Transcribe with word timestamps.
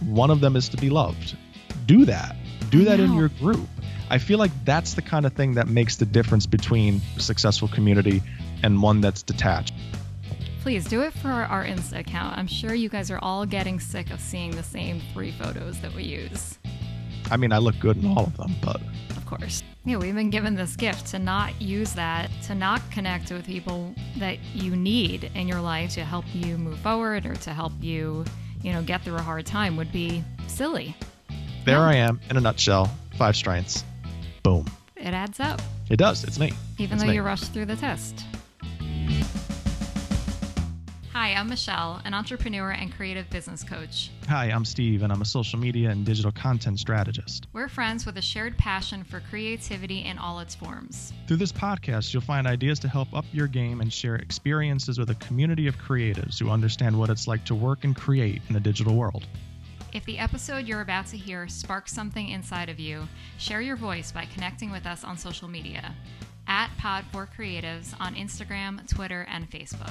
one 0.00 0.30
of 0.30 0.40
them 0.40 0.56
is 0.56 0.68
to 0.70 0.76
be 0.76 0.90
loved. 0.90 1.36
Do 1.86 2.04
that. 2.04 2.36
Do 2.70 2.84
that 2.84 3.00
in 3.00 3.14
your 3.14 3.28
group. 3.28 3.68
I 4.10 4.18
feel 4.18 4.38
like 4.38 4.50
that's 4.64 4.94
the 4.94 5.02
kind 5.02 5.26
of 5.26 5.32
thing 5.32 5.54
that 5.54 5.68
makes 5.68 5.96
the 5.96 6.04
difference 6.06 6.46
between 6.46 7.00
a 7.16 7.20
successful 7.20 7.68
community 7.68 8.22
and 8.62 8.82
one 8.82 9.00
that's 9.00 9.22
detached. 9.22 9.74
Please 10.62 10.84
do 10.84 11.02
it 11.02 11.12
for 11.12 11.28
our 11.28 11.64
Insta 11.64 12.00
account. 12.00 12.36
I'm 12.36 12.46
sure 12.46 12.74
you 12.74 12.88
guys 12.88 13.10
are 13.10 13.18
all 13.22 13.46
getting 13.46 13.78
sick 13.78 14.10
of 14.10 14.20
seeing 14.20 14.50
the 14.50 14.62
same 14.62 15.00
three 15.12 15.32
photos 15.32 15.80
that 15.80 15.92
we 15.94 16.02
use. 16.02 16.58
I 17.30 17.36
mean, 17.36 17.52
I 17.52 17.58
look 17.58 17.78
good 17.78 17.96
in 17.96 18.06
all 18.06 18.24
of 18.24 18.36
them, 18.36 18.54
but 18.62 18.80
Of 19.16 19.26
course. 19.26 19.62
Yeah, 19.84 19.96
we've 19.98 20.14
been 20.14 20.30
given 20.30 20.54
this 20.54 20.76
gift 20.76 21.06
to 21.08 21.18
not 21.18 21.60
use 21.60 21.92
that, 21.94 22.30
to 22.44 22.54
not 22.54 22.80
connect 22.90 23.30
with 23.30 23.46
people 23.46 23.94
that 24.18 24.38
you 24.54 24.76
need 24.76 25.30
in 25.34 25.48
your 25.48 25.60
life 25.60 25.90
to 25.94 26.04
help 26.04 26.24
you 26.32 26.58
move 26.58 26.78
forward 26.78 27.26
or 27.26 27.34
to 27.34 27.50
help 27.52 27.72
you, 27.80 28.24
you 28.66 28.72
know, 28.72 28.82
get 28.82 29.02
through 29.02 29.14
a 29.14 29.22
hard 29.22 29.46
time 29.46 29.76
would 29.76 29.92
be 29.92 30.24
silly. 30.48 30.96
there 31.64 31.76
Yeah. 31.76 31.86
I 31.86 31.94
am 31.94 32.20
in 32.28 32.36
a 32.36 32.40
nutshell. 32.40 32.90
Five 33.16 33.36
strengths. 33.36 33.84
Boom. 34.42 34.66
It 34.96 35.14
adds 35.14 35.38
up, 35.38 35.62
It 35.88 35.98
does. 35.98 36.24
It's 36.24 36.38
me. 36.40 36.52
even 36.78 36.94
It's 36.94 37.04
though 37.04 37.08
me. 37.10 37.14
you 37.14 37.22
rushed 37.22 37.52
through 37.52 37.66
the 37.66 37.76
test. 37.76 38.24
Hi, 41.26 41.34
I'm 41.34 41.48
Michelle, 41.48 42.00
an 42.04 42.14
entrepreneur 42.14 42.70
and 42.70 42.94
creative 42.94 43.28
business 43.30 43.64
coach. 43.64 44.12
Hi, 44.28 44.44
I'm 44.44 44.64
Steve, 44.64 45.02
and 45.02 45.12
I'm 45.12 45.22
a 45.22 45.24
social 45.24 45.58
media 45.58 45.90
and 45.90 46.06
digital 46.06 46.30
content 46.30 46.78
strategist. 46.78 47.48
We're 47.52 47.66
friends 47.66 48.06
with 48.06 48.16
a 48.16 48.22
shared 48.22 48.56
passion 48.58 49.02
for 49.02 49.18
creativity 49.18 50.04
in 50.04 50.18
all 50.18 50.38
its 50.38 50.54
forms. 50.54 51.12
Through 51.26 51.38
this 51.38 51.50
podcast, 51.50 52.14
you'll 52.14 52.22
find 52.22 52.46
ideas 52.46 52.78
to 52.78 52.88
help 52.88 53.12
up 53.12 53.24
your 53.32 53.48
game 53.48 53.80
and 53.80 53.92
share 53.92 54.14
experiences 54.14 55.00
with 55.00 55.10
a 55.10 55.16
community 55.16 55.66
of 55.66 55.76
creatives 55.78 56.38
who 56.38 56.48
understand 56.48 56.96
what 56.96 57.10
it's 57.10 57.26
like 57.26 57.44
to 57.46 57.56
work 57.56 57.82
and 57.82 57.96
create 57.96 58.40
in 58.46 58.54
the 58.54 58.60
digital 58.60 58.94
world. 58.94 59.26
If 59.92 60.04
the 60.04 60.20
episode 60.20 60.68
you're 60.68 60.82
about 60.82 61.06
to 61.06 61.16
hear 61.16 61.48
sparks 61.48 61.92
something 61.92 62.28
inside 62.28 62.68
of 62.68 62.78
you, 62.78 63.08
share 63.38 63.60
your 63.60 63.74
voice 63.74 64.12
by 64.12 64.26
connecting 64.26 64.70
with 64.70 64.86
us 64.86 65.02
on 65.02 65.18
social 65.18 65.48
media 65.48 65.92
at 66.46 66.70
Pod4Creatives 66.80 67.96
on 67.98 68.14
Instagram, 68.14 68.88
Twitter, 68.88 69.26
and 69.28 69.50
Facebook. 69.50 69.90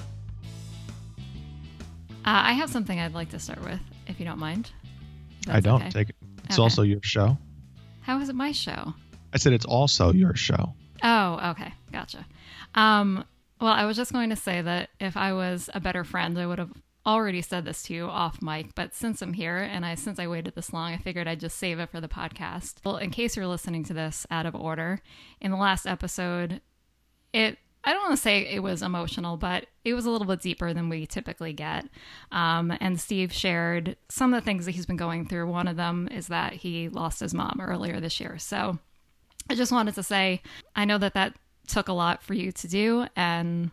Uh, 2.26 2.42
I 2.46 2.54
have 2.54 2.70
something 2.72 3.00
I'd 3.00 3.14
like 3.14 3.30
to 3.30 3.40
start 3.40 3.62
with, 3.64 3.80
if 4.08 4.20
you 4.20 4.26
don't 4.26 4.40
mind. 4.40 4.72
I 5.48 5.60
don't 5.60 5.82
okay. 5.82 5.92
take 5.92 6.10
it. 6.10 6.16
It's 6.46 6.56
Okay. 6.56 6.64
also 6.64 6.82
your 6.82 7.02
show. 7.04 7.38
How 8.02 8.20
is 8.20 8.30
it 8.30 8.36
my 8.36 8.52
show? 8.52 8.94
I 9.34 9.38
said 9.38 9.54
it's 9.54 9.66
also 9.66 10.12
your 10.12 10.36
show. 10.36 10.74
Oh, 11.04 11.52
okay. 11.52 11.74
Gotcha. 11.92 12.26
Um, 12.74 13.24
well, 13.62 13.72
I 13.74 13.86
was 13.86 13.96
just 13.98 14.12
going 14.12 14.30
to 14.32 14.36
say 14.36 14.62
that 14.62 14.90
if 15.00 15.16
I 15.18 15.34
was 15.34 15.70
a 15.74 15.80
better 15.80 16.04
friend, 16.04 16.38
I 16.40 16.48
would 16.48 16.60
have 16.60 16.72
already 17.06 17.42
said 17.42 17.66
this 17.66 17.84
to 17.84 17.94
you 17.94 18.06
off 18.06 18.42
mic, 18.42 18.74
but 18.74 18.96
since 18.96 19.22
I'm 19.22 19.34
here 19.34 19.58
and 19.58 19.86
I 19.86 19.94
since 19.94 20.18
I 20.18 20.26
waited 20.28 20.56
this 20.56 20.74
long, 20.74 20.94
I 20.94 20.98
figured 20.98 21.28
I'd 21.28 21.40
just 21.40 21.58
save 21.58 21.78
it 21.80 21.92
for 21.92 22.02
the 22.02 22.08
podcast. 22.08 22.76
Well, 22.84 22.98
in 22.98 23.12
case 23.12 23.36
you're 23.36 23.46
listening 23.46 23.84
to 23.86 23.94
this 23.94 24.26
out 24.32 24.48
of 24.48 24.56
order, 24.56 25.02
in 25.40 25.52
the 25.52 25.58
last 25.58 25.86
episode, 25.86 26.62
it 27.34 27.60
I 27.86 27.94
don't 27.94 28.02
want 28.02 28.16
to 28.16 28.22
say 28.22 28.48
it 28.48 28.64
was 28.64 28.82
emotional, 28.82 29.38
but 29.38 29.68
it 29.84 29.94
was 29.94 30.06
a 30.06 30.10
little 30.10 30.26
bit 30.26 30.42
deeper 30.42 30.74
than 30.74 30.90
we 30.90 31.06
typically 31.06 31.54
get. 31.54 31.86
Um, 32.32 32.76
and 32.82 33.00
Steve 33.00 33.32
shared 33.32 33.96
some 34.10 34.34
of 34.34 34.42
the 34.42 34.46
things 34.46 34.66
that 34.66 34.72
he's 34.72 34.88
been 34.88 34.98
going 34.98 35.28
through. 35.28 35.48
One 35.48 35.68
of 35.68 35.78
them 35.78 36.08
is 36.12 36.28
that 36.28 36.54
he 36.54 36.90
lost 36.90 37.20
his 37.20 37.34
mom 37.34 37.60
earlier 37.62 38.00
this 38.00 38.20
year. 38.20 38.40
So 38.40 38.80
I 39.50 39.56
just 39.56 39.72
wanted 39.72 39.94
to 39.96 40.04
say, 40.04 40.42
I 40.76 40.86
know 40.86 40.98
that 40.98 41.14
that 41.14 41.36
took 41.68 41.88
a 41.88 41.94
lot 41.94 42.24
for 42.24 42.34
you 42.34 42.52
to 42.52 42.68
do, 42.68 43.06
and 43.16 43.70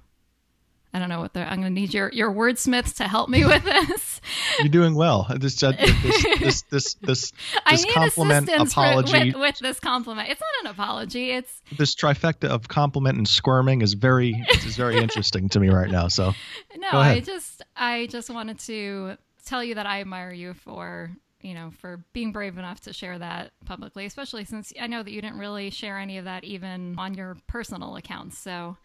I 0.95 0.99
don't 0.99 1.09
know 1.09 1.21
what 1.21 1.33
the 1.33 1.41
I'm 1.41 1.61
going 1.61 1.75
to 1.75 1.81
need 1.81 1.95
your 1.95 2.11
your 2.13 2.31
wordsmiths 2.31 2.97
to 2.97 3.05
help 3.09 3.31
me 3.31 3.45
with 3.47 3.65
this. 3.65 4.21
You're 4.59 4.69
doing 4.69 4.95
well. 4.95 5.27
This 5.37 5.63
uh, 5.63 5.73
this 5.73 6.23
this 6.39 6.63
this 6.63 6.95
this, 6.95 7.33
I 7.67 7.77
this 7.77 7.87
compliment 7.87 8.49
assistance 8.49 8.75
for- 8.75 8.81
apology. 8.81 9.33
with, 9.33 9.37
with 9.37 9.59
this 9.61 9.81
compliment. 9.81 10.29
It's 10.29 10.41
not 10.41 10.67
an 10.67 10.71
apology. 10.71 11.31
It's 11.31 11.63
this 11.79 11.95
trifecta 11.95 12.49
of 12.49 12.69
compliment 12.69 13.17
and 13.17 13.27
squirming 13.27 13.81
is 13.81 13.95
very 13.95 14.45
is 14.65 14.77
very 14.77 14.97
interesting 15.03 15.49
to 15.51 15.61
me 15.61 15.71
right 15.71 15.91
now. 15.91 16.09
So 16.09 16.35
no. 16.77 16.91
I 16.93 17.21
just 17.21 17.63
I 17.75 18.07
just 18.07 18.29
wanted 18.29 18.59
to 18.61 19.17
tell 19.47 19.65
you 19.65 19.77
that 19.77 19.87
I 19.87 20.01
admire 20.03 20.33
you 20.33 20.53
for 20.53 21.11
you 21.41 21.55
know 21.55 21.71
for 21.79 22.05
being 22.13 22.33
brave 22.33 22.59
enough 22.59 22.81
to 22.83 22.93
share 22.93 23.19
that 23.19 23.53
publicly, 23.65 24.05
especially 24.05 24.45
since 24.45 24.75
I 24.79 24.89
know 24.89 25.03
that 25.03 25.11
you 25.11 25.23
didn't 25.23 25.39
really 25.39 25.71
share 25.71 25.99
any 25.99 26.19
of 26.19 26.27
that 26.27 26.45
even 26.45 26.97
on 26.99 27.15
your 27.15 27.39
personal 27.47 27.97
accounts. 27.97 28.37
So 28.37 28.77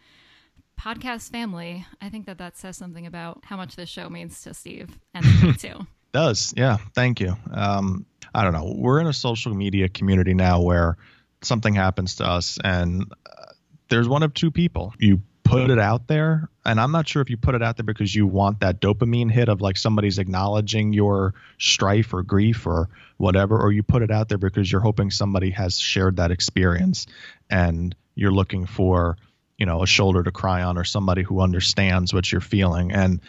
podcast 0.80 1.32
family, 1.32 1.86
I 2.02 2.10
think 2.10 2.26
that 2.28 2.38
that 2.38 2.58
says 2.58 2.78
something 2.78 3.06
about 3.06 3.40
how 3.44 3.58
much 3.58 3.76
this 3.76 3.90
show 3.90 4.10
means 4.10 4.42
to 4.44 4.54
Steve 4.54 4.90
and 5.14 5.26
to 5.26 5.46
me 5.46 5.54
too. 5.58 5.88
does 6.12 6.54
yeah. 6.56 6.78
Thank 6.94 7.20
you. 7.20 7.36
Um, 7.52 8.06
I 8.34 8.44
don't 8.44 8.54
know. 8.54 8.74
We're 8.76 9.00
in 9.00 9.08
a 9.08 9.14
social 9.14 9.54
media 9.54 9.90
community 9.90 10.34
now 10.34 10.62
where 10.62 10.98
something 11.42 11.74
happens 11.74 12.16
to 12.16 12.26
us, 12.26 12.58
and 12.64 13.12
uh, 13.26 13.54
there's 13.90 14.08
one 14.08 14.24
of 14.24 14.34
two 14.34 14.52
people. 14.52 14.94
You 15.00 15.22
put 15.48 15.70
it 15.70 15.80
out 15.80 16.08
there, 16.08 16.50
and 16.66 16.80
I'm 16.80 16.92
not 16.92 17.08
sure 17.08 17.22
if 17.22 17.30
you 17.30 17.38
put 17.38 17.56
it 17.56 17.64
out 17.64 17.78
there 17.78 17.86
because 17.86 18.14
you 18.14 18.28
want 18.28 18.60
that 18.60 18.82
dopamine 18.82 19.32
hit 19.32 19.50
of 19.50 19.62
like 19.62 19.78
somebody's 19.78 20.20
acknowledging 20.20 20.94
your 20.94 21.34
strife 21.58 22.14
or 22.14 22.24
grief 22.24 22.68
or 22.68 22.90
whatever, 23.18 23.58
or 23.58 23.72
you 23.72 23.84
put 23.84 24.02
it 24.02 24.12
out 24.12 24.30
there 24.30 24.38
because 24.38 24.72
you're 24.72 24.82
hoping 24.82 25.10
somebody 25.10 25.52
has 25.52 25.80
shared 25.80 26.18
that 26.18 26.32
experience 26.32 27.08
and 27.50 27.96
you're 28.16 28.32
looking 28.32 28.66
for, 28.66 29.18
you 29.58 29.66
know, 29.66 29.84
a 29.84 29.88
shoulder 29.88 30.24
to 30.24 30.32
cry 30.32 30.64
on 30.64 30.78
or 30.78 30.84
somebody 30.84 31.24
who 31.24 31.42
understands 31.42 32.14
what 32.14 32.32
you're 32.32 32.42
feeling. 32.42 32.92
And 32.92 33.22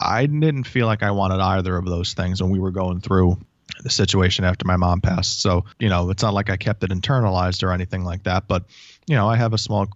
I 0.00 0.26
didn't 0.26 0.64
feel 0.64 0.86
like 0.86 1.02
I 1.02 1.10
wanted 1.10 1.40
either 1.40 1.76
of 1.76 1.84
those 1.84 2.14
things 2.14 2.42
when 2.42 2.50
we 2.50 2.58
were 2.58 2.70
going 2.70 3.00
through 3.00 3.38
the 3.82 3.90
situation 3.90 4.44
after 4.44 4.66
my 4.66 4.76
mom 4.76 5.00
passed. 5.00 5.40
So, 5.40 5.64
you 5.78 5.88
know, 5.88 6.10
it's 6.10 6.22
not 6.22 6.34
like 6.34 6.50
I 6.50 6.56
kept 6.56 6.84
it 6.84 6.90
internalized 6.90 7.62
or 7.62 7.72
anything 7.72 8.04
like 8.04 8.22
that, 8.24 8.48
but 8.48 8.64
you 9.06 9.16
know, 9.16 9.28
I 9.28 9.36
have 9.36 9.52
a 9.52 9.58
small 9.58 9.88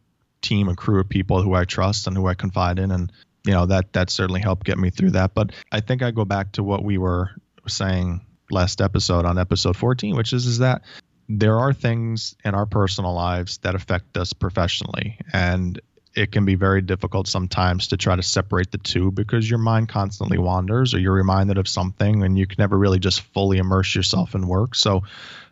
team 0.43 0.69
a 0.69 0.75
crew 0.75 1.01
of 1.01 1.09
people 1.09 1.43
who 1.43 1.55
I 1.55 1.65
trust 1.65 2.07
and 2.07 2.17
who 2.17 2.27
I 2.27 2.35
confide 2.35 2.79
in 2.79 2.91
and 2.91 3.12
you 3.45 3.53
know, 3.53 3.67
that 3.67 3.93
that 3.95 4.11
certainly 4.11 4.41
helped 4.41 4.67
get 4.67 4.79
me 4.79 4.91
through 4.91 5.12
that. 5.12 5.35
But 5.35 5.53
I 5.73 5.81
think 5.81 6.03
I 6.03 6.11
go 6.11 6.25
back 6.25 6.53
to 6.53 6.62
what 6.62 6.85
we 6.85 6.99
were 6.99 7.31
saying 7.67 8.21
last 8.51 8.81
episode 8.81 9.25
on 9.25 9.39
episode 9.39 9.77
14, 9.77 10.17
which 10.17 10.33
is 10.33 10.47
is 10.47 10.59
that 10.59 10.83
there 11.33 11.61
are 11.61 11.73
things 11.73 12.35
in 12.45 12.57
our 12.57 12.67
personal 12.67 13.15
lives 13.15 13.59
that 13.59 13.77
affect 13.77 14.17
us 14.17 14.33
professionally 14.33 15.17
and 15.33 15.81
it 16.13 16.33
can 16.33 16.45
be 16.45 16.57
very 16.57 16.83
difficult 16.83 17.29
sometimes 17.29 17.89
to 17.89 17.97
try 17.97 18.17
to 18.17 18.23
separate 18.23 18.73
the 18.73 18.79
two 18.79 19.13
because 19.13 19.49
your 19.49 19.61
mind 19.61 19.89
constantly 19.89 20.39
wanders 20.39 20.93
or 20.93 20.99
you're 20.99 21.15
reminded 21.15 21.57
of 21.57 21.69
something 21.69 22.25
and 22.25 22.37
you 22.37 22.49
can 22.49 22.57
never 22.59 22.77
really 22.77 22.99
just 22.99 23.21
fully 23.21 23.59
immerse 23.59 23.95
yourself 23.95 24.35
in 24.35 24.49
work. 24.49 24.75
So 24.75 25.05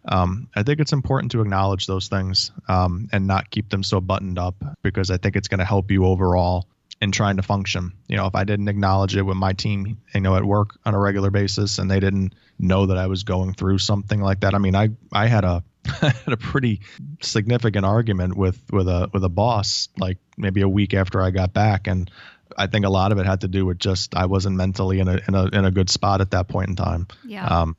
um, 0.04 0.48
I 0.56 0.64
think 0.64 0.80
it's 0.80 0.92
important 0.92 1.30
to 1.32 1.42
acknowledge 1.42 1.86
those 1.86 2.08
things 2.08 2.50
um, 2.66 3.08
and 3.12 3.28
not 3.28 3.50
keep 3.50 3.68
them 3.68 3.84
so 3.84 4.00
buttoned 4.00 4.36
up 4.36 4.56
because 4.82 5.12
I 5.12 5.16
think 5.16 5.36
it's 5.36 5.46
going 5.46 5.60
to 5.60 5.64
help 5.64 5.92
you 5.92 6.06
overall 6.06 6.66
in 7.00 7.12
trying 7.12 7.36
to 7.36 7.42
function. 7.42 7.92
You 8.08 8.16
know, 8.16 8.26
if 8.26 8.34
I 8.34 8.42
didn't 8.42 8.68
acknowledge 8.68 9.16
it 9.16 9.22
with 9.22 9.36
my 9.36 9.52
team, 9.52 9.98
you 10.12 10.20
know, 10.20 10.34
at 10.34 10.44
work 10.44 10.70
on 10.84 10.94
a 10.94 10.98
regular 10.98 11.30
basis 11.30 11.78
and 11.78 11.88
they 11.88 12.00
didn't 12.00 12.34
know 12.58 12.86
that 12.86 12.98
I 12.98 13.06
was 13.06 13.22
going 13.22 13.54
through 13.54 13.78
something 13.78 14.20
like 14.20 14.40
that. 14.40 14.54
I 14.54 14.58
mean, 14.58 14.74
I 14.74 14.88
I 15.12 15.26
had 15.26 15.44
a 15.44 15.62
had 16.00 16.32
a 16.32 16.36
pretty 16.36 16.80
significant 17.20 17.84
argument 17.84 18.36
with 18.36 18.60
with 18.70 18.88
a 18.88 19.10
with 19.12 19.24
a 19.24 19.28
boss 19.28 19.88
like 19.98 20.18
maybe 20.36 20.60
a 20.60 20.68
week 20.68 20.94
after 20.94 21.22
I 21.22 21.30
got 21.30 21.52
back 21.52 21.86
and 21.86 22.10
I 22.56 22.66
think 22.66 22.86
a 22.86 22.90
lot 22.90 23.12
of 23.12 23.18
it 23.18 23.26
had 23.26 23.42
to 23.42 23.48
do 23.48 23.66
with 23.66 23.78
just 23.78 24.16
I 24.16 24.26
wasn't 24.26 24.56
mentally 24.56 25.00
in 25.00 25.08
a 25.08 25.20
in 25.26 25.34
a 25.34 25.44
in 25.46 25.64
a 25.64 25.70
good 25.70 25.90
spot 25.90 26.20
at 26.20 26.32
that 26.32 26.48
point 26.48 26.68
in 26.68 26.76
time. 26.76 27.06
Yeah. 27.24 27.46
Um, 27.46 27.76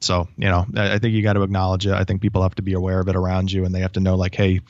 so 0.00 0.28
you 0.36 0.48
know, 0.48 0.66
I, 0.76 0.94
I 0.94 0.98
think 0.98 1.14
you 1.14 1.22
got 1.22 1.34
to 1.34 1.42
acknowledge 1.42 1.86
it. 1.86 1.92
I 1.92 2.04
think 2.04 2.22
people 2.22 2.42
have 2.42 2.54
to 2.56 2.62
be 2.62 2.74
aware 2.74 3.00
of 3.00 3.08
it 3.08 3.16
around 3.16 3.50
you, 3.50 3.64
and 3.64 3.74
they 3.74 3.80
have 3.80 3.92
to 3.92 4.00
know 4.00 4.16
like, 4.16 4.34
hey, 4.34 4.60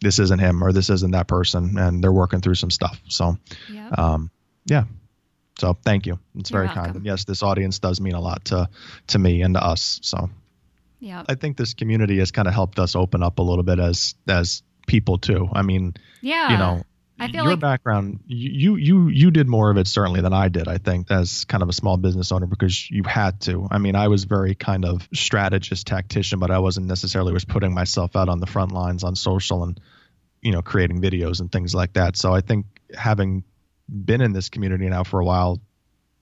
this 0.00 0.18
isn't 0.18 0.38
him 0.38 0.62
or 0.62 0.72
this 0.72 0.90
isn't 0.90 1.12
that 1.12 1.28
person, 1.28 1.78
and 1.78 2.02
they're 2.02 2.12
working 2.12 2.40
through 2.40 2.56
some 2.56 2.70
stuff. 2.70 3.00
So, 3.08 3.38
yeah. 3.70 3.88
um, 3.96 4.30
yeah. 4.66 4.84
So 5.58 5.74
thank 5.84 6.06
you. 6.06 6.18
It's 6.36 6.50
You're 6.50 6.64
very 6.64 6.74
kind. 6.74 6.96
And 6.96 7.06
yes, 7.06 7.24
this 7.24 7.42
audience 7.42 7.78
does 7.78 8.00
mean 8.00 8.14
a 8.14 8.20
lot 8.20 8.46
to 8.46 8.68
to 9.08 9.18
me 9.18 9.42
and 9.42 9.54
to 9.54 9.64
us. 9.64 10.00
So 10.02 10.30
yeah. 11.00 11.22
I 11.28 11.34
think 11.34 11.56
this 11.56 11.74
community 11.74 12.18
has 12.18 12.30
kind 12.30 12.48
of 12.48 12.54
helped 12.54 12.78
us 12.78 12.96
open 12.96 13.22
up 13.22 13.38
a 13.38 13.42
little 13.42 13.64
bit 13.64 13.78
as 13.78 14.14
as 14.28 14.62
people 14.86 15.18
too. 15.18 15.48
I 15.52 15.62
mean, 15.62 15.94
Yeah. 16.20 16.50
you 16.52 16.58
know, 16.58 16.82
I 17.18 17.28
feel 17.28 17.44
your 17.44 17.52
like 17.52 17.60
background, 17.60 18.20
you 18.26 18.76
you 18.76 19.08
you 19.08 19.30
did 19.30 19.46
more 19.48 19.70
of 19.70 19.76
it 19.76 19.86
certainly 19.86 20.20
than 20.20 20.32
I 20.32 20.48
did. 20.48 20.66
I 20.66 20.78
think 20.78 21.10
as 21.10 21.44
kind 21.44 21.62
of 21.62 21.68
a 21.68 21.72
small 21.72 21.96
business 21.96 22.32
owner 22.32 22.46
because 22.46 22.90
you 22.90 23.04
had 23.04 23.40
to. 23.42 23.68
I 23.70 23.78
mean, 23.78 23.94
I 23.94 24.08
was 24.08 24.24
very 24.24 24.54
kind 24.54 24.84
of 24.84 25.08
strategist, 25.14 25.86
tactician, 25.86 26.40
but 26.40 26.50
I 26.50 26.58
wasn't 26.58 26.86
necessarily 26.86 27.32
was 27.32 27.44
putting 27.44 27.72
myself 27.72 28.16
out 28.16 28.28
on 28.28 28.40
the 28.40 28.46
front 28.46 28.72
lines 28.72 29.04
on 29.04 29.14
social 29.14 29.62
and 29.62 29.78
you 30.42 30.50
know 30.52 30.60
creating 30.62 31.00
videos 31.00 31.40
and 31.40 31.52
things 31.52 31.74
like 31.74 31.92
that. 31.92 32.16
So 32.16 32.34
I 32.34 32.40
think 32.40 32.66
having 32.96 33.44
been 33.88 34.20
in 34.20 34.32
this 34.32 34.48
community 34.48 34.88
now 34.88 35.04
for 35.04 35.20
a 35.20 35.24
while 35.24 35.60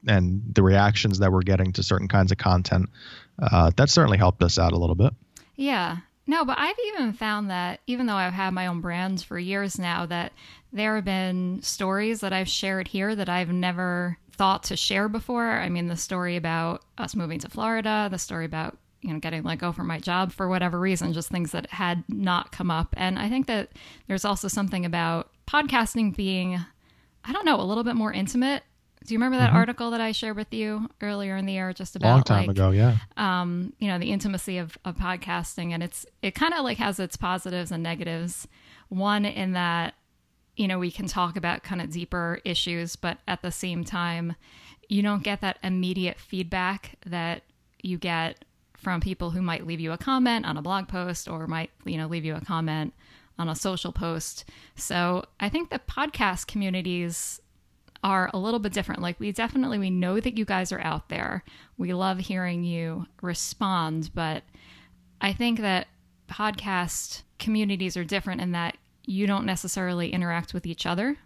and 0.07 0.43
the 0.55 0.63
reactions 0.63 1.19
that 1.21 1.33
we're 1.33 1.43
getting 1.43 1.73
to 1.75 1.83
certain 1.83 2.09
kinds 2.09 2.33
of 2.33 2.39
content, 2.39 2.91
uh, 3.41 3.71
that 3.77 3.91
certainly 3.91 4.19
helped 4.19 4.43
us 4.43 4.59
out 4.59 4.73
a 4.73 4.79
little 4.79 4.97
bit. 4.97 5.13
Yeah. 5.57 5.99
No, 6.27 6.45
but 6.45 6.59
I've 6.59 6.77
even 6.87 7.13
found 7.13 7.51
that 7.51 7.81
even 7.87 8.07
though 8.07 8.15
I've 8.15 8.33
had 8.33 8.55
my 8.55 8.69
own 8.69 8.81
brands 8.81 9.23
for 9.23 9.39
years 9.39 9.79
now, 9.79 10.07
that 10.07 10.33
there 10.73 10.95
have 10.97 11.05
been 11.05 11.61
stories 11.63 12.21
that 12.21 12.33
I've 12.33 12.49
shared 12.49 12.89
here 12.89 13.15
that 13.15 13.29
I've 13.29 13.51
never 13.51 14.19
thought 14.33 14.65
to 14.65 14.77
share 14.77 15.09
before. 15.09 15.51
I 15.51 15.69
mean, 15.69 15.89
the 15.89 15.97
story 15.97 16.37
about 16.37 16.83
us 16.97 17.15
moving 17.15 17.41
to 17.41 17.49
Florida, 17.49 18.09
the 18.11 18.19
story 18.19 18.45
about 18.45 18.79
you 19.03 19.13
know 19.13 19.19
getting 19.19 19.43
let 19.43 19.59
go 19.59 19.73
from 19.73 19.89
my 19.89 19.99
job 19.99 20.33
for 20.33 20.49
whatever 20.49 20.79
reason, 20.79 21.13
just 21.13 21.29
things 21.29 21.53
that 21.53 21.71
had 21.71 22.05
not 22.09 22.53
come 22.53 22.71
up. 22.71 22.95
And 22.97 23.19
I 23.19 23.29
think 23.29 23.47
that 23.49 23.71
there's 24.07 24.25
also 24.25 24.49
something 24.49 24.87
about 24.87 25.31
podcasting 25.47 26.17
being, 26.17 26.59
I 27.25 27.33
don't 27.33 27.45
know, 27.45 27.61
a 27.61 27.63
little 27.63 27.85
bit 27.85 27.97
more 27.97 28.13
intimate. 28.13 28.63
Do 29.05 29.15
you 29.15 29.19
remember 29.19 29.39
that 29.39 29.49
mm-hmm. 29.49 29.57
article 29.57 29.91
that 29.91 30.01
I 30.01 30.13
shared 30.13 30.37
with 30.37 30.53
you 30.53 30.89
earlier 31.01 31.37
in 31.37 31.47
the 31.47 31.55
year, 31.55 31.73
just 31.73 31.97
about 31.97 32.09
long 32.09 32.23
time 32.23 32.47
like, 32.47 32.51
ago, 32.51 32.71
yeah? 32.71 32.97
Um, 33.17 33.73
you 33.79 33.89
know, 33.89 33.99
the 33.99 34.11
intimacy 34.11 34.59
of, 34.59 34.79
of 34.85 34.97
podcasting, 34.97 35.73
and 35.73 35.83
it's 35.83 36.07
it 36.23 36.35
kind 36.35 36.55
of 36.55 36.65
like 36.65 36.79
has 36.79 36.99
its 37.01 37.17
positives 37.17 37.71
and 37.71 37.83
negatives. 37.83 38.47
One 38.89 39.25
in 39.25 39.53
that 39.53 39.95
you 40.57 40.69
know, 40.69 40.79
we 40.79 40.91
can 40.91 41.07
talk 41.07 41.37
about 41.37 41.63
kind 41.63 41.81
of 41.81 41.91
deeper 41.91 42.41
issues, 42.45 42.97
but 42.97 43.19
at 43.27 43.43
the 43.43 43.51
same 43.51 43.85
time, 43.85 44.37
you 44.89 45.03
don't 45.03 45.23
get 45.23 45.41
that 45.41 45.59
immediate 45.63 46.19
feedback 46.19 46.99
that 47.07 47.43
you 47.83 47.99
get 47.99 48.45
from 48.77 49.01
people 49.01 49.31
who 49.31 49.41
might 49.41 49.67
leave 49.67 49.81
you 49.81 49.93
a 49.93 49.99
comment 49.99 50.45
on 50.45 50.57
a 50.57 50.63
blog 50.63 50.89
post 50.89 51.29
or 51.29 51.47
might, 51.47 51.71
you 51.85 51.97
know, 51.97 52.07
leave 52.07 52.25
you 52.25 52.35
a 52.35 52.41
comment 52.41 52.93
on 53.39 53.49
a 53.49 53.55
social 53.55 53.93
post. 53.93 54.45
So 54.77 55.25
I 55.41 55.49
think 55.49 55.71
the 55.71 55.79
podcast 55.79 56.47
communities 56.47 57.41
are 58.03 58.31
a 58.33 58.39
little 58.39 58.61
bit 58.61 58.73
different. 58.73 59.01
Like 59.01 59.19
we 59.21 59.33
definitely 59.33 59.79
we 59.79 59.91
know 59.91 60.19
that 60.21 60.37
you 60.37 60.45
guys 60.45 60.73
are 60.73 60.81
out 60.81 61.09
there. 61.09 61.45
We 61.79 61.95
love 61.95 62.19
hearing 62.19 62.65
you 62.65 63.07
respond, 63.21 64.11
but 64.15 64.43
I 65.21 65.33
think 65.33 65.61
that 65.61 65.89
podcast 66.29 67.23
communities 67.39 67.97
are 67.97 68.05
different 68.05 68.41
in 68.41 68.53
that 68.53 68.77
you 69.05 69.27
don't 69.27 69.47
necessarily 69.47 70.13
interact 70.13 70.55
with 70.55 70.67
each 70.67 70.87
other. 70.87 71.17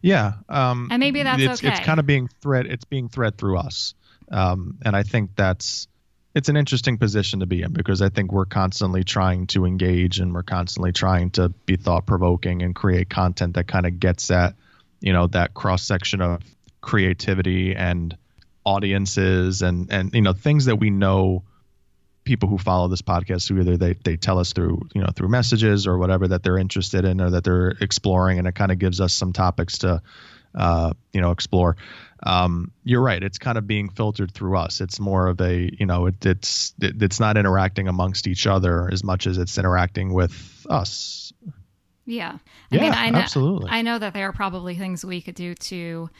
Yeah, 0.00 0.34
um, 0.48 0.88
and 0.90 1.00
maybe 1.00 1.22
that's 1.22 1.42
it's, 1.42 1.60
okay. 1.60 1.72
It's 1.72 1.80
kind 1.80 2.00
of 2.00 2.06
being 2.06 2.28
thread. 2.40 2.66
It's 2.66 2.84
being 2.84 3.08
thread 3.08 3.36
through 3.36 3.58
us, 3.58 3.94
um, 4.30 4.78
and 4.84 4.96
I 4.96 5.02
think 5.02 5.30
that's 5.36 5.86
it's 6.34 6.48
an 6.48 6.56
interesting 6.56 6.98
position 6.98 7.40
to 7.40 7.46
be 7.46 7.62
in 7.62 7.72
because 7.72 8.00
I 8.00 8.08
think 8.08 8.32
we're 8.32 8.46
constantly 8.46 9.04
trying 9.04 9.46
to 9.48 9.66
engage 9.66 10.18
and 10.18 10.32
we're 10.32 10.42
constantly 10.42 10.92
trying 10.92 11.30
to 11.32 11.50
be 11.66 11.76
thought 11.76 12.06
provoking 12.06 12.62
and 12.62 12.74
create 12.74 13.10
content 13.10 13.54
that 13.54 13.68
kind 13.68 13.86
of 13.86 14.00
gets 14.00 14.30
at 14.30 14.54
you 15.02 15.12
know 15.12 15.26
that 15.26 15.52
cross 15.52 15.82
section 15.82 16.22
of 16.22 16.42
creativity 16.80 17.74
and 17.74 18.16
audiences 18.64 19.60
and 19.60 19.92
and 19.92 20.14
you 20.14 20.22
know 20.22 20.32
things 20.32 20.66
that 20.66 20.76
we 20.76 20.90
know 20.90 21.42
people 22.24 22.48
who 22.48 22.56
follow 22.56 22.86
this 22.86 23.02
podcast 23.02 23.48
who 23.48 23.60
either 23.60 23.76
they, 23.76 23.94
they 24.04 24.16
tell 24.16 24.38
us 24.38 24.52
through 24.52 24.80
you 24.94 25.00
know 25.00 25.08
through 25.14 25.28
messages 25.28 25.86
or 25.86 25.98
whatever 25.98 26.28
that 26.28 26.42
they're 26.42 26.58
interested 26.58 27.04
in 27.04 27.20
or 27.20 27.30
that 27.30 27.44
they're 27.44 27.74
exploring 27.80 28.38
and 28.38 28.46
it 28.46 28.54
kind 28.54 28.70
of 28.70 28.78
gives 28.78 29.00
us 29.00 29.12
some 29.12 29.32
topics 29.32 29.78
to 29.78 30.00
uh, 30.54 30.92
you 31.12 31.20
know 31.20 31.30
explore. 31.30 31.76
Um, 32.24 32.70
you're 32.84 33.02
right 33.02 33.20
it's 33.20 33.38
kind 33.38 33.58
of 33.58 33.66
being 33.66 33.88
filtered 33.88 34.32
through 34.32 34.56
us. 34.56 34.80
It's 34.80 35.00
more 35.00 35.26
of 35.26 35.40
a 35.40 35.68
you 35.76 35.86
know 35.86 36.06
it, 36.06 36.24
it's 36.24 36.74
it, 36.80 37.02
it's 37.02 37.18
not 37.18 37.36
interacting 37.36 37.88
amongst 37.88 38.28
each 38.28 38.46
other 38.46 38.88
as 38.92 39.02
much 39.02 39.26
as 39.26 39.38
it's 39.38 39.58
interacting 39.58 40.12
with 40.12 40.66
us 40.70 41.32
yeah 42.12 42.38
i 42.70 42.76
yeah, 42.76 42.80
mean 42.82 42.92
i 42.92 43.10
know 43.10 43.18
absolutely. 43.18 43.70
i 43.70 43.82
know 43.82 43.98
that 43.98 44.14
there 44.14 44.28
are 44.28 44.32
probably 44.32 44.76
things 44.76 45.04
we 45.04 45.20
could 45.20 45.34
do 45.34 45.54
to 45.54 46.10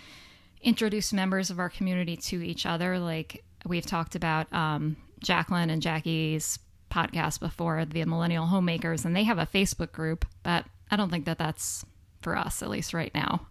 introduce 0.63 1.13
members 1.13 1.51
of 1.51 1.59
our 1.59 1.69
community 1.69 2.17
to 2.17 2.43
each 2.43 2.67
other 2.67 2.99
like 2.99 3.45
we've 3.67 3.87
talked 3.87 4.15
about 4.15 4.53
um, 4.53 4.97
Jacqueline 5.21 5.71
and 5.71 5.81
Jackie's 5.81 6.59
podcast 6.91 7.41
before, 7.41 7.85
the 7.85 8.05
Millennial 8.05 8.47
Homemakers, 8.47 9.05
and 9.05 9.17
they 9.17 9.25
have 9.25 9.39
a 9.39 9.47
Facebook 9.47 9.93
group, 9.93 10.27
but 10.43 10.67
I 10.91 10.97
don't 10.97 11.11
think 11.11 11.25
that 11.27 11.39
that's 11.39 11.85
for 12.21 12.37
us, 12.37 12.63
at 12.63 12.69
least 12.69 12.93
right 12.93 13.13
now. 13.15 13.47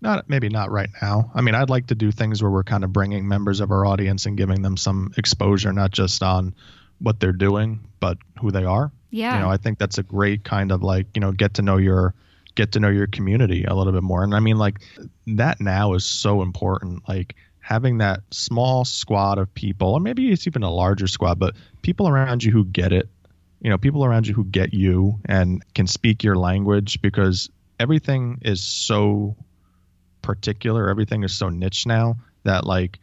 Not 0.00 0.28
maybe 0.28 0.48
not 0.48 0.70
right 0.70 0.90
now. 1.00 1.30
I 1.34 1.40
mean, 1.42 1.54
I'd 1.54 1.70
like 1.70 1.86
to 1.86 1.94
do 1.94 2.10
things 2.10 2.42
where 2.42 2.50
we're 2.50 2.64
kind 2.64 2.84
of 2.84 2.92
bringing 2.92 3.28
members 3.28 3.60
of 3.60 3.70
our 3.70 3.86
audience 3.86 4.26
and 4.26 4.36
giving 4.36 4.62
them 4.62 4.76
some 4.76 5.12
exposure, 5.16 5.72
not 5.72 5.90
just 5.90 6.22
on 6.22 6.54
what 7.00 7.20
they're 7.20 7.32
doing, 7.32 7.80
but 7.98 8.18
who 8.40 8.50
they 8.50 8.64
are. 8.64 8.92
Yeah. 9.10 9.34
You 9.34 9.40
know, 9.40 9.50
I 9.50 9.56
think 9.56 9.78
that's 9.78 9.98
a 9.98 10.02
great 10.02 10.44
kind 10.44 10.70
of 10.70 10.82
like, 10.82 11.06
you 11.14 11.20
know, 11.20 11.32
get 11.32 11.54
to 11.54 11.62
know 11.62 11.76
your 11.76 12.14
get 12.54 12.72
to 12.72 12.80
know 12.80 12.88
your 12.88 13.06
community 13.06 13.64
a 13.64 13.74
little 13.74 13.92
bit 13.92 14.02
more. 14.02 14.22
And 14.22 14.34
I 14.34 14.40
mean 14.40 14.56
like 14.56 14.80
that 15.26 15.60
now 15.60 15.94
is 15.94 16.04
so 16.04 16.42
important. 16.42 17.08
Like 17.08 17.36
having 17.60 17.98
that 17.98 18.20
small 18.30 18.84
squad 18.84 19.38
of 19.38 19.52
people, 19.54 19.94
or 19.94 20.00
maybe 20.00 20.30
it's 20.30 20.46
even 20.46 20.62
a 20.62 20.70
larger 20.70 21.06
squad, 21.06 21.38
but 21.38 21.54
people 21.82 22.08
around 22.08 22.42
you 22.42 22.52
who 22.52 22.64
get 22.64 22.92
it, 22.92 23.08
you 23.60 23.70
know, 23.70 23.78
people 23.78 24.04
around 24.04 24.26
you 24.26 24.34
who 24.34 24.44
get 24.44 24.74
you 24.74 25.20
and 25.24 25.62
can 25.74 25.86
speak 25.86 26.24
your 26.24 26.36
language 26.36 27.00
because 27.02 27.50
everything 27.78 28.38
is 28.42 28.62
so 28.62 29.36
particular, 30.22 30.88
everything 30.88 31.22
is 31.22 31.32
so 31.32 31.48
niche 31.48 31.86
now 31.86 32.16
that 32.44 32.66
like 32.66 32.98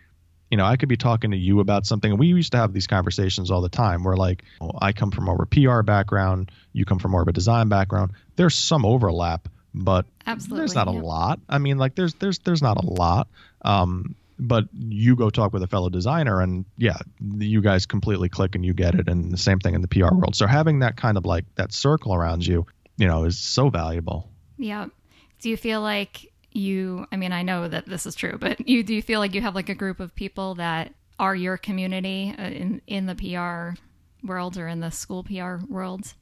you 0.49 0.57
know, 0.57 0.65
I 0.65 0.77
could 0.77 0.89
be 0.89 0.97
talking 0.97 1.31
to 1.31 1.37
you 1.37 1.59
about 1.59 1.85
something, 1.85 2.11
and 2.11 2.19
we 2.19 2.27
used 2.27 2.51
to 2.53 2.57
have 2.57 2.73
these 2.73 2.87
conversations 2.87 3.51
all 3.51 3.61
the 3.61 3.69
time. 3.69 4.03
Where 4.03 4.15
like, 4.15 4.43
well, 4.61 4.77
I 4.81 4.93
come 4.93 5.11
from 5.11 5.25
more 5.25 5.35
of 5.35 5.41
a 5.41 5.45
PR 5.45 5.81
background, 5.81 6.51
you 6.73 6.85
come 6.85 6.99
from 6.99 7.11
more 7.11 7.21
of 7.21 7.27
a 7.27 7.33
design 7.33 7.69
background. 7.69 8.13
There's 8.35 8.55
some 8.55 8.85
overlap, 8.85 9.49
but 9.73 10.05
Absolutely, 10.25 10.59
there's 10.59 10.75
not 10.75 10.91
yeah. 10.91 10.99
a 10.99 11.01
lot. 11.01 11.39
I 11.49 11.57
mean, 11.57 11.77
like, 11.77 11.95
there's 11.95 12.13
there's 12.15 12.39
there's 12.39 12.61
not 12.61 12.83
a 12.83 12.85
lot. 12.85 13.27
Um, 13.63 14.15
but 14.39 14.65
you 14.73 15.15
go 15.15 15.29
talk 15.29 15.51
with 15.51 15.63
a 15.63 15.67
fellow 15.67 15.89
designer 15.89 16.41
and 16.41 16.65
yeah 16.77 16.97
you 17.19 17.61
guys 17.61 17.85
completely 17.85 18.29
click 18.29 18.53
and 18.55 18.63
you 18.63 18.73
get 18.73 18.93
it 18.93 19.07
and 19.07 19.31
the 19.31 19.37
same 19.37 19.59
thing 19.59 19.73
in 19.73 19.81
the 19.81 19.87
pr 19.87 20.13
world 20.13 20.35
so 20.35 20.45
having 20.45 20.79
that 20.79 20.95
kind 20.95 21.17
of 21.17 21.25
like 21.25 21.43
that 21.55 21.73
circle 21.73 22.13
around 22.13 22.45
you 22.45 22.63
you 22.97 23.07
know 23.07 23.23
is 23.23 23.39
so 23.39 23.69
valuable 23.69 24.29
yeah 24.57 24.85
do 25.39 25.49
you 25.49 25.57
feel 25.57 25.81
like 25.81 26.31
you 26.57 27.05
i 27.11 27.15
mean 27.15 27.31
i 27.31 27.41
know 27.41 27.67
that 27.67 27.85
this 27.85 28.05
is 28.05 28.15
true 28.15 28.37
but 28.39 28.67
you 28.67 28.83
do 28.83 28.93
you 28.93 29.01
feel 29.01 29.19
like 29.19 29.33
you 29.33 29.41
have 29.41 29.55
like 29.55 29.69
a 29.69 29.75
group 29.75 29.99
of 29.99 30.13
people 30.15 30.55
that 30.55 30.93
are 31.19 31.35
your 31.35 31.57
community 31.57 32.33
uh, 32.37 32.43
in 32.43 32.81
in 32.87 33.05
the 33.05 33.15
pr 33.15 33.79
world 34.25 34.57
or 34.57 34.67
in 34.67 34.79
the 34.79 34.89
school 34.91 35.23
pr 35.23 35.57
world 35.69 36.13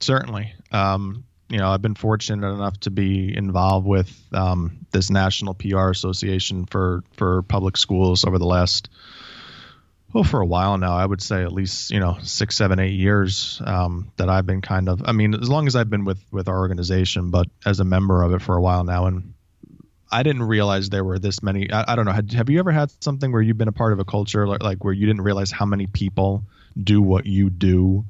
certainly 0.00 0.52
um 0.72 1.24
you 1.48 1.58
know, 1.58 1.68
I've 1.68 1.82
been 1.82 1.94
fortunate 1.94 2.46
enough 2.46 2.80
to 2.80 2.90
be 2.90 3.34
involved 3.36 3.86
with 3.86 4.12
um, 4.32 4.86
this 4.90 5.10
National 5.10 5.54
PR 5.54 5.90
Association 5.90 6.66
for 6.66 7.04
for 7.12 7.42
public 7.42 7.76
schools 7.76 8.24
over 8.24 8.38
the 8.38 8.46
last 8.46 8.88
well 10.12 10.24
for 10.24 10.40
a 10.40 10.46
while 10.46 10.76
now. 10.76 10.96
I 10.96 11.06
would 11.06 11.22
say 11.22 11.42
at 11.42 11.52
least 11.52 11.90
you 11.90 12.00
know 12.00 12.18
six, 12.22 12.56
seven, 12.56 12.80
eight 12.80 12.94
years 12.94 13.62
um, 13.64 14.10
that 14.16 14.28
I've 14.28 14.46
been 14.46 14.60
kind 14.60 14.88
of. 14.88 15.02
I 15.04 15.12
mean, 15.12 15.34
as 15.34 15.48
long 15.48 15.68
as 15.68 15.76
I've 15.76 15.90
been 15.90 16.04
with 16.04 16.18
with 16.32 16.48
our 16.48 16.58
organization, 16.58 17.30
but 17.30 17.46
as 17.64 17.78
a 17.78 17.84
member 17.84 18.22
of 18.22 18.32
it 18.32 18.42
for 18.42 18.56
a 18.56 18.60
while 18.60 18.82
now, 18.82 19.06
and 19.06 19.34
I 20.10 20.22
didn't 20.22 20.44
realize 20.44 20.88
there 20.88 21.04
were 21.04 21.18
this 21.18 21.42
many. 21.42 21.70
I, 21.70 21.92
I 21.92 21.96
don't 21.96 22.04
know. 22.04 22.12
Had, 22.12 22.32
have 22.32 22.48
you 22.48 22.58
ever 22.58 22.72
had 22.72 22.90
something 23.02 23.32
where 23.32 23.42
you've 23.42 23.58
been 23.58 23.68
a 23.68 23.72
part 23.72 23.92
of 23.92 23.98
a 23.98 24.04
culture 24.04 24.46
like, 24.46 24.62
like 24.62 24.84
where 24.84 24.94
you 24.94 25.06
didn't 25.06 25.22
realize 25.22 25.50
how 25.50 25.66
many 25.66 25.86
people 25.86 26.44
do 26.82 27.02
what 27.02 27.26
you 27.26 27.50
do 27.50 28.04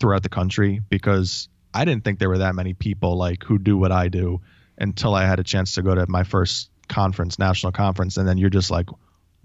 throughout 0.00 0.22
the 0.22 0.28
country? 0.28 0.80
Because 0.88 1.48
I 1.72 1.84
didn't 1.84 2.04
think 2.04 2.18
there 2.18 2.28
were 2.28 2.38
that 2.38 2.54
many 2.54 2.74
people 2.74 3.16
like 3.16 3.44
who 3.44 3.58
do 3.58 3.76
what 3.76 3.92
I 3.92 4.08
do 4.08 4.40
until 4.78 5.14
I 5.14 5.26
had 5.26 5.38
a 5.38 5.44
chance 5.44 5.74
to 5.74 5.82
go 5.82 5.94
to 5.94 6.06
my 6.08 6.24
first 6.24 6.70
conference, 6.88 7.38
national 7.38 7.72
conference, 7.72 8.16
and 8.16 8.26
then 8.26 8.38
you're 8.38 8.50
just 8.50 8.70
like, 8.70 8.88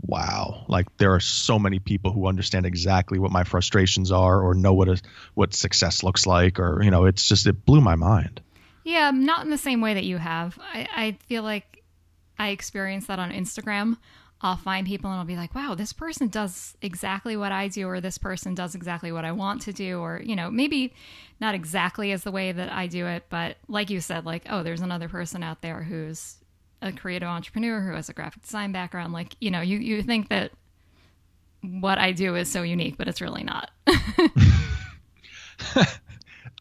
wow, 0.02 0.66
like 0.68 0.86
there 0.98 1.14
are 1.14 1.20
so 1.20 1.60
many 1.60 1.80
people 1.80 2.12
who 2.12 2.28
understand 2.28 2.66
exactly 2.66 3.20
what 3.20 3.32
my 3.32 3.44
frustrations 3.44 4.12
are 4.12 4.42
or 4.42 4.54
know 4.54 4.74
what 4.74 4.90
a, 4.90 5.02
what 5.34 5.54
success 5.54 6.04
looks 6.04 6.26
like, 6.26 6.60
or 6.60 6.82
you 6.84 6.92
know, 6.92 7.06
it's 7.06 7.28
just 7.28 7.48
it 7.48 7.66
blew 7.66 7.82
my 7.82 7.96
mind. 7.96 8.42
Yeah, 8.84 9.12
not 9.12 9.46
in 9.46 9.50
the 9.50 9.58
same 9.58 9.80
way 9.82 9.94
that 9.94 10.04
you 10.04 10.18
have. 10.18 10.60
I, 10.62 10.88
I 10.94 11.18
feel 11.28 11.44
like 11.44 11.73
I 12.44 12.50
experienced 12.50 13.08
that 13.08 13.20
on 13.20 13.32
Instagram 13.32 13.98
I'll 14.44 14.58
find 14.58 14.86
people 14.86 15.10
and 15.10 15.18
I'll 15.18 15.26
be 15.26 15.38
like, 15.38 15.56
wow, 15.56 15.74
this 15.74 15.94
person 15.94 16.28
does 16.28 16.76
exactly 16.82 17.38
what 17.38 17.54
I 17.54 17.70
do, 17.70 17.88
or 17.88 18.02
this 18.02 18.18
person 18.18 18.54
does 18.54 18.76
exactly 18.76 19.14
what 19.14 19.24
I 19.24 19.32
want 19.32 19.62
to 19.64 19.72
do, 19.72 20.00
or, 20.00 20.22
you 20.22 20.36
know, 20.36 20.52
maybe 20.52 20.94
not 21.40 21.56
exactly 21.56 22.12
as 22.12 22.24
the 22.24 22.32
way 22.32 22.52
that 22.52 22.70
I 22.70 22.88
do 22.88 23.08
it, 23.08 23.24
but 23.30 23.56
like 23.70 23.90
you 23.90 24.02
said, 24.02 24.26
like, 24.26 24.44
oh, 24.50 24.62
there's 24.62 24.82
another 24.82 25.08
person 25.08 25.44
out 25.44 25.62
there 25.62 25.82
who's 25.82 26.36
a 26.82 26.92
creative 26.92 27.30
entrepreneur 27.30 27.80
who 27.80 27.94
has 27.94 28.10
a 28.10 28.14
graphic 28.14 28.44
design 28.44 28.74
background. 28.74 29.14
Like, 29.14 29.38
you 29.40 29.50
know, 29.50 29.62
you, 29.62 29.78
you 29.78 30.04
think 30.04 30.28
that 30.28 30.52
what 31.62 31.98
I 31.98 32.12
do 32.12 32.36
is 32.36 32.52
so 32.52 32.64
unique, 32.64 32.98
but 32.98 33.08
it's 33.08 33.22
really 33.22 33.46
not. 33.46 33.72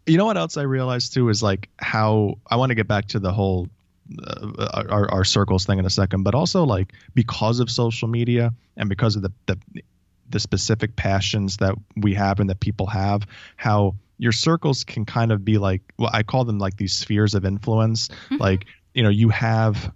you 0.06 0.16
know 0.16 0.26
what 0.26 0.36
else 0.36 0.56
I 0.56 0.62
realized 0.62 1.14
too 1.14 1.28
is 1.30 1.42
like 1.42 1.68
how 1.78 2.38
I 2.48 2.54
want 2.54 2.70
to 2.70 2.76
get 2.76 2.86
back 2.86 3.08
to 3.08 3.18
the 3.18 3.32
whole 3.32 3.66
uh, 4.26 4.84
our, 4.88 5.10
our 5.10 5.24
circles 5.24 5.64
thing 5.64 5.78
in 5.78 5.86
a 5.86 5.90
second, 5.90 6.22
but 6.22 6.34
also 6.34 6.64
like 6.64 6.92
because 7.14 7.60
of 7.60 7.70
social 7.70 8.08
media 8.08 8.52
and 8.76 8.88
because 8.88 9.16
of 9.16 9.22
the, 9.22 9.32
the 9.46 9.58
the 10.30 10.40
specific 10.40 10.96
passions 10.96 11.58
that 11.58 11.74
we 11.96 12.14
have 12.14 12.40
and 12.40 12.48
that 12.48 12.58
people 12.58 12.86
have, 12.86 13.26
how 13.56 13.94
your 14.18 14.32
circles 14.32 14.84
can 14.84 15.04
kind 15.04 15.30
of 15.30 15.44
be 15.44 15.58
like 15.58 15.82
well, 15.98 16.10
I 16.12 16.22
call 16.22 16.44
them 16.44 16.58
like 16.58 16.76
these 16.76 16.92
spheres 16.92 17.34
of 17.34 17.44
influence. 17.44 18.08
Mm-hmm. 18.08 18.36
Like, 18.36 18.66
you 18.94 19.02
know, 19.02 19.10
you 19.10 19.28
have 19.28 19.92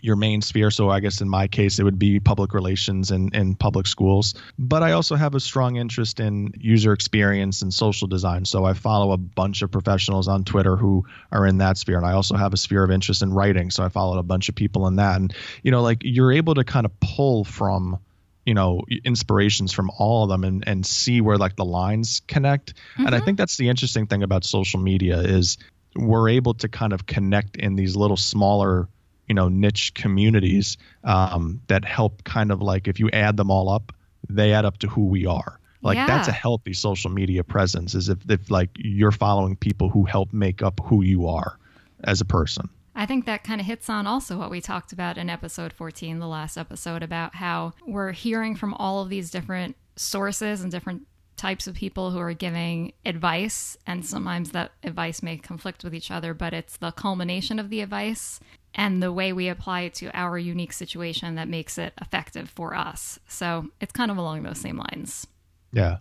your 0.00 0.16
main 0.16 0.42
sphere. 0.42 0.70
So 0.70 0.90
I 0.90 1.00
guess 1.00 1.20
in 1.20 1.28
my 1.28 1.48
case, 1.48 1.78
it 1.78 1.84
would 1.84 1.98
be 1.98 2.20
public 2.20 2.54
relations 2.54 3.10
and 3.10 3.34
in, 3.34 3.40
in 3.40 3.54
public 3.54 3.86
schools. 3.86 4.34
But 4.58 4.82
I 4.82 4.92
also 4.92 5.16
have 5.16 5.34
a 5.34 5.40
strong 5.40 5.76
interest 5.76 6.20
in 6.20 6.52
user 6.58 6.92
experience 6.92 7.62
and 7.62 7.72
social 7.72 8.08
design. 8.08 8.44
So 8.44 8.64
I 8.64 8.74
follow 8.74 9.12
a 9.12 9.16
bunch 9.16 9.62
of 9.62 9.70
professionals 9.70 10.28
on 10.28 10.44
Twitter 10.44 10.76
who 10.76 11.04
are 11.32 11.46
in 11.46 11.58
that 11.58 11.78
sphere. 11.78 11.96
And 11.96 12.06
I 12.06 12.12
also 12.12 12.36
have 12.36 12.52
a 12.52 12.56
sphere 12.56 12.84
of 12.84 12.90
interest 12.90 13.22
in 13.22 13.32
writing. 13.32 13.70
So 13.70 13.84
I 13.84 13.88
followed 13.88 14.18
a 14.18 14.22
bunch 14.22 14.48
of 14.48 14.54
people 14.54 14.86
in 14.86 14.96
that. 14.96 15.16
And, 15.20 15.34
you 15.62 15.70
know, 15.70 15.82
like 15.82 15.98
you're 16.02 16.32
able 16.32 16.54
to 16.54 16.64
kind 16.64 16.86
of 16.86 16.98
pull 17.00 17.44
from 17.44 17.98
you 18.44 18.54
know 18.54 18.82
inspirations 19.04 19.72
from 19.72 19.90
all 19.98 20.22
of 20.22 20.28
them 20.28 20.44
and 20.44 20.68
and 20.68 20.86
see 20.86 21.20
where 21.20 21.36
like 21.36 21.56
the 21.56 21.64
lines 21.64 22.22
connect 22.28 22.74
mm-hmm. 22.74 23.06
and 23.06 23.12
i 23.12 23.18
mm-hmm. 23.18 23.24
think 23.24 23.38
that's 23.38 23.56
the 23.56 23.68
interesting 23.68 24.06
thing 24.06 24.22
about 24.22 24.44
social 24.44 24.78
media 24.78 25.18
is 25.18 25.58
we're 25.96 26.28
able 26.28 26.54
to 26.54 26.68
kind 26.68 26.92
of 26.92 27.06
connect 27.06 27.56
in 27.56 27.74
these 27.74 27.96
little 27.96 28.16
smaller 28.16 28.88
you 29.28 29.34
know 29.34 29.48
niche 29.48 29.94
communities 29.94 30.76
um, 31.04 31.60
that 31.68 31.84
help 31.84 32.24
kind 32.24 32.50
of 32.50 32.62
like 32.62 32.88
if 32.88 33.00
you 33.00 33.10
add 33.10 33.36
them 33.36 33.50
all 33.50 33.68
up 33.68 33.92
they 34.28 34.52
add 34.52 34.64
up 34.64 34.78
to 34.78 34.88
who 34.88 35.06
we 35.06 35.26
are 35.26 35.60
like 35.82 35.96
yeah. 35.96 36.06
that's 36.06 36.28
a 36.28 36.32
healthy 36.32 36.72
social 36.72 37.10
media 37.10 37.44
presence 37.44 37.94
is 37.94 38.08
if, 38.08 38.18
if 38.28 38.50
like 38.50 38.70
you're 38.76 39.12
following 39.12 39.56
people 39.56 39.88
who 39.88 40.04
help 40.04 40.32
make 40.32 40.62
up 40.62 40.80
who 40.84 41.02
you 41.02 41.26
are 41.26 41.58
as 42.04 42.20
a 42.20 42.24
person 42.24 42.68
I 42.98 43.04
think 43.04 43.26
that 43.26 43.44
kind 43.44 43.60
of 43.60 43.66
hits 43.66 43.90
on 43.90 44.06
also 44.06 44.38
what 44.38 44.50
we 44.50 44.62
talked 44.62 44.90
about 44.90 45.18
in 45.18 45.28
episode 45.28 45.74
14, 45.74 46.18
the 46.18 46.26
last 46.26 46.56
episode, 46.56 47.02
about 47.02 47.34
how 47.34 47.74
we're 47.86 48.12
hearing 48.12 48.56
from 48.56 48.72
all 48.72 49.02
of 49.02 49.10
these 49.10 49.30
different 49.30 49.76
sources 49.96 50.62
and 50.62 50.72
different 50.72 51.06
types 51.36 51.66
of 51.66 51.74
people 51.74 52.10
who 52.10 52.18
are 52.18 52.32
giving 52.32 52.92
advice, 53.04 53.76
and 53.86 54.04
sometimes 54.04 54.52
that 54.52 54.72
advice 54.82 55.22
may 55.22 55.36
conflict 55.36 55.84
with 55.84 55.94
each 55.94 56.10
other, 56.10 56.32
but 56.32 56.54
it's 56.54 56.78
the 56.78 56.90
culmination 56.92 57.58
of 57.58 57.68
the 57.68 57.82
advice 57.82 58.40
and 58.76 59.02
the 59.02 59.10
way 59.10 59.32
we 59.32 59.48
apply 59.48 59.80
it 59.82 59.94
to 59.94 60.10
our 60.16 60.38
unique 60.38 60.72
situation 60.72 61.34
that 61.36 61.48
makes 61.48 61.78
it 61.78 61.94
effective 62.00 62.48
for 62.50 62.76
us. 62.76 63.18
So 63.26 63.68
it's 63.80 63.92
kind 63.92 64.10
of 64.10 64.18
along 64.18 64.42
those 64.42 64.58
same 64.58 64.76
lines. 64.76 65.26
Yeah. 65.72 65.96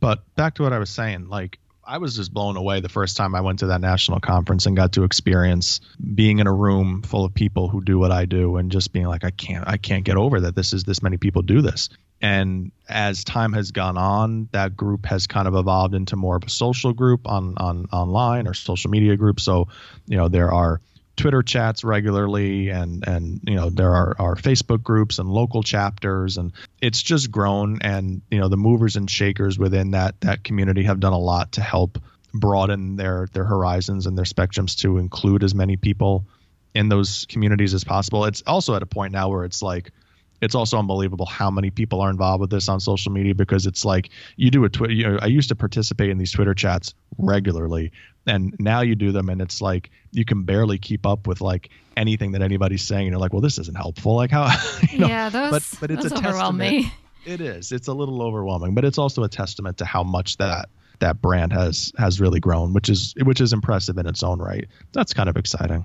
But 0.00 0.22
back 0.36 0.54
to 0.54 0.62
what 0.62 0.72
I 0.72 0.78
was 0.78 0.90
saying, 0.90 1.28
like 1.28 1.58
I 1.86 1.98
was 1.98 2.16
just 2.16 2.32
blown 2.32 2.56
away 2.56 2.80
the 2.80 2.88
first 2.88 3.16
time 3.16 3.34
I 3.34 3.40
went 3.40 3.58
to 3.58 3.66
that 3.66 3.80
national 3.80 4.20
conference 4.20 4.66
and 4.66 4.76
got 4.76 4.92
to 4.92 5.04
experience 5.04 5.80
being 6.14 6.38
in 6.38 6.46
a 6.46 6.52
room 6.52 7.02
full 7.02 7.24
of 7.24 7.34
people 7.34 7.68
who 7.68 7.82
do 7.82 7.98
what 7.98 8.12
I 8.12 8.24
do 8.26 8.56
and 8.56 8.70
just 8.70 8.92
being 8.92 9.06
like 9.06 9.24
I 9.24 9.30
can't 9.30 9.66
I 9.66 9.76
can't 9.76 10.04
get 10.04 10.16
over 10.16 10.40
that 10.40 10.54
this 10.54 10.72
is 10.72 10.84
this 10.84 11.02
many 11.02 11.16
people 11.16 11.42
do 11.42 11.60
this. 11.62 11.88
And 12.22 12.70
as 12.88 13.24
time 13.24 13.52
has 13.52 13.72
gone 13.72 13.98
on, 13.98 14.48
that 14.52 14.76
group 14.76 15.04
has 15.06 15.26
kind 15.26 15.46
of 15.46 15.54
evolved 15.54 15.94
into 15.94 16.16
more 16.16 16.36
of 16.36 16.44
a 16.44 16.48
social 16.48 16.92
group 16.92 17.28
on 17.28 17.54
on 17.58 17.86
online 17.92 18.46
or 18.46 18.54
social 18.54 18.90
media 18.90 19.16
group. 19.16 19.40
So, 19.40 19.68
you 20.06 20.16
know, 20.16 20.28
there 20.28 20.52
are 20.52 20.80
Twitter 21.16 21.42
chats 21.42 21.84
regularly, 21.84 22.70
and 22.70 23.06
and 23.06 23.40
you 23.46 23.54
know 23.54 23.70
there 23.70 23.94
are, 23.94 24.16
are 24.18 24.34
Facebook 24.34 24.82
groups 24.82 25.18
and 25.18 25.28
local 25.28 25.62
chapters, 25.62 26.36
and 26.36 26.52
it's 26.80 27.02
just 27.02 27.30
grown. 27.30 27.78
And 27.82 28.22
you 28.30 28.38
know 28.38 28.48
the 28.48 28.56
movers 28.56 28.96
and 28.96 29.08
shakers 29.08 29.58
within 29.58 29.92
that 29.92 30.20
that 30.22 30.44
community 30.44 30.84
have 30.84 31.00
done 31.00 31.12
a 31.12 31.18
lot 31.18 31.52
to 31.52 31.62
help 31.62 31.98
broaden 32.32 32.96
their 32.96 33.28
their 33.32 33.44
horizons 33.44 34.06
and 34.06 34.18
their 34.18 34.24
spectrums 34.24 34.76
to 34.80 34.98
include 34.98 35.44
as 35.44 35.54
many 35.54 35.76
people 35.76 36.26
in 36.74 36.88
those 36.88 37.26
communities 37.28 37.74
as 37.74 37.84
possible. 37.84 38.24
It's 38.24 38.42
also 38.46 38.74
at 38.74 38.82
a 38.82 38.86
point 38.86 39.12
now 39.12 39.28
where 39.28 39.44
it's 39.44 39.62
like 39.62 39.92
it's 40.40 40.54
also 40.54 40.78
unbelievable 40.78 41.26
how 41.26 41.50
many 41.50 41.70
people 41.70 42.00
are 42.00 42.10
involved 42.10 42.40
with 42.40 42.50
this 42.50 42.68
on 42.68 42.80
social 42.80 43.12
media 43.12 43.34
because 43.34 43.66
it's 43.66 43.84
like 43.84 44.10
you 44.36 44.50
do 44.50 44.64
a 44.64 44.68
Twitter. 44.68 44.92
You 44.92 45.08
know, 45.08 45.18
I 45.20 45.26
used 45.26 45.48
to 45.50 45.56
participate 45.56 46.10
in 46.10 46.18
these 46.18 46.32
Twitter 46.32 46.54
chats 46.54 46.94
regularly, 47.18 47.92
and 48.26 48.54
now 48.58 48.80
you 48.80 48.94
do 48.94 49.12
them 49.12 49.28
and 49.28 49.40
it's 49.40 49.60
like 49.60 49.90
you 50.10 50.24
can 50.24 50.44
barely 50.44 50.78
keep 50.78 51.06
up 51.06 51.26
with 51.26 51.40
like 51.40 51.70
anything 51.96 52.32
that 52.32 52.42
anybody's 52.42 52.82
saying. 52.82 53.06
And 53.06 53.12
you're 53.12 53.20
like 53.20 53.32
well 53.32 53.42
this 53.42 53.58
isn't 53.58 53.76
helpful. 53.76 54.16
Like 54.16 54.30
how 54.30 54.54
you 54.90 54.98
know? 54.98 55.08
yeah 55.08 55.28
those, 55.28 55.50
but 55.50 55.80
but 55.80 55.90
it's 55.90 56.04
a 56.06 56.10
testament. 56.10 56.86
It 57.24 57.40
is. 57.40 57.72
It's 57.72 57.88
a 57.88 57.94
little 57.94 58.22
overwhelming 58.22 58.74
but 58.74 58.84
it's 58.84 58.98
also 58.98 59.22
a 59.22 59.28
testament 59.28 59.78
to 59.78 59.84
how 59.84 60.02
much 60.02 60.36
that 60.36 60.68
that 60.98 61.22
brand 61.22 61.52
has 61.52 61.90
has 61.96 62.20
really 62.20 62.38
grown 62.38 62.72
which 62.72 62.88
is 62.88 63.14
which 63.22 63.40
is 63.40 63.52
impressive 63.52 63.96
in 63.98 64.06
its 64.06 64.22
own 64.22 64.40
right. 64.40 64.68
That's 64.92 65.14
kind 65.14 65.28
of 65.28 65.36
exciting 65.36 65.84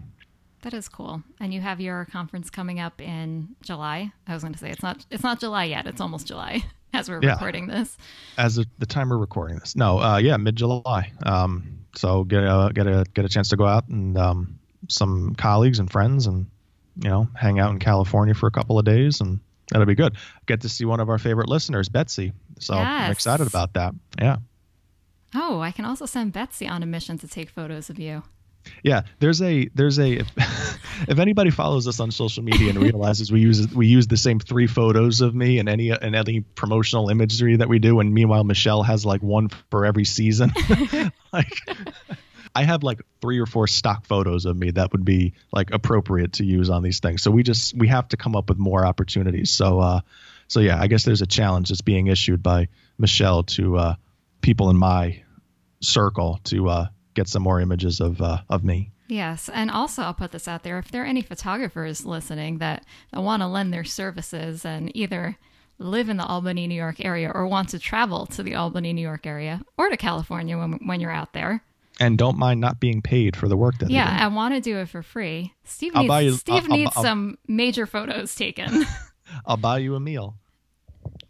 that 0.62 0.74
is 0.74 0.90
cool. 0.90 1.24
And 1.40 1.54
you 1.54 1.62
have 1.62 1.80
your 1.80 2.06
conference 2.06 2.50
coming 2.50 2.80
up 2.80 3.02
in 3.02 3.56
July. 3.62 4.12
I 4.28 4.34
was 4.34 4.44
going 4.44 4.54
to 4.54 4.60
say 4.60 4.70
it's 4.70 4.84
not 4.84 5.06
it's 5.10 5.24
not 5.24 5.40
July 5.40 5.66
yet. 5.66 5.88
It's 5.88 6.02
almost 6.02 6.28
July 6.28 6.64
as 6.94 7.10
we're 7.10 7.22
yeah. 7.22 7.34
recording 7.34 7.68
this. 7.68 7.98
As 8.38 8.58
of 8.58 8.66
the 8.78 8.86
time 8.86 9.10
we're 9.10 9.18
recording 9.18 9.60
this. 9.60 9.76
No, 9.76 10.00
uh, 10.00 10.18
yeah, 10.18 10.38
mid 10.38 10.56
July. 10.56 11.12
Um, 11.24 11.80
so 11.96 12.24
get 12.24 12.44
a 12.44 12.72
get 12.74 12.88
a 12.88 13.06
get 13.14 13.26
a 13.26 13.30
chance 13.30 13.50
to 13.50 13.58
go 13.58 13.66
out 13.66 13.88
and 13.88 14.18
um, 14.18 14.60
some 14.88 15.36
colleagues 15.36 15.80
and 15.80 15.92
friends 15.92 16.28
and 16.28 16.48
you 17.02 17.10
know 17.10 17.28
hang 17.36 17.60
out 17.60 17.72
in 17.72 17.80
California 17.80 18.34
for 18.34 18.48
a 18.48 18.52
couple 18.52 18.78
of 18.78 18.86
days 18.86 19.22
and 19.22 19.40
that'll 19.72 19.86
be 19.86 19.96
good. 19.96 20.16
Get 20.46 20.62
to 20.62 20.70
see 20.70 20.86
one 20.86 21.00
of 21.00 21.10
our 21.10 21.18
favorite 21.18 21.50
listeners, 21.50 21.90
Betsy. 21.90 22.34
So 22.60 22.76
yes. 22.76 22.86
I'm 22.86 23.12
excited 23.12 23.48
about 23.48 23.74
that. 23.74 23.94
Yeah. 24.20 24.38
Oh, 25.36 25.60
I 25.60 25.72
can 25.72 25.86
also 25.86 26.06
send 26.06 26.34
Betsy 26.34 26.68
on 26.68 26.82
a 26.82 26.88
mission 26.88 27.18
to 27.20 27.28
take 27.28 27.50
photos 27.50 27.90
of 27.90 28.00
you. 28.00 28.24
Yeah, 28.84 29.02
there's 29.20 29.42
a 29.42 29.68
there's 29.74 30.00
a 30.00 30.12
if, 30.20 30.28
if, 31.08 31.20
anybody 31.20 31.50
follows 31.50 31.88
us 31.88 32.00
on 32.00 32.12
social 32.12 32.44
media 32.44 32.70
and 32.70 32.82
realizes 32.82 33.32
we 33.32 33.42
use 33.42 33.74
we 33.74 33.88
use 33.88 34.08
the 34.08 34.18
same 34.18 34.40
three 34.40 34.68
photos 34.68 35.22
of 35.22 35.36
me 35.36 35.60
in 35.60 35.68
any 35.68 35.90
in 35.90 36.16
any 36.16 36.42
promotional 36.42 37.10
imagery 37.10 37.58
that 37.58 37.70
we 37.70 37.80
do, 37.80 38.00
and 38.00 38.14
meanwhile 38.14 38.44
Michelle 38.44 38.84
has 38.84 39.06
like 39.06 39.22
one 39.22 39.50
for 39.70 39.86
every 39.86 40.06
season. 40.06 40.52
like 41.34 41.54
I 42.56 42.64
have 42.64 42.84
like 42.84 43.02
three 43.22 43.40
or 43.40 43.46
four 43.46 43.68
stock 43.68 44.06
photos 44.06 44.46
of 44.46 44.58
me 44.58 44.72
that 44.72 44.92
would 44.92 45.06
be 45.06 45.34
like 45.52 45.72
appropriate 45.72 46.34
to 46.34 46.46
use 46.46 46.70
on 46.70 46.84
these 46.84 47.00
things. 47.00 47.22
So 47.22 47.32
we 47.32 47.44
just 47.44 47.76
we 47.76 47.88
have 47.88 48.08
to 48.10 48.18
come 48.18 48.36
up 48.36 48.50
with 48.50 48.58
more 48.58 48.86
opportunities. 48.86 49.52
So 49.52 49.80
uh 49.80 50.02
so 50.48 50.60
yeah, 50.60 50.82
I 50.82 50.88
guess 50.88 51.04
there's 51.04 51.22
a 51.22 51.28
challenge 51.28 51.70
that's 51.70 51.82
being 51.82 52.08
issued 52.08 52.42
by 52.42 52.70
Michelle 52.98 53.44
to 53.44 53.78
uh 53.78 53.96
people 54.42 54.70
in 54.70 54.78
my 54.78 55.24
circle 55.82 56.40
to 56.46 56.70
uh 56.70 56.88
get 57.20 57.28
some 57.28 57.44
more 57.44 57.60
images 57.60 58.00
of 58.00 58.22
uh, 58.22 58.40
of 58.50 58.64
me. 58.64 58.92
Yes, 59.08 59.50
and 59.54 59.70
also 59.70 60.04
I'll 60.04 60.14
put 60.14 60.32
this 60.32 60.48
out 60.48 60.64
there: 60.64 60.80
if 60.80 60.92
there 60.92 61.04
are 61.04 61.06
any 61.06 61.22
photographers 61.22 62.06
listening 62.06 62.60
that, 62.60 62.86
that 63.12 63.22
want 63.22 63.42
to 63.42 63.48
lend 63.48 63.74
their 63.74 63.84
services 63.84 64.66
and 64.66 64.96
either 64.96 65.38
live 65.78 66.10
in 66.10 66.18
the 66.18 66.26
Albany, 66.26 66.68
New 66.68 66.76
York 66.76 67.04
area, 67.04 67.32
or 67.34 67.48
want 67.48 67.70
to 67.70 67.80
travel 67.80 68.26
to 68.28 68.44
the 68.44 68.56
Albany, 68.56 68.94
New 68.94 69.02
York 69.02 69.26
area, 69.26 69.62
or 69.78 69.90
to 69.90 69.98
California 69.98 70.58
when 70.58 70.74
when 70.86 71.00
you're 71.02 71.12
out 71.12 71.34
there, 71.34 71.64
and 72.00 72.18
don't 72.18 72.38
mind 72.38 72.62
not 72.62 72.80
being 72.80 73.02
paid 73.02 73.36
for 73.36 73.48
the 73.48 73.58
work 73.58 73.78
that 73.80 73.86
they 73.86 73.94
do. 73.94 73.96
yeah, 73.96 74.18
I 74.22 74.28
want 74.28 74.54
to 74.54 74.62
do 74.62 74.78
it 74.78 74.90
for 74.90 75.04
free. 75.04 75.54
Steve 75.66 75.94
needs, 75.96 76.24
you, 76.24 76.32
Steve 76.34 76.64
I'll, 76.70 76.78
needs 76.78 76.92
I'll, 76.96 77.04
some 77.04 77.38
major 77.48 77.86
photos 77.86 78.36
taken. 78.36 78.86
I'll 79.46 79.58
buy 79.58 79.80
you 79.80 79.96
a 79.96 80.00
meal. 80.00 80.36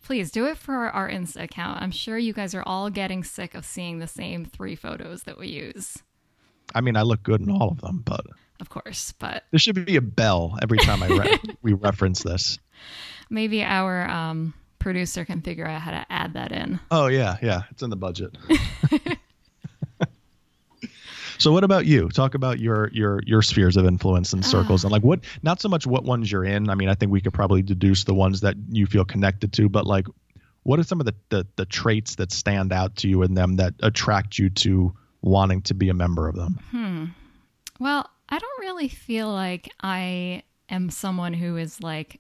Please 0.04 0.32
do 0.32 0.46
it 0.46 0.58
for 0.58 0.90
our 0.90 1.10
Insta 1.10 1.44
account. 1.44 1.82
I'm 1.82 1.92
sure 1.92 2.18
you 2.18 2.34
guys 2.34 2.56
are 2.56 2.64
all 2.66 2.90
getting 2.90 3.24
sick 3.24 3.54
of 3.56 3.66
seeing 3.66 4.00
the 4.00 4.08
same 4.08 4.46
three 4.46 4.76
photos 4.76 5.24
that 5.24 5.38
we 5.38 5.48
use. 5.48 5.98
I 6.74 6.82
mean, 6.82 6.96
I 6.96 7.02
look 7.02 7.24
good 7.24 7.42
in 7.42 7.50
all 7.50 7.70
of 7.70 7.82
them, 7.82 8.02
but 8.06 8.26
of 8.60 8.70
course, 8.70 9.14
but 9.20 9.44
there 9.52 9.60
should 9.60 9.86
be 9.86 9.96
a 9.96 10.02
bell 10.02 10.58
every 10.62 10.78
time 10.78 11.02
I 11.02 11.08
re- 11.08 11.40
we 11.62 11.74
reference 11.74 12.24
this. 12.24 12.60
Maybe 13.30 13.64
our 13.64 14.08
um, 14.10 14.54
producer 14.80 15.26
can 15.26 15.42
figure 15.42 15.66
out 15.66 15.82
how 15.82 15.92
to 15.92 16.06
add 16.10 16.34
that 16.34 16.52
in. 16.52 16.80
Oh 16.92 17.08
yeah, 17.08 17.38
yeah, 17.42 17.64
it's 17.72 17.82
in 17.84 17.90
the 17.90 17.96
budget. 17.96 18.38
So 21.40 21.54
what 21.54 21.64
about 21.64 21.86
you? 21.86 22.10
Talk 22.10 22.36
about 22.36 22.60
your 22.60 22.90
your 22.92 23.22
your 23.26 23.42
spheres 23.42 23.78
of 23.78 23.86
influence 23.86 24.34
and 24.34 24.46
circles 24.46 24.84
uh, 24.84 24.88
and 24.88 24.92
like 24.92 25.04
what 25.04 25.22
not 25.42 25.62
so 25.62 25.70
much 25.70 25.88
what 25.88 26.04
ones 26.04 26.30
you're 26.32 26.44
in. 26.44 26.70
I 26.70 26.76
mean, 26.76 26.90
I 26.90 26.96
think 26.96 27.12
we 27.12 27.22
could 27.22 27.34
probably 27.34 27.62
deduce 27.62 28.04
the 28.04 28.14
ones 28.14 28.42
that 28.42 28.56
you 28.70 28.86
feel 28.86 29.06
connected 29.06 29.54
to, 29.54 29.70
but 29.70 29.88
like 29.88 30.06
what 30.64 30.80
are 30.80 30.84
some 30.84 31.00
of 31.00 31.06
the 31.06 31.16
the, 31.30 31.48
the 31.56 31.66
traits 31.66 32.16
that 32.16 32.32
stand 32.32 32.74
out 32.74 32.98
to 32.98 33.08
you 33.08 33.24
in 33.24 33.34
them 33.34 33.56
that 33.56 33.74
attract 33.82 34.38
you 34.38 34.50
to 34.50 34.94
wanting 35.22 35.62
to 35.64 35.74
be 35.74 35.88
a 35.88 35.94
member 35.94 36.28
of 36.28 36.36
them? 36.36 36.60
Hmm. 36.72 37.06
Well, 37.80 38.10
I 38.28 38.38
don't 38.38 38.60
really 38.60 38.90
feel 38.90 39.32
like 39.32 39.72
I 39.82 40.44
am 40.68 40.90
someone 40.90 41.34
who 41.34 41.56
is 41.56 41.82
like 41.82 42.20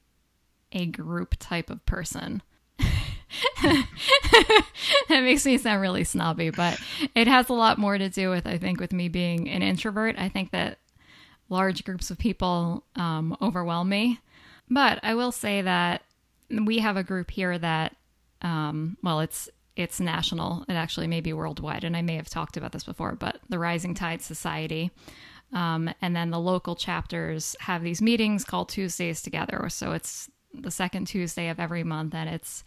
a 0.71 0.85
group 0.85 1.35
type 1.39 1.69
of 1.69 1.85
person. 1.85 2.41
that 3.61 5.21
makes 5.21 5.45
me 5.45 5.57
sound 5.57 5.81
really 5.81 6.03
snobby, 6.03 6.49
but 6.49 6.79
it 7.15 7.27
has 7.27 7.49
a 7.49 7.53
lot 7.53 7.77
more 7.77 7.97
to 7.97 8.09
do 8.09 8.29
with, 8.29 8.47
I 8.47 8.57
think, 8.57 8.79
with 8.79 8.93
me 8.93 9.07
being 9.07 9.49
an 9.49 9.61
introvert. 9.61 10.15
I 10.17 10.29
think 10.29 10.51
that 10.51 10.79
large 11.49 11.83
groups 11.83 12.11
of 12.11 12.17
people 12.17 12.83
um, 12.95 13.35
overwhelm 13.41 13.89
me. 13.89 14.19
But 14.69 14.99
I 15.03 15.15
will 15.15 15.31
say 15.31 15.61
that 15.61 16.03
we 16.49 16.79
have 16.79 16.97
a 16.97 17.03
group 17.03 17.31
here 17.31 17.57
that, 17.57 17.95
um, 18.41 18.97
well, 19.03 19.19
it's 19.19 19.49
it's 19.75 19.99
national. 19.99 20.65
It 20.67 20.73
actually 20.73 21.07
may 21.07 21.21
be 21.21 21.31
worldwide, 21.31 21.83
and 21.85 21.95
I 21.95 22.01
may 22.01 22.15
have 22.15 22.29
talked 22.29 22.57
about 22.57 22.73
this 22.73 22.83
before. 22.83 23.15
But 23.15 23.39
the 23.47 23.59
Rising 23.59 23.93
Tide 23.93 24.21
Society, 24.21 24.91
um, 25.53 25.89
and 26.01 26.15
then 26.15 26.31
the 26.31 26.39
local 26.39 26.75
chapters 26.75 27.55
have 27.61 27.81
these 27.81 28.01
meetings 28.01 28.43
called 28.43 28.69
Tuesdays 28.69 29.21
Together. 29.21 29.67
So 29.69 29.93
it's 29.93 30.29
the 30.53 30.71
second 30.71 31.05
Tuesday 31.05 31.49
of 31.49 31.59
every 31.59 31.83
month, 31.83 32.13
and 32.13 32.29
it's 32.29 32.63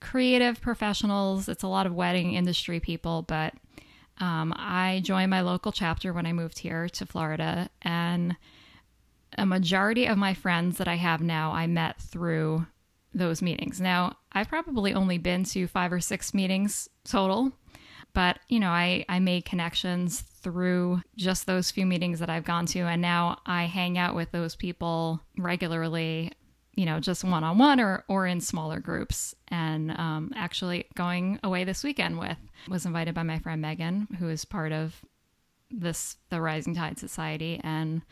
creative 0.00 0.60
professionals. 0.60 1.48
It's 1.48 1.62
a 1.62 1.68
lot 1.68 1.86
of 1.86 1.94
wedding 1.94 2.34
industry 2.34 2.80
people, 2.80 3.22
but 3.22 3.54
um, 4.20 4.52
I 4.56 5.00
joined 5.04 5.30
my 5.30 5.42
local 5.42 5.72
chapter 5.72 6.12
when 6.12 6.26
I 6.26 6.32
moved 6.32 6.58
here 6.58 6.88
to 6.88 7.06
Florida, 7.06 7.70
and 7.82 8.36
a 9.36 9.46
majority 9.46 10.06
of 10.06 10.18
my 10.18 10.34
friends 10.34 10.78
that 10.78 10.88
I 10.88 10.96
have 10.96 11.20
now, 11.20 11.52
I 11.52 11.66
met 11.66 12.00
through 12.00 12.66
those 13.14 13.42
meetings. 13.42 13.80
Now, 13.80 14.16
I've 14.32 14.48
probably 14.48 14.94
only 14.94 15.18
been 15.18 15.44
to 15.44 15.66
five 15.66 15.92
or 15.92 16.00
six 16.00 16.34
meetings 16.34 16.88
total, 17.04 17.52
but 18.12 18.38
you 18.48 18.58
know, 18.58 18.70
I, 18.70 19.04
I 19.08 19.18
made 19.20 19.44
connections 19.44 20.20
through 20.20 21.02
just 21.16 21.46
those 21.46 21.70
few 21.70 21.86
meetings 21.86 22.20
that 22.20 22.30
I've 22.30 22.44
gone 22.44 22.66
to, 22.66 22.80
and 22.80 23.02
now 23.02 23.40
I 23.46 23.64
hang 23.64 23.98
out 23.98 24.14
with 24.14 24.30
those 24.32 24.56
people 24.56 25.20
regularly. 25.36 26.32
You 26.78 26.86
know, 26.86 27.00
just 27.00 27.24
one 27.24 27.42
on 27.42 27.58
one 27.58 27.80
or 27.80 28.04
or 28.06 28.24
in 28.24 28.40
smaller 28.40 28.78
groups. 28.78 29.34
And 29.48 29.90
um, 29.90 30.32
actually, 30.36 30.86
going 30.94 31.40
away 31.42 31.64
this 31.64 31.82
weekend 31.82 32.20
with 32.20 32.38
was 32.68 32.86
invited 32.86 33.16
by 33.16 33.24
my 33.24 33.40
friend 33.40 33.60
Megan, 33.60 34.06
who 34.20 34.28
is 34.28 34.44
part 34.44 34.70
of 34.70 34.94
this 35.72 36.18
the 36.30 36.40
Rising 36.40 36.76
Tide 36.76 36.96
Society, 36.96 37.60
and 37.64 38.02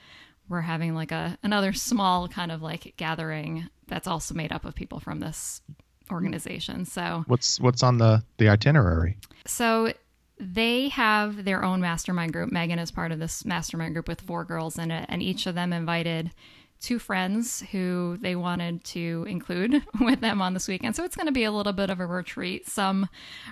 we're 0.49 0.63
having 0.63 0.97
like 0.97 1.13
a 1.13 1.39
another 1.45 1.73
small 1.73 2.27
kind 2.27 2.51
of 2.51 2.61
like 2.61 2.95
gathering 2.97 3.69
that's 3.87 4.09
also 4.09 4.35
made 4.35 4.51
up 4.51 4.65
of 4.65 4.75
people 4.75 4.99
from 4.99 5.21
this 5.21 5.63
organization. 6.11 6.87
So 6.87 7.23
what's 7.29 7.61
what's 7.61 7.85
on 7.85 7.99
the 7.99 8.25
the 8.39 8.49
itinerary? 8.49 9.17
So 9.47 9.93
they 10.41 10.89
have 10.89 11.45
their 11.45 11.63
own 11.63 11.81
mastermind 11.81 12.33
group. 12.33 12.51
Megan 12.51 12.81
is 12.81 12.91
part 12.91 13.13
of 13.13 13.21
this 13.21 13.45
mastermind 13.45 13.95
group 13.95 14.09
with 14.09 14.23
four 14.23 14.45
girls 14.45 14.77
in 14.77 14.91
it, 14.91 15.07
and 15.09 15.23
each 15.23 15.47
of 15.47 15.55
them 15.55 15.73
invited 15.73 16.33
two 16.81 16.99
friends 16.99 17.63
who 17.73 18.19
they 18.21 18.37
wanted 18.37 18.85
to 18.85 19.27
include 19.29 19.83
with 20.01 20.21
them 20.21 20.41
on 20.43 20.55
this 20.55 20.69
weekend. 20.69 20.97
So 20.97 21.05
it's 21.05 21.17
going 21.17 21.27
to 21.27 21.33
be 21.33 21.45
a 21.45 21.53
little 21.53 21.73
bit 21.73 21.91
of 21.91 22.01
a 22.01 22.07
retreat, 22.07 22.69
some 22.69 23.09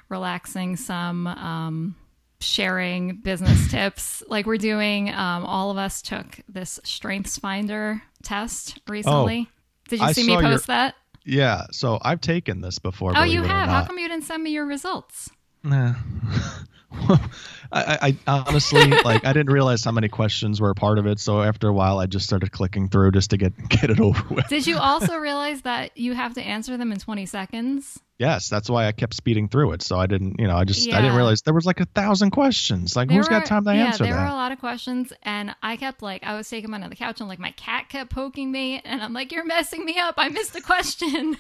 relaxing, 0.09 0.77
some 0.77 1.27
um, 1.27 1.97
sharing 2.41 3.17
business 3.17 3.69
tips. 3.71 4.23
Like 4.29 4.47
we're 4.47 4.57
doing, 4.57 5.11
um, 5.11 5.45
all 5.45 5.71
of 5.71 5.77
us 5.77 6.03
took 6.03 6.41
this 6.49 6.81
Strengths 6.85 7.39
Finder 7.39 8.03
test 8.23 8.79
recently. 8.89 9.49
Oh, 9.49 9.53
Did 9.89 10.01
you 10.01 10.07
I 10.07 10.13
see 10.13 10.27
me 10.27 10.35
post 10.35 10.69
your, 10.69 10.77
that? 10.77 10.95
Yeah. 11.25 11.67
So 11.71 11.99
I've 12.03 12.21
taken 12.21 12.61
this 12.61 12.79
before. 12.79 13.13
Oh, 13.17 13.23
you 13.23 13.43
have? 13.43 13.69
How 13.69 13.85
come 13.85 13.99
you 13.99 14.09
didn't 14.09 14.25
send 14.25 14.43
me 14.43 14.51
your 14.51 14.67
results? 14.67 15.31
Nah. 15.63 15.95
I, 17.73 18.17
I, 18.27 18.45
honestly 18.47 18.87
like 18.87 19.25
I 19.25 19.33
didn't 19.33 19.51
realize 19.53 19.85
how 19.85 19.91
many 19.91 20.09
questions 20.09 20.61
were 20.61 20.71
a 20.71 20.75
part 20.75 20.99
of 20.99 21.07
it. 21.07 21.19
So 21.19 21.43
after 21.43 21.69
a 21.69 21.73
while, 21.73 21.99
I 21.99 22.07
just 22.07 22.25
started 22.25 22.53
clicking 22.53 22.89
through 22.89 23.11
just 23.13 23.31
to 23.31 23.37
get 23.37 23.57
get 23.69 23.91
it 23.91 24.01
over 24.01 24.23
with. 24.33 24.49
Did 24.49 24.67
you 24.67 24.79
also 24.79 25.17
realize 25.19 25.63
that 25.63 25.97
you 25.97 26.15
have 26.15 26.35
to 26.35 26.43
answer 26.43 26.77
them 26.77 26.93
in 26.93 26.99
20 26.99 27.27
seconds? 27.27 27.99
Yes, 28.17 28.49
that's 28.49 28.71
why 28.71 28.87
I 28.87 28.93
kept 28.93 29.15
speeding 29.15 29.49
through 29.49 29.73
it. 29.73 29.83
So 29.83 29.99
I 29.99 30.07
didn't, 30.07 30.39
you 30.39 30.47
know, 30.47 30.57
I 30.57 30.65
just 30.65 30.87
yeah. 30.87 30.97
I 30.97 31.01
didn't 31.01 31.17
realize 31.17 31.43
there 31.43 31.53
was 31.53 31.67
like 31.67 31.81
a 31.81 31.87
thousand 31.87 32.31
questions. 32.31 32.95
Like 32.95 33.09
there 33.09 33.17
who's 33.17 33.27
were, 33.27 33.31
got 33.31 33.47
time 33.47 33.65
to 33.65 33.75
yeah, 33.75 33.87
answer 33.87 34.05
there 34.05 34.13
that? 34.13 34.19
There 34.19 34.27
were 34.27 34.33
a 34.33 34.37
lot 34.37 34.53
of 34.53 34.61
questions, 34.61 35.13
and 35.23 35.55
I 35.63 35.77
kept 35.77 36.01
like 36.01 36.23
I 36.23 36.37
was 36.37 36.49
taking 36.49 36.71
mine 36.71 36.85
on 36.85 36.91
the 36.91 36.97
couch, 36.97 37.19
and 37.21 37.29
like 37.29 37.41
my 37.41 37.51
cat 37.53 37.89
kept 37.89 38.11
poking 38.11 38.53
me, 38.53 38.81
and 38.85 39.03
I'm 39.03 39.13
like, 39.13 39.33
"You're 39.33 39.45
messing 39.45 39.85
me 39.85 39.99
up. 39.99 40.15
I 40.17 40.29
missed 40.29 40.55
a 40.55 40.61
question." 40.61 41.39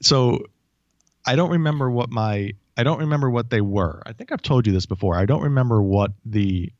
So 0.00 0.44
I 1.24 1.36
don't 1.36 1.50
remember 1.50 1.90
what 1.90 2.10
my 2.10 2.52
I 2.76 2.82
don't 2.82 3.00
remember 3.00 3.28
what 3.28 3.50
they 3.50 3.60
were. 3.60 4.02
I 4.06 4.12
think 4.12 4.32
I've 4.32 4.42
told 4.42 4.66
you 4.66 4.72
this 4.72 4.86
before. 4.86 5.16
I 5.16 5.26
don't 5.26 5.42
remember 5.42 5.82
what 5.82 6.12
the 6.24 6.72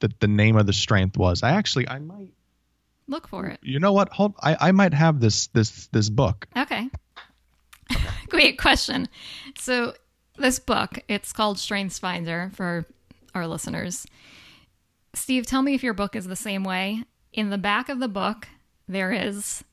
the, 0.00 0.10
the 0.20 0.28
name 0.28 0.56
of 0.56 0.66
the 0.66 0.72
strength 0.72 1.16
was. 1.16 1.42
I 1.42 1.52
actually 1.52 1.88
I 1.88 1.98
might 1.98 2.32
look 3.08 3.28
for 3.28 3.46
it. 3.46 3.58
You 3.62 3.78
know 3.78 3.92
what? 3.92 4.12
Hold 4.12 4.34
I, 4.40 4.56
I 4.60 4.72
might 4.72 4.94
have 4.94 5.20
this 5.20 5.48
this 5.48 5.88
this 5.88 6.08
book. 6.08 6.46
Okay. 6.56 6.88
Great 8.28 8.58
question. 8.58 9.08
So 9.58 9.94
this 10.38 10.58
book, 10.58 10.98
it's 11.08 11.32
called 11.32 11.58
Strengths 11.58 11.98
Finder 11.98 12.50
for 12.54 12.86
our 13.34 13.46
listeners. 13.46 14.06
Steve, 15.14 15.46
tell 15.46 15.62
me 15.62 15.74
if 15.74 15.82
your 15.82 15.94
book 15.94 16.14
is 16.14 16.26
the 16.26 16.36
same 16.36 16.62
way. 16.62 17.04
In 17.32 17.50
the 17.50 17.58
back 17.58 17.88
of 17.88 18.00
the 18.00 18.08
book, 18.08 18.48
there 18.86 19.12
is 19.12 19.64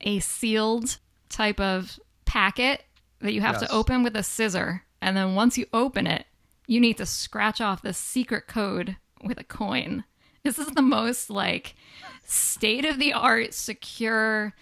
a 0.00 0.20
sealed 0.20 0.98
type 1.30 1.60
of 1.60 1.98
packet 2.26 2.84
that 3.20 3.32
you 3.32 3.40
have 3.40 3.56
yes. 3.60 3.68
to 3.68 3.74
open 3.74 4.02
with 4.02 4.16
a 4.16 4.22
scissor. 4.22 4.82
And 5.00 5.16
then 5.16 5.34
once 5.34 5.56
you 5.56 5.66
open 5.72 6.06
it, 6.06 6.26
you 6.66 6.80
need 6.80 6.98
to 6.98 7.06
scratch 7.06 7.60
off 7.60 7.82
the 7.82 7.92
secret 7.92 8.46
code 8.46 8.96
with 9.24 9.40
a 9.40 9.44
coin. 9.44 10.04
This 10.42 10.58
is 10.58 10.68
the 10.68 10.82
most 10.82 11.30
like 11.30 11.74
state 12.24 12.84
of 12.84 12.98
the 12.98 13.12
art 13.12 13.54
secure 13.54 14.54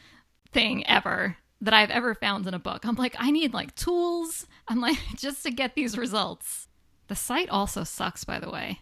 thing 0.53 0.87
ever 0.87 1.37
that 1.61 1.75
I've 1.75 1.91
ever 1.91 2.15
found 2.15 2.47
in 2.47 2.55
a 2.55 2.59
book. 2.59 2.85
I'm 2.85 2.95
like, 2.95 3.17
I 3.19 3.31
need 3.31 3.53
like 3.53 3.75
tools. 3.75 4.47
I'm 4.69 4.81
like, 4.81 4.99
just 5.17 5.43
to 5.43 5.51
get 5.51 5.75
these 5.75 5.99
results. 5.99 6.69
The 7.09 7.17
site 7.17 7.49
also 7.49 7.85
sucks, 7.85 8.25
by 8.25 8.39
the 8.39 8.51
way. 8.51 8.81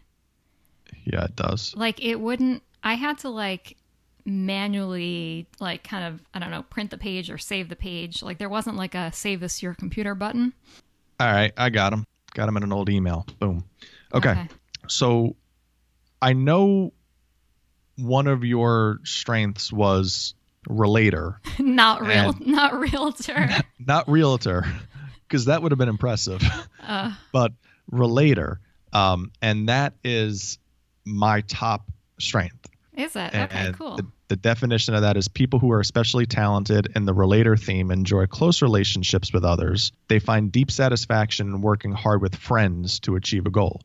Yeah, 1.04 1.24
it 1.24 1.36
does. 1.36 1.74
Like, 1.76 2.04
it 2.04 2.16
wouldn't, 2.16 2.62
I 2.82 2.94
had 2.94 3.18
to 3.18 3.28
like 3.28 3.76
manually 4.26 5.46
like 5.60 5.84
kind 5.84 6.04
of 6.04 6.22
I 6.34 6.38
don't 6.38 6.50
know 6.50 6.62
print 6.62 6.90
the 6.90 6.98
page 6.98 7.30
or 7.30 7.38
save 7.38 7.68
the 7.68 7.76
page. 7.76 8.22
Like 8.22 8.38
there 8.38 8.48
wasn't 8.48 8.76
like 8.76 8.94
a 8.94 9.12
save 9.12 9.40
this 9.40 9.60
to 9.60 9.66
your 9.66 9.74
computer 9.74 10.14
button. 10.14 10.52
All 11.18 11.32
right, 11.32 11.52
I 11.56 11.70
got 11.70 11.90
them. 11.90 12.04
Got 12.34 12.46
them 12.46 12.56
in 12.58 12.62
an 12.62 12.72
old 12.72 12.90
email. 12.90 13.26
Boom. 13.38 13.64
Okay. 14.12 14.30
okay. 14.30 14.48
So 14.88 15.36
I 16.20 16.34
know 16.34 16.92
one 17.96 18.26
of 18.26 18.44
your 18.44 19.00
strengths 19.04 19.72
was 19.72 20.34
relator. 20.68 21.40
not 21.58 22.02
real 22.02 22.34
not 22.40 22.78
realtor. 22.78 23.48
not 23.78 24.08
realtor 24.08 24.66
because 25.26 25.46
that 25.46 25.62
would 25.62 25.72
have 25.72 25.78
been 25.78 25.88
impressive. 25.88 26.42
Uh, 26.82 27.12
but 27.32 27.52
relator 27.90 28.60
um, 28.96 29.30
and 29.42 29.68
that 29.68 29.92
is 30.04 30.58
my 31.04 31.42
top 31.42 31.90
strength. 32.18 32.66
Is 32.94 33.14
it? 33.14 33.34
Okay, 33.34 33.72
cool. 33.74 33.96
The, 33.96 34.06
the, 34.28 34.36
definition 34.36 34.94
of 34.94 35.02
that 35.02 35.16
is 35.16 35.28
people 35.28 35.58
who 35.58 35.72
are 35.72 35.80
especially 35.80 36.26
talented 36.26 36.88
in 36.94 37.04
the 37.04 37.14
relator 37.14 37.56
theme 37.56 37.90
enjoy 37.90 38.26
close 38.26 38.62
relationships 38.62 39.32
with 39.32 39.44
others. 39.44 39.92
They 40.08 40.18
find 40.18 40.52
deep 40.52 40.70
satisfaction 40.70 41.48
in 41.48 41.60
working 41.62 41.92
hard 41.92 42.22
with 42.22 42.36
friends 42.36 43.00
to 43.00 43.16
achieve 43.16 43.46
a 43.46 43.50
goal, 43.50 43.82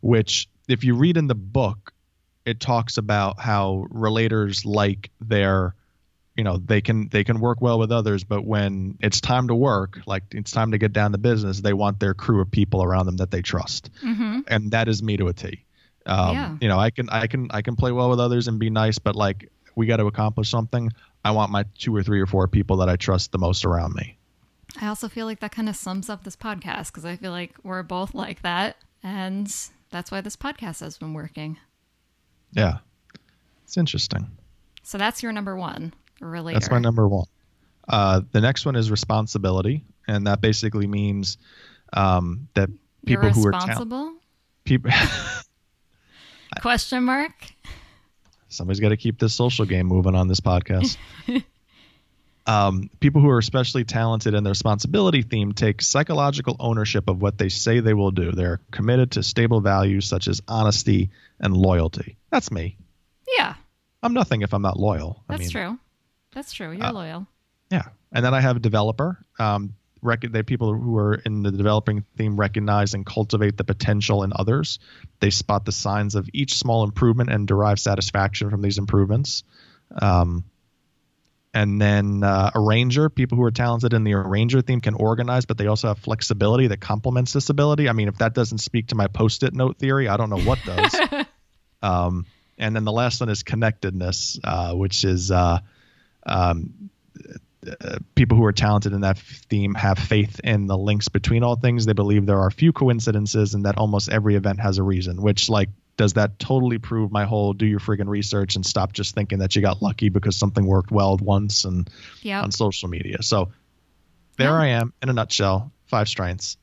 which, 0.00 0.48
if 0.68 0.84
you 0.84 0.94
read 0.94 1.16
in 1.16 1.26
the 1.26 1.34
book, 1.34 1.92
it 2.44 2.60
talks 2.60 2.98
about 2.98 3.40
how 3.40 3.86
relators 3.90 4.64
like 4.64 5.10
their 5.20 5.74
you 6.36 6.44
know 6.44 6.56
they 6.56 6.80
can 6.80 7.08
they 7.08 7.22
can 7.22 7.38
work 7.38 7.60
well 7.60 7.78
with 7.78 7.92
others 7.92 8.24
but 8.24 8.44
when 8.44 8.98
it's 9.00 9.20
time 9.20 9.46
to 9.46 9.54
work 9.54 10.00
like 10.04 10.24
it's 10.32 10.50
time 10.50 10.72
to 10.72 10.78
get 10.78 10.92
down 10.92 11.12
to 11.12 11.18
business 11.18 11.60
they 11.60 11.72
want 11.72 12.00
their 12.00 12.12
crew 12.12 12.40
of 12.40 12.50
people 12.50 12.82
around 12.82 13.06
them 13.06 13.18
that 13.18 13.30
they 13.30 13.40
trust 13.40 13.88
mm-hmm. 14.04 14.40
and 14.48 14.72
that 14.72 14.88
is 14.88 15.00
me 15.00 15.16
to 15.16 15.28
a 15.28 15.32
t 15.32 15.64
um, 16.06 16.34
yeah. 16.34 16.56
You 16.60 16.68
know, 16.68 16.78
I 16.78 16.90
can 16.90 17.08
I 17.08 17.26
can 17.26 17.48
I 17.50 17.62
can 17.62 17.76
play 17.76 17.92
well 17.92 18.10
with 18.10 18.20
others 18.20 18.48
and 18.48 18.58
be 18.58 18.70
nice, 18.70 18.98
but 18.98 19.16
like 19.16 19.50
we 19.74 19.86
got 19.86 19.96
to 19.98 20.06
accomplish 20.06 20.50
something. 20.50 20.90
I 21.24 21.30
want 21.30 21.50
my 21.50 21.64
two 21.78 21.94
or 21.94 22.02
three 22.02 22.20
or 22.20 22.26
four 22.26 22.48
people 22.48 22.76
that 22.78 22.88
I 22.88 22.96
trust 22.96 23.32
the 23.32 23.38
most 23.38 23.64
around 23.64 23.94
me. 23.94 24.16
I 24.80 24.88
also 24.88 25.08
feel 25.08 25.26
like 25.26 25.40
that 25.40 25.52
kind 25.52 25.68
of 25.68 25.76
sums 25.76 26.08
up 26.10 26.24
this 26.24 26.36
podcast 26.36 26.86
because 26.86 27.04
I 27.04 27.16
feel 27.16 27.30
like 27.30 27.54
we're 27.62 27.82
both 27.82 28.14
like 28.14 28.42
that, 28.42 28.76
and 29.02 29.54
that's 29.90 30.10
why 30.10 30.20
this 30.20 30.36
podcast 30.36 30.80
has 30.80 30.98
been 30.98 31.14
working. 31.14 31.58
Yeah, 32.52 32.78
it's 33.64 33.76
interesting. 33.76 34.26
So 34.82 34.98
that's 34.98 35.22
your 35.22 35.32
number 35.32 35.56
one. 35.56 35.94
Relator. 36.20 36.58
That's 36.58 36.70
my 36.70 36.78
number 36.78 37.08
one. 37.08 37.26
Uh, 37.88 38.22
the 38.32 38.40
next 38.40 38.64
one 38.66 38.76
is 38.76 38.90
responsibility, 38.90 39.84
and 40.08 40.26
that 40.26 40.40
basically 40.40 40.86
means 40.86 41.38
um, 41.92 42.48
that 42.54 42.70
people 43.06 43.30
who 43.30 43.46
are 43.46 43.50
responsible. 43.50 44.14
people. 44.64 44.90
Question 46.60 47.04
mark. 47.04 47.32
Somebody's 48.54 48.80
got 48.80 48.90
to 48.90 48.96
keep 48.96 49.18
this 49.18 49.34
social 49.34 49.66
game 49.66 49.86
moving 49.86 50.14
on 50.14 50.28
this 50.28 50.40
podcast. 50.40 50.96
um, 52.46 52.90
people 53.00 53.20
who 53.20 53.28
are 53.28 53.38
especially 53.38 53.84
talented 53.84 54.34
in 54.34 54.44
the 54.44 54.50
responsibility 54.50 55.22
theme 55.22 55.52
take 55.52 55.82
psychological 55.82 56.56
ownership 56.60 57.08
of 57.08 57.20
what 57.20 57.38
they 57.38 57.48
say 57.48 57.80
they 57.80 57.94
will 57.94 58.10
do. 58.10 58.32
They're 58.32 58.60
committed 58.70 59.12
to 59.12 59.22
stable 59.22 59.60
values 59.60 60.06
such 60.06 60.28
as 60.28 60.40
honesty 60.46 61.10
and 61.40 61.56
loyalty. 61.56 62.16
That's 62.30 62.50
me. 62.50 62.76
Yeah. 63.36 63.54
I'm 64.02 64.12
nothing 64.12 64.42
if 64.42 64.52
I'm 64.52 64.62
not 64.62 64.78
loyal. 64.78 65.22
That's 65.28 65.40
I 65.40 65.42
mean, 65.42 65.50
true. 65.50 65.78
That's 66.34 66.52
true. 66.52 66.72
You're 66.72 66.84
uh, 66.84 66.92
loyal. 66.92 67.26
Yeah. 67.70 67.88
And 68.12 68.24
then 68.24 68.34
I 68.34 68.40
have 68.40 68.56
a 68.56 68.60
developer. 68.60 69.18
Um, 69.38 69.74
rec- 70.04 70.30
they 70.30 70.42
people 70.42 70.74
who 70.74 70.96
are 70.98 71.14
in 71.14 71.42
the 71.42 71.50
developing 71.50 72.04
theme 72.16 72.36
recognize 72.36 72.94
and 72.94 73.04
cultivate 73.04 73.56
the 73.56 73.64
potential 73.64 74.22
in 74.22 74.32
others. 74.34 74.78
They 75.20 75.30
spot 75.30 75.64
the 75.64 75.72
signs 75.72 76.14
of 76.14 76.28
each 76.32 76.54
small 76.54 76.84
improvement 76.84 77.30
and 77.30 77.48
derive 77.48 77.80
satisfaction 77.80 78.50
from 78.50 78.62
these 78.62 78.78
improvements. 78.78 79.42
Um, 80.00 80.44
and 81.52 81.80
then 81.80 82.24
uh, 82.24 82.50
arranger, 82.54 83.08
people 83.08 83.38
who 83.38 83.44
are 83.44 83.52
talented 83.52 83.92
in 83.92 84.02
the 84.02 84.14
arranger 84.14 84.60
theme 84.60 84.80
can 84.80 84.94
organize, 84.94 85.46
but 85.46 85.56
they 85.56 85.68
also 85.68 85.88
have 85.88 85.98
flexibility 85.98 86.66
that 86.66 86.80
complements 86.80 87.32
this 87.32 87.48
ability. 87.48 87.88
I 87.88 87.92
mean, 87.92 88.08
if 88.08 88.18
that 88.18 88.34
doesn't 88.34 88.58
speak 88.58 88.88
to 88.88 88.96
my 88.96 89.06
post-it 89.06 89.54
note 89.54 89.78
theory, 89.78 90.08
I 90.08 90.16
don't 90.16 90.30
know 90.30 90.40
what 90.40 90.58
does. 90.64 91.26
um, 91.82 92.26
and 92.58 92.74
then 92.74 92.84
the 92.84 92.92
last 92.92 93.20
one 93.20 93.28
is 93.28 93.44
connectedness, 93.44 94.38
uh, 94.42 94.74
which 94.74 95.04
is 95.04 95.30
uh, 95.30 95.60
um, 96.26 96.90
uh, 97.80 97.98
people 98.14 98.36
who 98.36 98.44
are 98.44 98.52
talented 98.52 98.92
in 98.92 99.00
that 99.02 99.18
theme 99.18 99.74
have 99.74 99.98
faith 99.98 100.40
in 100.44 100.66
the 100.66 100.76
links 100.78 101.08
between 101.08 101.42
all 101.42 101.56
things. 101.56 101.86
They 101.86 101.92
believe 101.92 102.26
there 102.26 102.40
are 102.40 102.50
few 102.50 102.72
coincidences 102.72 103.54
and 103.54 103.64
that 103.64 103.78
almost 103.78 104.08
every 104.08 104.34
event 104.36 104.60
has 104.60 104.78
a 104.78 104.82
reason, 104.82 105.20
which 105.20 105.48
like 105.48 105.68
does 105.96 106.14
that 106.14 106.38
totally 106.38 106.78
prove 106.78 107.12
my 107.12 107.24
whole 107.24 107.52
do 107.52 107.66
your 107.66 107.78
friggin' 107.78 108.08
research 108.08 108.56
and 108.56 108.66
stop 108.66 108.92
just 108.92 109.14
thinking 109.14 109.38
that 109.38 109.54
you 109.54 109.62
got 109.62 109.80
lucky 109.80 110.08
because 110.08 110.36
something 110.36 110.66
worked 110.66 110.90
well 110.90 111.16
once 111.18 111.64
and 111.64 111.88
Yep. 112.22 112.44
on 112.44 112.50
social 112.52 112.88
media. 112.88 113.22
So 113.22 113.50
there 114.36 114.48
Yeah. 114.50 114.54
I 114.58 114.66
am 114.68 114.92
in 115.02 115.08
a 115.08 115.12
nutshell, 115.12 115.70
five 115.86 116.08
strengths. 116.08 116.56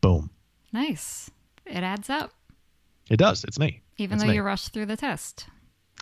Boom. 0.00 0.30
Nice. 0.72 1.30
It 1.66 1.82
adds 1.84 2.08
up, 2.08 2.32
It 3.10 3.18
does. 3.18 3.44
It's 3.44 3.58
me. 3.58 3.82
even 3.98 4.14
It's 4.14 4.22
though 4.24 4.30
me. 4.30 4.36
you 4.36 4.42
rushed 4.42 4.72
through 4.72 4.86
the 4.86 4.96
test. 4.96 5.46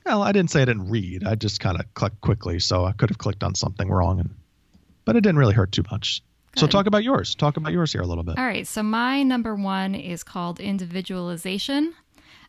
Well, 0.07 0.23
I 0.23 0.31
didn't 0.33 0.51
say 0.53 0.63
I 0.63 0.65
didn't 0.65 0.89
read. 0.89 1.25
I 1.27 1.35
just 1.35 1.59
kind 1.61 1.79
of 1.79 1.93
clicked 1.95 2.21
quickly, 2.21 2.61
so 2.61 2.85
I 2.85 2.93
could 2.93 3.11
have 3.11 3.19
clicked 3.19 3.43
on 3.43 3.55
something 3.57 3.89
wrong, 3.91 4.21
and 4.21 4.31
but 5.09 5.16
it 5.16 5.23
didn't 5.23 5.38
really 5.38 5.55
hurt 5.55 5.73
too 5.73 5.85
much. 5.90 6.23
So 6.55 6.66
talk 6.66 6.85
about 6.85 7.03
yours. 7.03 7.35
Talk 7.35 7.57
about 7.57 7.73
yours 7.73 7.90
here 7.90 8.03
a 8.03 8.07
little 8.07 8.25
bit. 8.25 8.37
All 8.37 8.44
right, 8.44 8.66
so 8.66 8.83
my 8.83 9.23
number 9.23 9.55
one 9.55 9.94
is 9.94 10.23
called 10.23 10.61
individualization. 10.61 11.94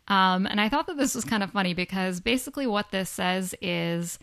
Um, 0.10 0.46
and 0.46 0.60
I 0.60 0.68
thought 0.68 0.86
that 0.88 0.98
this 0.98 1.16
was 1.16 1.24
kind 1.24 1.42
of 1.42 1.52
funny 1.52 1.74
because 1.74 2.20
basically 2.20 2.68
what 2.68 2.92
this 2.92 3.10
says 3.10 3.56
is 3.62 4.20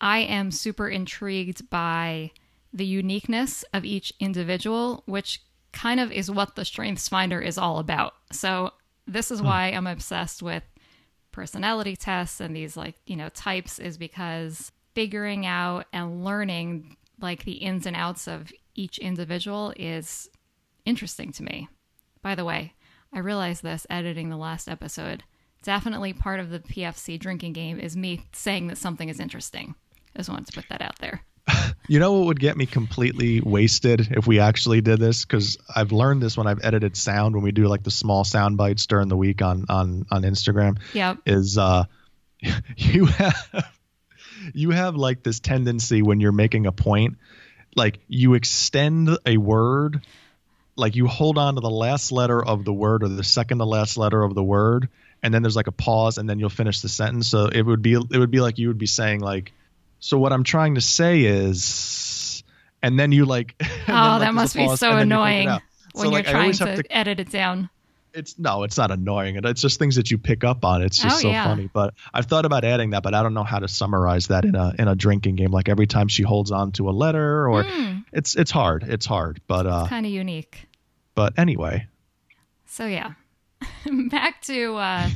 I 0.00 0.20
am 0.20 0.50
super 0.50 0.88
intrigued 0.88 1.68
by 1.68 2.30
the 2.72 2.86
uniqueness 2.86 3.66
of 3.74 3.84
each 3.84 4.14
individual, 4.18 5.02
which 5.04 5.42
kind 5.70 6.00
of 6.00 6.10
is 6.10 6.30
what 6.30 6.56
the 6.56 6.64
Strengths 6.64 7.06
Finder 7.06 7.38
is 7.38 7.58
all 7.58 7.80
about. 7.80 8.14
So 8.32 8.70
this 9.06 9.30
is 9.30 9.42
why 9.42 9.66
I'm 9.66 9.86
obsessed 9.86 10.42
with 10.42 10.62
personality 11.32 11.96
tests 11.96 12.40
and 12.40 12.56
these 12.56 12.78
like, 12.78 12.94
you 13.04 13.16
know, 13.16 13.28
types 13.28 13.78
is 13.78 13.98
because 13.98 14.72
figuring 14.94 15.44
out 15.44 15.84
and 15.92 16.24
learning 16.24 16.96
like 17.20 17.44
the 17.44 17.52
ins 17.52 17.86
and 17.86 17.96
outs 17.96 18.28
of 18.28 18.52
each 18.74 18.98
individual 18.98 19.72
is 19.76 20.28
interesting 20.84 21.32
to 21.32 21.42
me. 21.42 21.68
By 22.22 22.34
the 22.34 22.44
way, 22.44 22.74
I 23.12 23.20
realized 23.20 23.62
this 23.62 23.86
editing 23.90 24.28
the 24.28 24.36
last 24.36 24.68
episode. 24.68 25.24
Definitely 25.62 26.12
part 26.12 26.40
of 26.40 26.50
the 26.50 26.60
PFC 26.60 27.18
drinking 27.18 27.52
game 27.52 27.80
is 27.80 27.96
me 27.96 28.24
saying 28.32 28.68
that 28.68 28.78
something 28.78 29.08
is 29.08 29.20
interesting. 29.20 29.74
I 30.14 30.20
just 30.20 30.28
wanted 30.28 30.46
to 30.46 30.52
put 30.52 30.68
that 30.68 30.82
out 30.82 30.98
there. 30.98 31.22
You 31.90 32.00
know 32.00 32.12
what 32.12 32.26
would 32.26 32.40
get 32.40 32.54
me 32.54 32.66
completely 32.66 33.40
wasted 33.40 34.08
if 34.10 34.26
we 34.26 34.40
actually 34.40 34.82
did 34.82 35.00
this? 35.00 35.24
Because 35.24 35.56
I've 35.74 35.90
learned 35.90 36.22
this 36.22 36.36
when 36.36 36.46
I've 36.46 36.62
edited 36.62 36.98
sound 36.98 37.34
when 37.34 37.42
we 37.42 37.50
do 37.50 37.66
like 37.66 37.82
the 37.82 37.90
small 37.90 38.24
sound 38.24 38.58
bites 38.58 38.84
during 38.84 39.08
the 39.08 39.16
week 39.16 39.40
on 39.40 39.64
on 39.70 40.04
on 40.10 40.22
Instagram. 40.22 40.76
Yep. 40.92 41.20
Is 41.24 41.56
uh, 41.56 41.84
you 42.76 43.06
have 43.06 43.72
you 44.54 44.70
have 44.70 44.96
like 44.96 45.22
this 45.22 45.40
tendency 45.40 46.02
when 46.02 46.20
you're 46.20 46.32
making 46.32 46.66
a 46.66 46.72
point, 46.72 47.18
like 47.76 47.98
you 48.08 48.34
extend 48.34 49.16
a 49.26 49.36
word, 49.36 50.02
like 50.76 50.96
you 50.96 51.06
hold 51.06 51.38
on 51.38 51.54
to 51.54 51.60
the 51.60 51.70
last 51.70 52.12
letter 52.12 52.44
of 52.44 52.64
the 52.64 52.72
word 52.72 53.02
or 53.02 53.08
the 53.08 53.24
second 53.24 53.58
to 53.58 53.64
last 53.64 53.96
letter 53.96 54.22
of 54.22 54.34
the 54.34 54.42
word, 54.42 54.88
and 55.22 55.32
then 55.32 55.42
there's 55.42 55.56
like 55.56 55.66
a 55.66 55.72
pause, 55.72 56.18
and 56.18 56.28
then 56.28 56.38
you'll 56.38 56.48
finish 56.48 56.80
the 56.80 56.88
sentence. 56.88 57.28
So 57.28 57.46
it 57.46 57.62
would 57.62 57.82
be 57.82 57.94
it 57.94 58.18
would 58.18 58.30
be 58.30 58.40
like 58.40 58.58
you 58.58 58.68
would 58.68 58.78
be 58.78 58.86
saying 58.86 59.20
like, 59.20 59.52
so 60.00 60.18
what 60.18 60.32
I'm 60.32 60.44
trying 60.44 60.76
to 60.76 60.80
say 60.80 61.22
is, 61.24 62.42
and 62.82 62.98
then 62.98 63.12
you 63.12 63.24
like. 63.24 63.54
and 63.60 63.70
then, 63.70 63.78
Oh, 63.88 63.92
like, 63.92 64.20
that 64.20 64.34
must 64.34 64.56
be 64.56 64.76
so 64.76 64.90
and 64.90 65.10
then 65.10 65.18
you 65.18 65.24
take 65.24 65.36
it 65.36 65.46
annoying 65.46 65.48
when 65.48 65.60
So, 65.94 66.02
you're 66.04 66.12
like, 66.12 66.26
trying 66.26 66.52
to, 66.52 66.82
to 66.82 66.96
edit 66.96 67.20
it 67.20 67.30
down. 67.30 67.70
It's 68.14 68.38
no, 68.38 68.62
it's 68.64 68.76
not 68.76 68.90
annoying. 68.90 69.38
It's 69.44 69.60
just 69.60 69.78
things 69.78 69.96
that 69.96 70.10
you 70.10 70.18
pick 70.18 70.44
up 70.44 70.64
on. 70.64 70.82
It's 70.82 70.98
just 71.00 71.16
Oh, 71.18 71.20
so 71.20 71.30
yeah. 71.30 71.44
funny. 71.44 71.68
But 71.72 71.94
I've 72.12 72.26
thought 72.26 72.44
about 72.44 72.64
adding 72.64 72.90
that, 72.90 73.02
but 73.02 73.14
I 73.14 73.22
don't 73.22 73.34
know 73.34 73.44
how 73.44 73.58
to 73.58 73.68
summarize 73.68 74.28
that 74.28 74.44
in 74.44 74.54
a 74.54 74.74
in 74.78 74.88
a 74.88 74.94
drinking 74.94 75.36
game. 75.36 75.50
Like 75.50 75.68
every 75.68 75.86
time 75.86 76.08
she 76.08 76.22
holds 76.22 76.50
on 76.50 76.72
to 76.72 76.88
a 76.88 76.92
letter, 76.92 77.48
or 77.48 77.62
Hmm. 77.64 77.98
it's 78.12 78.34
it's 78.36 78.50
hard. 78.50 78.82
It's 78.84 79.06
hard. 79.06 79.40
But 79.46 79.66
uh, 79.66 79.86
Kind 79.88 80.06
of 80.06 80.12
unique. 80.12 80.66
but 81.14 81.38
anyway, 81.38 81.86
So 82.66 82.86
yeah, 82.86 83.12
back 84.10 84.42
to 84.42 84.74
uh, 84.76 85.10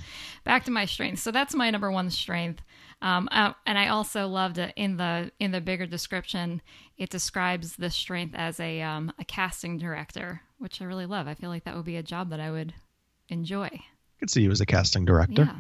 back 0.45 0.65
to 0.65 0.71
my 0.71 0.85
strength. 0.85 1.21
So 1.21 1.31
that's 1.31 1.55
my 1.55 1.71
number 1.71 1.91
one 1.91 2.11
strength. 2.11 2.63
Um, 3.03 3.29
uh, 3.33 3.53
and 3.67 3.77
I 3.77 3.89
also 3.89 4.29
loved 4.29 4.59
it 4.59 4.73
in 4.77 4.97
the 4.97 5.33
in 5.41 5.51
the 5.51 5.61
bigger 5.61 5.87
description. 5.87 6.63
It 6.97 7.11
describes 7.11 7.75
the 7.75 7.91
strength 7.91 8.35
as 8.37 8.61
a 8.61 8.81
um, 8.81 9.13
a 9.19 9.25
casting 9.25 9.77
director, 9.77 10.41
which 10.59 10.81
I 10.81 10.85
really 10.85 11.07
love. 11.07 11.27
I 11.27 11.35
feel 11.35 11.51
like 11.51 11.65
that 11.65 11.75
would 11.75 11.85
be 11.85 11.97
a 11.97 12.03
job 12.03 12.31
that 12.31 12.39
I 12.39 12.53
would 12.53 12.73
enjoy. 13.29 13.67
I 13.67 13.83
could 14.21 14.31
see 14.31 14.43
you 14.43 14.53
as 14.53 14.61
a 14.61 14.67
casting 14.67 15.05
director. 15.05 15.43
Yeah. 15.43 15.57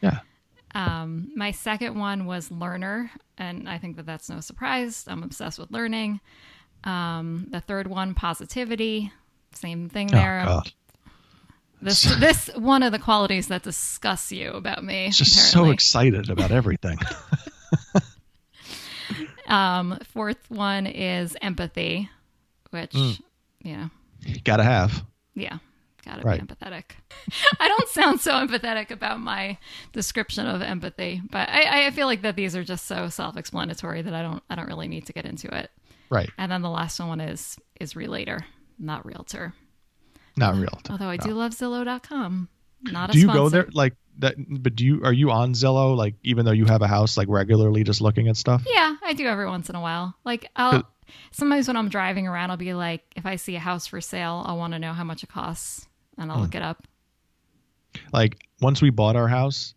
Yeah. 0.00 0.20
Um, 0.74 1.30
my 1.36 1.50
second 1.50 1.98
one 1.98 2.24
was 2.24 2.50
learner, 2.50 3.10
and 3.36 3.68
I 3.68 3.76
think 3.76 3.96
that 3.96 4.06
that's 4.06 4.30
no 4.30 4.40
surprise. 4.40 5.04
I'm 5.06 5.22
obsessed 5.22 5.58
with 5.58 5.70
learning. 5.70 6.20
Um, 6.84 7.48
the 7.50 7.60
third 7.60 7.86
one, 7.86 8.14
positivity. 8.14 9.12
Same 9.52 9.90
thing 9.90 10.06
there. 10.06 10.44
Oh 10.48 10.62
This 11.80 12.02
this 12.18 12.50
one 12.56 12.82
of 12.82 12.90
the 12.92 12.98
qualities 12.98 13.46
that 13.48 13.62
disgusts 13.62 14.32
you 14.32 14.50
about 14.50 14.82
me. 14.84 15.10
just 15.10 15.52
so 15.52 15.70
excited 15.70 16.28
about 16.28 16.50
everything. 16.50 16.98
um, 19.46 19.98
fourth 20.12 20.50
one 20.50 20.86
is 20.86 21.36
empathy, 21.40 22.10
which 22.70 22.92
Mm. 22.92 23.20
yeah, 23.62 23.88
Gotta 24.44 24.64
have. 24.64 25.04
yeah, 25.34 25.58
gotta 26.04 26.22
Right. 26.22 26.40
be 26.40 26.46
empathetic. 26.46 26.84
I 27.60 27.68
don't 27.68 27.88
sound 27.88 28.20
so 28.20 28.32
empathetic 28.32 28.90
about 28.90 29.20
my 29.20 29.58
description 29.92 30.46
of 30.46 30.60
empathy, 30.62 31.22
but 31.30 31.48
I, 31.48 31.86
I 31.86 31.90
feel 31.92 32.06
like 32.06 32.22
that 32.22 32.36
these 32.36 32.56
are 32.56 32.64
just 32.64 32.86
so 32.86 33.08
self-explanatory 33.08 34.02
that 34.02 34.14
I 34.14 34.22
don't 34.22 34.42
I 34.50 34.54
don't 34.56 34.66
really 34.68 34.88
need 34.88 35.06
to 35.06 35.12
get 35.12 35.24
into 35.26 35.54
it. 35.56 35.70
Right. 36.10 36.30
And 36.38 36.50
then 36.50 36.62
the 36.62 36.70
last 36.70 36.98
one 37.00 37.20
is 37.20 37.56
is 37.80 37.94
relator, 37.96 38.44
not 38.78 39.06
realtor. 39.06 39.54
Not 40.38 40.56
real. 40.56 40.80
Although 40.90 41.08
I 41.08 41.16
do 41.16 41.30
love 41.34 41.52
Zillow.com. 41.52 42.48
Not 42.82 43.10
a 43.10 43.12
Do 43.12 43.18
you 43.18 43.24
sponsor. 43.24 43.38
go 43.38 43.48
there 43.48 43.66
like 43.72 43.94
that? 44.18 44.36
But 44.38 44.76
do 44.76 44.84
you 44.86 45.02
are 45.04 45.12
you 45.12 45.30
on 45.30 45.52
Zillow? 45.52 45.96
Like 45.96 46.14
even 46.22 46.44
though 46.46 46.52
you 46.52 46.64
have 46.66 46.80
a 46.82 46.86
house, 46.86 47.16
like 47.16 47.28
regularly 47.28 47.82
just 47.84 48.00
looking 48.00 48.28
at 48.28 48.36
stuff. 48.36 48.62
Yeah, 48.66 48.94
I 49.02 49.12
do 49.14 49.26
every 49.26 49.46
once 49.46 49.68
in 49.68 49.74
a 49.74 49.80
while. 49.80 50.14
Like 50.24 50.48
I'll 50.56 50.88
sometimes 51.32 51.66
when 51.66 51.76
I'm 51.76 51.88
driving 51.88 52.26
around, 52.28 52.50
I'll 52.50 52.56
be 52.56 52.74
like, 52.74 53.02
if 53.16 53.26
I 53.26 53.36
see 53.36 53.56
a 53.56 53.60
house 53.60 53.86
for 53.86 54.00
sale, 54.00 54.42
I'll 54.46 54.58
want 54.58 54.74
to 54.74 54.78
know 54.78 54.92
how 54.92 55.04
much 55.04 55.22
it 55.24 55.28
costs, 55.28 55.88
and 56.16 56.30
I'll 56.30 56.38
Hmm. 56.38 56.42
look 56.44 56.54
it 56.54 56.62
up. 56.62 56.86
like 58.12 58.46
once 58.60 58.80
we 58.82 58.90
bought 58.90 59.16
our 59.16 59.28
house, 59.28 59.74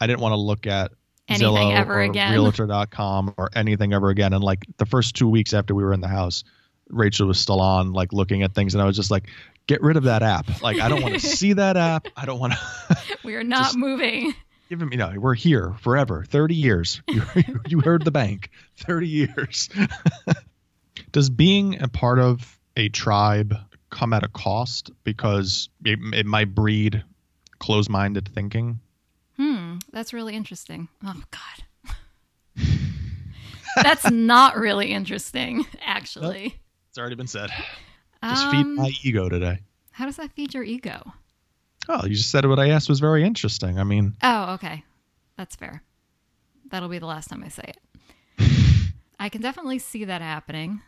I 0.00 0.06
didn't 0.06 0.20
want 0.20 0.32
to 0.32 0.36
look 0.36 0.66
at 0.66 0.92
Anything 1.28 1.48
Zillow 1.48 1.74
ever 1.76 1.94
or 1.94 2.00
again. 2.02 2.32
Realtor.com 2.32 3.34
or 3.36 3.50
anything 3.54 3.92
ever 3.92 4.10
again. 4.10 4.32
And 4.32 4.42
like 4.42 4.64
the 4.78 4.86
first 4.86 5.14
two 5.16 5.28
weeks 5.28 5.54
after 5.54 5.74
we 5.74 5.82
were 5.84 5.92
in 5.92 6.00
the 6.00 6.08
house, 6.08 6.44
Rachel 6.90 7.26
was 7.26 7.38
still 7.38 7.60
on, 7.60 7.92
like 7.92 8.12
looking 8.12 8.42
at 8.42 8.54
things, 8.54 8.74
and 8.74 8.82
I 8.82 8.86
was 8.86 8.96
just 8.96 9.10
like, 9.10 9.28
"Get 9.66 9.82
rid 9.82 9.96
of 9.96 10.04
that 10.04 10.22
app! 10.22 10.62
Like 10.62 10.80
I 10.80 10.88
don't 10.88 11.02
want 11.02 11.14
to 11.14 11.20
see 11.26 11.54
that 11.54 11.76
app. 11.76 12.08
I 12.16 12.26
don't 12.26 12.38
want 12.38 12.52
to." 12.54 12.58
We 13.24 13.34
are 13.36 13.44
not 13.44 13.76
moving. 13.76 14.34
Give 14.68 14.80
him, 14.80 14.90
you 14.92 14.98
know, 14.98 15.12
we're 15.16 15.34
here 15.34 15.74
forever, 15.80 16.24
thirty 16.28 16.54
years. 16.54 17.02
You, 17.08 17.22
you 17.66 17.80
heard 17.80 18.04
the 18.04 18.10
bank, 18.10 18.50
thirty 18.76 19.08
years. 19.08 19.68
Does 21.12 21.28
being 21.30 21.82
a 21.82 21.88
part 21.88 22.18
of 22.18 22.58
a 22.76 22.88
tribe 22.88 23.54
come 23.90 24.12
at 24.12 24.22
a 24.22 24.28
cost 24.28 24.90
because 25.04 25.68
it, 25.84 25.98
it 26.14 26.26
might 26.26 26.54
breed 26.54 27.02
close-minded 27.58 28.28
thinking? 28.32 28.80
Hmm, 29.36 29.78
that's 29.92 30.12
really 30.12 30.34
interesting. 30.34 30.88
Oh 31.04 31.22
God, 31.30 32.66
that's 33.82 34.10
not 34.10 34.56
really 34.56 34.92
interesting, 34.92 35.66
actually. 35.84 36.60
Already 37.00 37.16
been 37.16 37.26
said. 37.26 37.50
Just 38.22 38.50
feed 38.50 38.60
Um, 38.66 38.76
my 38.76 38.90
ego 39.02 39.28
today. 39.28 39.60
how 39.92 40.06
does 40.06 40.16
that 40.16 40.32
feed 40.32 40.52
your 40.54 40.62
ego? 40.62 41.12
Oh, 41.88 42.04
you 42.04 42.14
just 42.14 42.30
said 42.30 42.44
what 42.46 42.58
I 42.58 42.68
asked 42.70 42.88
was 42.88 43.00
very 43.00 43.24
interesting. 43.24 43.78
I 43.78 43.84
mean, 43.84 44.14
Oh, 44.22 44.52
okay. 44.54 44.84
That's 45.36 45.56
fair. 45.56 45.82
That'll 46.70 46.88
be 46.90 46.98
the 46.98 47.06
last 47.06 47.28
time 47.28 47.42
I 47.44 47.48
say 47.48 47.72
it. 48.38 48.92
I 49.18 49.28
can 49.30 49.40
definitely 49.42 49.78
see 49.78 50.04
that 50.04 50.20
happening. 50.22 50.82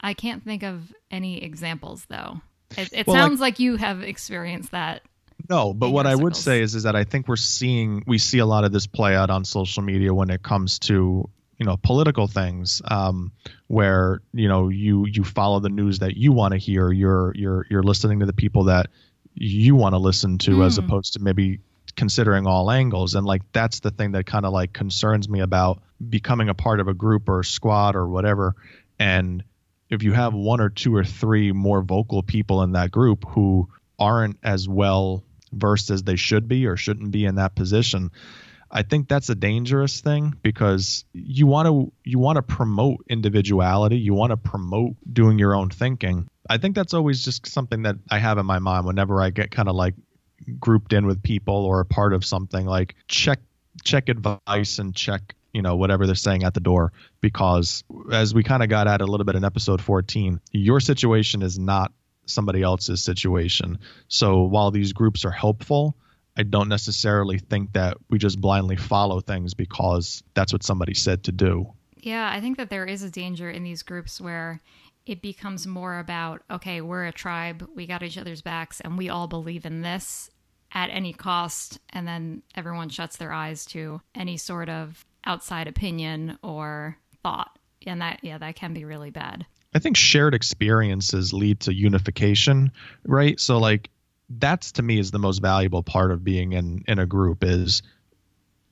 I 0.00 0.14
can't 0.14 0.44
think 0.44 0.62
of 0.62 0.92
any 1.10 1.42
examples 1.42 2.06
though. 2.08 2.40
It, 2.76 2.90
it 2.92 3.06
Well, 3.06 3.16
sounds 3.16 3.40
like, 3.40 3.58
you 3.58 3.76
have 3.76 4.02
experienced 4.02 4.70
that. 4.70 5.02
no, 5.50 5.74
but 5.74 5.90
what 5.90 6.06
I 6.06 6.14
would 6.14 6.36
say 6.36 6.60
is 6.62 6.74
is 6.76 6.84
that 6.84 6.94
I 6.94 7.04
think 7.04 7.26
we're 7.26 7.36
seeing 7.36 8.04
we 8.06 8.18
see 8.18 8.38
a 8.38 8.46
lot 8.46 8.64
of 8.64 8.70
this 8.72 8.86
play 8.86 9.16
out 9.16 9.30
on 9.30 9.44
social 9.44 9.82
media 9.82 10.14
when 10.14 10.30
it 10.30 10.42
comes 10.42 10.78
to 10.80 11.28
you 11.58 11.66
know 11.66 11.76
political 11.82 12.26
things 12.26 12.80
um, 12.86 13.32
where 13.66 14.20
you 14.32 14.48
know 14.48 14.68
you 14.68 15.06
you 15.06 15.24
follow 15.24 15.60
the 15.60 15.68
news 15.68 15.98
that 16.00 16.16
you 16.16 16.32
want 16.32 16.52
to 16.52 16.58
hear 16.58 16.90
you're 16.92 17.32
you're 17.34 17.66
you're 17.68 17.82
listening 17.82 18.20
to 18.20 18.26
the 18.26 18.32
people 18.32 18.64
that 18.64 18.88
you 19.34 19.74
want 19.76 19.92
to 19.94 19.98
listen 19.98 20.38
to 20.38 20.62
as 20.64 20.78
Mm. 20.78 20.84
opposed 20.86 21.12
to 21.14 21.20
maybe 21.20 21.60
considering 21.96 22.46
all 22.46 22.70
angles 22.70 23.14
and 23.14 23.26
like 23.26 23.42
that's 23.52 23.80
the 23.80 23.90
thing 23.90 24.12
that 24.12 24.24
kind 24.24 24.46
of 24.46 24.52
like 24.52 24.72
concerns 24.72 25.28
me 25.28 25.40
about 25.40 25.82
becoming 26.08 26.48
a 26.48 26.54
part 26.54 26.78
of 26.80 26.86
a 26.86 26.94
group 26.94 27.28
or 27.28 27.40
a 27.40 27.44
squad 27.44 27.96
or 27.96 28.06
whatever 28.08 28.54
and 29.00 29.42
if 29.90 30.02
you 30.02 30.12
have 30.12 30.34
one 30.34 30.60
or 30.60 30.68
two 30.68 30.94
or 30.94 31.02
three 31.02 31.50
more 31.50 31.82
vocal 31.82 32.22
people 32.22 32.62
in 32.62 32.72
that 32.72 32.90
group 32.92 33.24
who 33.28 33.68
aren't 33.98 34.38
as 34.44 34.68
well 34.68 35.24
versed 35.52 35.90
as 35.90 36.02
they 36.04 36.14
should 36.16 36.46
be 36.46 36.66
or 36.66 36.76
shouldn't 36.76 37.10
be 37.10 37.24
in 37.24 37.36
that 37.36 37.54
position 37.56 38.10
I 38.70 38.82
think 38.82 39.08
that's 39.08 39.30
a 39.30 39.34
dangerous 39.34 40.00
thing 40.00 40.34
because 40.42 41.04
you 41.12 41.46
want 41.46 41.68
to 41.68 41.92
you 42.04 42.18
want 42.18 42.36
to 42.36 42.42
promote 42.42 43.04
individuality, 43.08 43.98
you 43.98 44.14
want 44.14 44.30
to 44.30 44.36
promote 44.36 44.96
doing 45.10 45.38
your 45.38 45.54
own 45.54 45.70
thinking. 45.70 46.28
I 46.48 46.58
think 46.58 46.74
that's 46.74 46.94
always 46.94 47.24
just 47.24 47.46
something 47.46 47.82
that 47.82 47.96
I 48.10 48.18
have 48.18 48.38
in 48.38 48.46
my 48.46 48.58
mind 48.58 48.86
whenever 48.86 49.22
I 49.22 49.30
get 49.30 49.50
kind 49.50 49.68
of 49.68 49.74
like 49.74 49.94
grouped 50.58 50.92
in 50.92 51.06
with 51.06 51.22
people 51.22 51.54
or 51.54 51.80
a 51.80 51.84
part 51.84 52.12
of 52.12 52.24
something 52.24 52.66
like 52.66 52.94
check 53.08 53.40
check 53.84 54.08
advice 54.08 54.78
and 54.78 54.94
check 54.94 55.34
you 55.52 55.62
know 55.62 55.76
whatever 55.76 56.06
they're 56.06 56.14
saying 56.14 56.44
at 56.44 56.54
the 56.54 56.60
door 56.60 56.92
because 57.20 57.84
as 58.12 58.34
we 58.34 58.42
kind 58.42 58.62
of 58.62 58.68
got 58.68 58.86
at 58.86 59.00
a 59.00 59.06
little 59.06 59.24
bit 59.24 59.34
in 59.34 59.44
episode 59.44 59.80
14 59.80 60.40
your 60.52 60.80
situation 60.80 61.42
is 61.42 61.58
not 61.58 61.92
somebody 62.26 62.62
else's 62.62 63.02
situation 63.02 63.78
so 64.08 64.42
while 64.42 64.70
these 64.70 64.92
groups 64.92 65.24
are 65.24 65.30
helpful 65.30 65.96
i 66.38 66.42
don't 66.42 66.68
necessarily 66.68 67.38
think 67.38 67.72
that 67.72 67.96
we 68.08 68.18
just 68.18 68.40
blindly 68.40 68.76
follow 68.76 69.20
things 69.20 69.54
because 69.54 70.22
that's 70.34 70.52
what 70.52 70.62
somebody 70.62 70.94
said 70.94 71.24
to 71.24 71.32
do. 71.32 71.72
Yeah 71.98 72.30
i 72.32 72.40
think 72.40 72.56
that 72.56 72.70
there 72.70 72.86
is 72.86 73.02
a 73.02 73.10
danger 73.10 73.50
in 73.50 73.64
these 73.64 73.82
groups 73.82 74.20
where 74.20 74.60
it 75.04 75.20
becomes 75.20 75.66
more 75.66 75.98
about 75.98 76.42
okay 76.50 76.80
we're 76.80 77.06
a 77.06 77.12
tribe 77.12 77.68
we 77.74 77.86
got 77.86 78.02
each 78.02 78.18
other's 78.18 78.42
backs 78.42 78.80
and 78.80 78.96
we 78.96 79.08
all 79.08 79.26
believe 79.26 79.66
in 79.66 79.82
this 79.82 80.30
at 80.72 80.90
any 80.90 81.12
cost 81.12 81.78
and 81.90 82.06
then 82.06 82.42
everyone 82.54 82.88
shuts 82.88 83.16
their 83.16 83.32
eyes 83.32 83.64
to 83.66 84.00
any 84.14 84.36
sort 84.36 84.68
of 84.68 85.04
outside 85.24 85.66
opinion 85.66 86.38
or 86.42 86.96
thought. 87.22 87.58
And 87.86 88.00
that 88.02 88.20
yeah 88.22 88.38
that 88.38 88.56
can 88.56 88.74
be 88.74 88.84
really 88.84 89.10
bad. 89.10 89.46
I 89.74 89.78
think 89.78 89.96
shared 89.96 90.34
experiences 90.34 91.32
lead 91.32 91.60
to 91.60 91.74
unification 91.74 92.72
right? 93.04 93.38
So 93.38 93.58
like 93.58 93.90
that's 94.30 94.72
to 94.72 94.82
me 94.82 94.98
is 94.98 95.10
the 95.10 95.18
most 95.18 95.40
valuable 95.40 95.82
part 95.82 96.10
of 96.10 96.22
being 96.22 96.52
in 96.52 96.84
in 96.86 96.98
a 96.98 97.06
group 97.06 97.44
is 97.44 97.82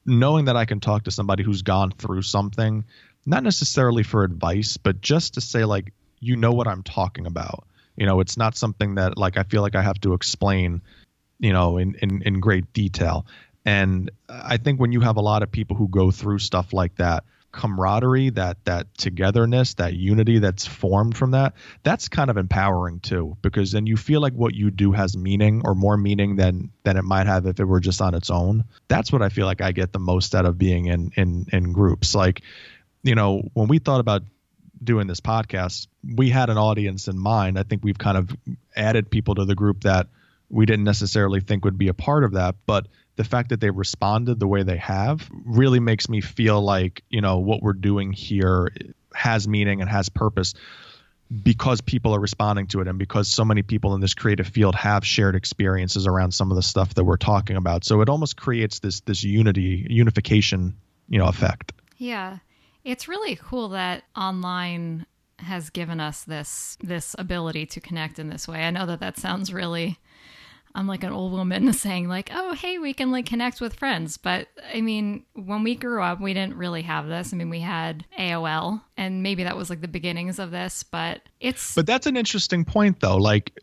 knowing 0.04 0.44
that 0.44 0.56
i 0.56 0.64
can 0.64 0.80
talk 0.80 1.04
to 1.04 1.10
somebody 1.10 1.42
who's 1.42 1.62
gone 1.62 1.90
through 1.90 2.22
something 2.22 2.84
not 3.24 3.42
necessarily 3.42 4.02
for 4.02 4.22
advice 4.22 4.76
but 4.76 5.00
just 5.00 5.34
to 5.34 5.40
say 5.40 5.64
like 5.64 5.92
you 6.20 6.36
know 6.36 6.52
what 6.52 6.66
i'm 6.66 6.82
talking 6.82 7.26
about. 7.26 7.66
You 7.96 8.04
know 8.06 8.20
it's 8.20 8.36
not 8.36 8.56
something 8.56 8.96
that 8.96 9.16
like 9.16 9.38
i 9.38 9.42
feel 9.42 9.62
like 9.62 9.74
i 9.74 9.82
have 9.82 10.00
to 10.02 10.12
explain 10.12 10.82
you 11.38 11.52
know 11.52 11.78
in 11.78 11.94
in, 11.96 12.22
in 12.22 12.40
great 12.40 12.72
detail. 12.72 13.26
And 13.64 14.10
I 14.28 14.58
think 14.58 14.78
when 14.78 14.92
you 14.92 15.00
have 15.00 15.16
a 15.16 15.20
lot 15.20 15.42
of 15.42 15.50
people 15.50 15.76
who 15.76 15.88
go 15.88 16.12
through 16.12 16.38
stuff 16.38 16.72
like 16.72 16.94
that, 16.96 17.24
camaraderie, 17.56 18.30
that 18.30 18.64
that 18.66 18.86
togetherness, 18.96 19.74
that 19.74 19.94
unity 19.94 20.38
that's 20.38 20.66
formed 20.66 21.16
from 21.16 21.32
that, 21.32 21.54
that's 21.82 22.08
kind 22.08 22.30
of 22.30 22.36
empowering 22.36 23.00
too, 23.00 23.36
because 23.42 23.72
then 23.72 23.86
you 23.86 23.96
feel 23.96 24.20
like 24.20 24.34
what 24.34 24.54
you 24.54 24.70
do 24.70 24.92
has 24.92 25.16
meaning 25.16 25.62
or 25.64 25.74
more 25.74 25.96
meaning 25.96 26.36
than 26.36 26.70
than 26.84 26.96
it 26.96 27.02
might 27.02 27.26
have 27.26 27.46
if 27.46 27.58
it 27.58 27.64
were 27.64 27.80
just 27.80 28.00
on 28.00 28.14
its 28.14 28.30
own. 28.30 28.64
That's 28.86 29.10
what 29.10 29.22
I 29.22 29.30
feel 29.30 29.46
like 29.46 29.60
I 29.60 29.72
get 29.72 29.92
the 29.92 29.98
most 29.98 30.34
out 30.34 30.44
of 30.44 30.58
being 30.58 30.86
in 30.86 31.10
in 31.16 31.46
in 31.52 31.72
groups. 31.72 32.14
Like, 32.14 32.42
you 33.02 33.14
know, 33.14 33.42
when 33.54 33.68
we 33.68 33.78
thought 33.78 34.00
about 34.00 34.22
doing 34.82 35.06
this 35.06 35.20
podcast, 35.20 35.88
we 36.04 36.28
had 36.30 36.50
an 36.50 36.58
audience 36.58 37.08
in 37.08 37.18
mind. 37.18 37.58
I 37.58 37.62
think 37.62 37.82
we've 37.82 37.98
kind 37.98 38.18
of 38.18 38.36
added 38.76 39.10
people 39.10 39.34
to 39.36 39.44
the 39.44 39.54
group 39.54 39.84
that 39.84 40.08
we 40.48 40.66
didn't 40.66 40.84
necessarily 40.84 41.40
think 41.40 41.64
would 41.64 41.78
be 41.78 41.88
a 41.88 41.94
part 41.94 42.22
of 42.22 42.32
that, 42.32 42.54
but 42.66 42.86
the 43.16 43.24
fact 43.24 43.48
that 43.48 43.60
they 43.60 43.70
responded 43.70 44.38
the 44.38 44.46
way 44.46 44.62
they 44.62 44.76
have 44.76 45.28
really 45.44 45.80
makes 45.80 46.08
me 46.08 46.20
feel 46.20 46.60
like 46.60 47.02
you 47.10 47.20
know 47.20 47.38
what 47.38 47.62
we're 47.62 47.72
doing 47.72 48.12
here 48.12 48.70
has 49.14 49.48
meaning 49.48 49.80
and 49.80 49.90
has 49.90 50.08
purpose 50.08 50.54
because 51.42 51.80
people 51.80 52.14
are 52.14 52.20
responding 52.20 52.68
to 52.68 52.80
it 52.80 52.86
and 52.86 52.98
because 52.98 53.26
so 53.28 53.44
many 53.44 53.62
people 53.62 53.94
in 53.94 54.00
this 54.00 54.14
creative 54.14 54.46
field 54.46 54.74
have 54.74 55.04
shared 55.04 55.34
experiences 55.34 56.06
around 56.06 56.32
some 56.32 56.52
of 56.52 56.56
the 56.56 56.62
stuff 56.62 56.94
that 56.94 57.04
we're 57.04 57.16
talking 57.16 57.56
about. 57.56 57.84
So 57.84 58.00
it 58.00 58.08
almost 58.08 58.36
creates 58.36 58.78
this 58.78 59.00
this 59.00 59.24
unity 59.24 59.86
unification 59.90 60.76
you 61.08 61.18
know 61.18 61.26
effect. 61.26 61.72
Yeah. 61.98 62.38
It's 62.84 63.08
really 63.08 63.36
cool 63.36 63.70
that 63.70 64.04
online 64.14 65.06
has 65.38 65.70
given 65.70 66.00
us 66.00 66.22
this 66.24 66.78
this 66.82 67.16
ability 67.18 67.66
to 67.66 67.80
connect 67.80 68.18
in 68.18 68.28
this 68.28 68.46
way. 68.46 68.62
I 68.62 68.70
know 68.70 68.86
that 68.86 69.00
that 69.00 69.18
sounds 69.18 69.52
really 69.52 69.98
I'm 70.76 70.86
like 70.86 71.02
an 71.02 71.12
old 71.12 71.32
woman 71.32 71.72
saying 71.72 72.06
like, 72.08 72.30
"Oh, 72.32 72.54
hey, 72.54 72.78
we 72.78 72.92
can 72.92 73.10
like 73.10 73.26
connect 73.26 73.60
with 73.60 73.74
friends." 73.74 74.18
But 74.18 74.48
I 74.72 74.82
mean, 74.82 75.24
when 75.32 75.62
we 75.64 75.74
grew 75.74 76.02
up, 76.02 76.20
we 76.20 76.34
didn't 76.34 76.56
really 76.56 76.82
have 76.82 77.08
this. 77.08 77.32
I 77.32 77.36
mean, 77.36 77.50
we 77.50 77.60
had 77.60 78.04
AOL, 78.18 78.82
and 78.96 79.22
maybe 79.22 79.44
that 79.44 79.56
was 79.56 79.70
like 79.70 79.80
the 79.80 79.88
beginnings 79.88 80.38
of 80.38 80.50
this, 80.50 80.82
but 80.82 81.22
it's 81.40 81.74
But 81.74 81.86
that's 81.86 82.06
an 82.06 82.16
interesting 82.16 82.64
point 82.64 83.00
though, 83.00 83.16
like 83.16 83.58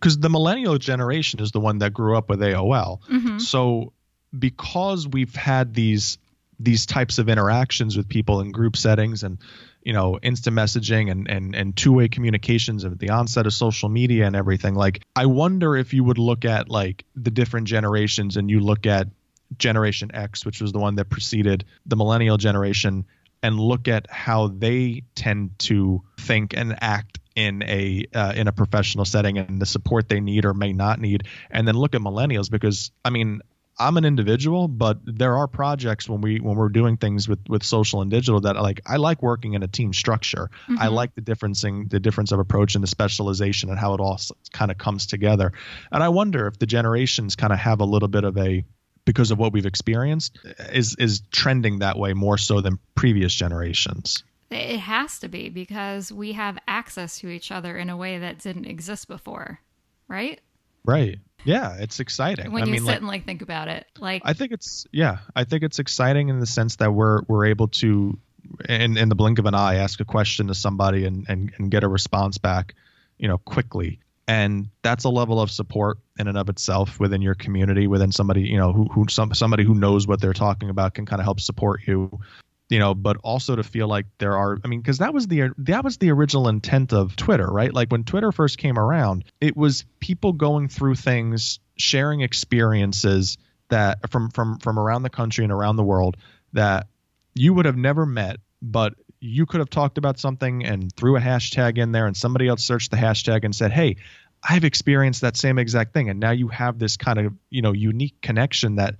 cuz 0.00 0.18
the 0.18 0.30
millennial 0.30 0.78
generation 0.78 1.40
is 1.40 1.52
the 1.52 1.60
one 1.60 1.78
that 1.78 1.92
grew 1.92 2.16
up 2.16 2.30
with 2.30 2.40
AOL. 2.40 3.02
Mm-hmm. 3.08 3.38
So 3.38 3.92
because 4.36 5.06
we've 5.06 5.34
had 5.34 5.74
these 5.74 6.18
these 6.60 6.86
types 6.86 7.18
of 7.18 7.28
interactions 7.28 7.96
with 7.96 8.08
people 8.08 8.40
in 8.40 8.50
group 8.50 8.76
settings 8.76 9.22
and 9.22 9.38
you 9.82 9.92
know 9.92 10.18
instant 10.22 10.56
messaging 10.56 11.10
and 11.10 11.28
and 11.30 11.54
and 11.54 11.76
two-way 11.76 12.08
communications 12.08 12.84
at 12.84 12.98
the 12.98 13.10
onset 13.10 13.46
of 13.46 13.52
social 13.52 13.88
media 13.88 14.26
and 14.26 14.36
everything. 14.36 14.74
Like 14.74 15.02
i 15.16 15.26
wonder 15.26 15.76
if 15.76 15.94
you 15.94 16.04
would 16.04 16.18
look 16.18 16.44
at 16.44 16.68
like 16.68 17.04
the 17.16 17.30
different 17.30 17.66
generations 17.66 18.36
and 18.36 18.50
you 18.50 18.60
look 18.60 18.86
at 18.86 19.08
generation 19.56 20.10
x 20.14 20.44
which 20.44 20.60
was 20.60 20.72
the 20.72 20.78
one 20.78 20.96
that 20.96 21.06
preceded 21.06 21.64
the 21.86 21.96
millennial 21.96 22.36
generation 22.36 23.06
and 23.42 23.58
look 23.58 23.88
at 23.88 24.10
how 24.10 24.48
they 24.48 25.02
tend 25.14 25.58
to 25.58 26.02
think 26.18 26.54
and 26.56 26.76
act 26.82 27.18
in 27.34 27.62
a 27.62 28.04
uh, 28.14 28.32
in 28.34 28.48
a 28.48 28.52
professional 28.52 29.04
setting 29.04 29.38
and 29.38 29.62
the 29.62 29.66
support 29.66 30.08
they 30.08 30.20
need 30.20 30.44
or 30.44 30.52
may 30.52 30.72
not 30.72 31.00
need 31.00 31.22
and 31.50 31.66
then 31.68 31.76
look 31.76 31.94
at 31.94 32.00
millennials 32.00 32.50
because 32.50 32.90
i 33.04 33.10
mean 33.10 33.40
I'm 33.78 33.96
an 33.96 34.04
individual, 34.04 34.66
but 34.66 34.98
there 35.04 35.36
are 35.36 35.46
projects 35.46 36.08
when 36.08 36.20
we 36.20 36.40
when 36.40 36.56
we're 36.56 36.68
doing 36.68 36.96
things 36.96 37.28
with 37.28 37.38
with 37.48 37.62
social 37.62 38.02
and 38.02 38.10
digital 38.10 38.40
that 38.40 38.56
like 38.56 38.80
I 38.86 38.96
like 38.96 39.22
working 39.22 39.54
in 39.54 39.62
a 39.62 39.68
team 39.68 39.92
structure. 39.92 40.50
Mm-hmm. 40.68 40.78
I 40.80 40.88
like 40.88 41.14
the 41.14 41.20
differencing 41.20 41.88
the 41.88 42.00
difference 42.00 42.32
of 42.32 42.40
approach 42.40 42.74
and 42.74 42.82
the 42.82 42.88
specialization 42.88 43.70
and 43.70 43.78
how 43.78 43.94
it 43.94 44.00
all 44.00 44.20
kind 44.52 44.70
of 44.70 44.78
comes 44.78 45.06
together. 45.06 45.52
And 45.92 46.02
I 46.02 46.08
wonder 46.08 46.48
if 46.48 46.58
the 46.58 46.66
generations 46.66 47.36
kind 47.36 47.52
of 47.52 47.58
have 47.60 47.80
a 47.80 47.84
little 47.84 48.08
bit 48.08 48.24
of 48.24 48.36
a 48.36 48.64
because 49.04 49.30
of 49.30 49.38
what 49.38 49.52
we've 49.52 49.66
experienced 49.66 50.38
is 50.72 50.96
is 50.98 51.22
trending 51.30 51.78
that 51.78 51.98
way 51.98 52.14
more 52.14 52.36
so 52.36 52.60
than 52.60 52.78
previous 52.94 53.32
generations. 53.32 54.24
It 54.50 54.78
has 54.78 55.18
to 55.20 55.28
be 55.28 55.50
because 55.50 56.10
we 56.10 56.32
have 56.32 56.58
access 56.66 57.18
to 57.20 57.28
each 57.28 57.52
other 57.52 57.76
in 57.76 57.90
a 57.90 57.96
way 57.96 58.18
that 58.18 58.38
didn't 58.38 58.64
exist 58.64 59.06
before, 59.06 59.60
right? 60.08 60.40
Right. 60.84 61.18
Yeah, 61.44 61.76
it's 61.78 62.00
exciting. 62.00 62.52
When 62.52 62.62
I 62.62 62.66
you 62.66 62.72
mean, 62.72 62.80
sit 62.80 62.86
like, 62.86 62.96
and 62.98 63.06
like 63.06 63.24
think 63.26 63.42
about 63.42 63.68
it, 63.68 63.86
like 63.98 64.22
I 64.24 64.32
think 64.32 64.52
it's 64.52 64.86
yeah, 64.92 65.18
I 65.34 65.44
think 65.44 65.62
it's 65.62 65.78
exciting 65.78 66.28
in 66.28 66.40
the 66.40 66.46
sense 66.46 66.76
that 66.76 66.92
we're 66.92 67.22
we're 67.22 67.46
able 67.46 67.68
to, 67.68 68.18
in 68.68 68.96
in 68.96 69.08
the 69.08 69.14
blink 69.14 69.38
of 69.38 69.46
an 69.46 69.54
eye, 69.54 69.76
ask 69.76 70.00
a 70.00 70.04
question 70.04 70.48
to 70.48 70.54
somebody 70.54 71.04
and 71.04 71.26
and, 71.28 71.52
and 71.58 71.70
get 71.70 71.84
a 71.84 71.88
response 71.88 72.38
back, 72.38 72.74
you 73.18 73.28
know, 73.28 73.38
quickly. 73.38 74.00
And 74.26 74.68
that's 74.82 75.04
a 75.04 75.08
level 75.08 75.40
of 75.40 75.50
support 75.50 75.98
in 76.18 76.28
and 76.28 76.36
of 76.36 76.50
itself 76.50 77.00
within 77.00 77.22
your 77.22 77.34
community, 77.34 77.86
within 77.86 78.12
somebody 78.12 78.42
you 78.42 78.58
know 78.58 78.72
who 78.72 78.84
who 78.86 79.06
some 79.08 79.32
somebody 79.32 79.64
who 79.64 79.74
knows 79.74 80.06
what 80.06 80.20
they're 80.20 80.32
talking 80.32 80.70
about 80.70 80.94
can 80.94 81.06
kind 81.06 81.20
of 81.20 81.24
help 81.24 81.40
support 81.40 81.80
you 81.86 82.20
you 82.68 82.78
know 82.78 82.94
but 82.94 83.16
also 83.18 83.56
to 83.56 83.62
feel 83.62 83.88
like 83.88 84.06
there 84.18 84.36
are 84.36 84.58
i 84.64 84.68
mean 84.68 84.80
because 84.80 84.98
that 84.98 85.14
was 85.14 85.26
the 85.26 85.50
that 85.58 85.84
was 85.84 85.98
the 85.98 86.10
original 86.10 86.48
intent 86.48 86.92
of 86.92 87.16
twitter 87.16 87.46
right? 87.46 87.72
Like 87.72 87.90
when 87.90 88.04
twitter 88.04 88.32
first 88.32 88.58
came 88.58 88.78
around 88.78 89.24
it 89.40 89.56
was 89.56 89.84
people 90.00 90.32
going 90.32 90.68
through 90.68 90.94
things 90.94 91.60
sharing 91.76 92.20
experiences 92.20 93.38
that 93.68 94.10
from 94.10 94.30
from 94.30 94.58
from 94.58 94.78
around 94.78 95.02
the 95.02 95.10
country 95.10 95.44
and 95.44 95.52
around 95.52 95.76
the 95.76 95.84
world 95.84 96.16
that 96.52 96.86
you 97.34 97.54
would 97.54 97.66
have 97.66 97.76
never 97.76 98.06
met 98.06 98.38
but 98.60 98.94
you 99.20 99.46
could 99.46 99.60
have 99.60 99.70
talked 99.70 99.98
about 99.98 100.18
something 100.18 100.64
and 100.64 100.92
threw 100.94 101.16
a 101.16 101.20
hashtag 101.20 101.78
in 101.78 101.92
there 101.92 102.06
and 102.06 102.16
somebody 102.16 102.48
else 102.48 102.62
searched 102.62 102.90
the 102.90 102.96
hashtag 102.96 103.44
and 103.44 103.54
said 103.54 103.72
hey 103.72 103.96
i've 104.42 104.64
experienced 104.64 105.22
that 105.22 105.36
same 105.36 105.58
exact 105.58 105.92
thing. 105.92 106.08
And 106.08 106.20
now 106.20 106.30
you 106.30 106.48
have 106.48 106.78
this 106.78 106.96
kind 106.96 107.18
of 107.18 107.34
you 107.50 107.62
know 107.62 107.72
unique 107.72 108.20
connection 108.20 108.76
that 108.76 108.96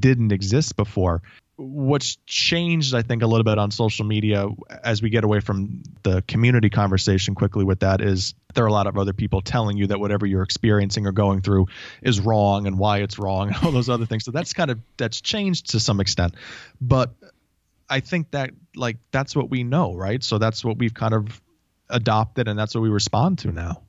didn't 0.00 0.32
exist 0.32 0.76
before 0.76 1.22
what's 1.56 2.16
changed 2.26 2.94
i 2.94 3.00
think 3.00 3.22
a 3.22 3.26
little 3.26 3.44
bit 3.44 3.56
on 3.58 3.70
social 3.70 4.04
media 4.04 4.46
as 4.84 5.00
we 5.00 5.08
get 5.08 5.24
away 5.24 5.40
from 5.40 5.82
the 6.02 6.22
community 6.28 6.68
conversation 6.68 7.34
quickly 7.34 7.64
with 7.64 7.80
that 7.80 8.02
is 8.02 8.34
there 8.56 8.64
are 8.64 8.68
a 8.68 8.72
lot 8.72 8.88
of 8.88 8.98
other 8.98 9.12
people 9.12 9.40
telling 9.40 9.76
you 9.76 9.86
that 9.86 10.00
whatever 10.00 10.26
you're 10.26 10.42
experiencing 10.42 11.06
or 11.06 11.12
going 11.12 11.40
through 11.40 11.66
is 12.02 12.18
wrong 12.18 12.66
and 12.66 12.76
why 12.78 12.98
it's 12.98 13.18
wrong 13.18 13.48
and 13.48 13.56
all 13.62 13.70
those 13.70 13.88
other 13.88 14.06
things. 14.06 14.24
So 14.24 14.32
that's 14.32 14.52
kind 14.52 14.70
of 14.70 14.80
that's 14.96 15.20
changed 15.20 15.70
to 15.70 15.80
some 15.80 16.00
extent. 16.00 16.34
But 16.80 17.14
i 17.88 18.00
think 18.00 18.32
that 18.32 18.50
like 18.74 18.96
that's 19.12 19.36
what 19.36 19.48
we 19.48 19.62
know 19.62 19.94
right? 19.94 20.24
So 20.24 20.38
that's 20.38 20.64
what 20.64 20.78
we've 20.78 20.94
kind 20.94 21.14
of 21.14 21.40
adopted 21.88 22.48
and 22.48 22.58
that's 22.58 22.74
what 22.74 22.80
we 22.80 22.88
respond 22.88 23.38
to 23.40 23.52
now. 23.52 23.82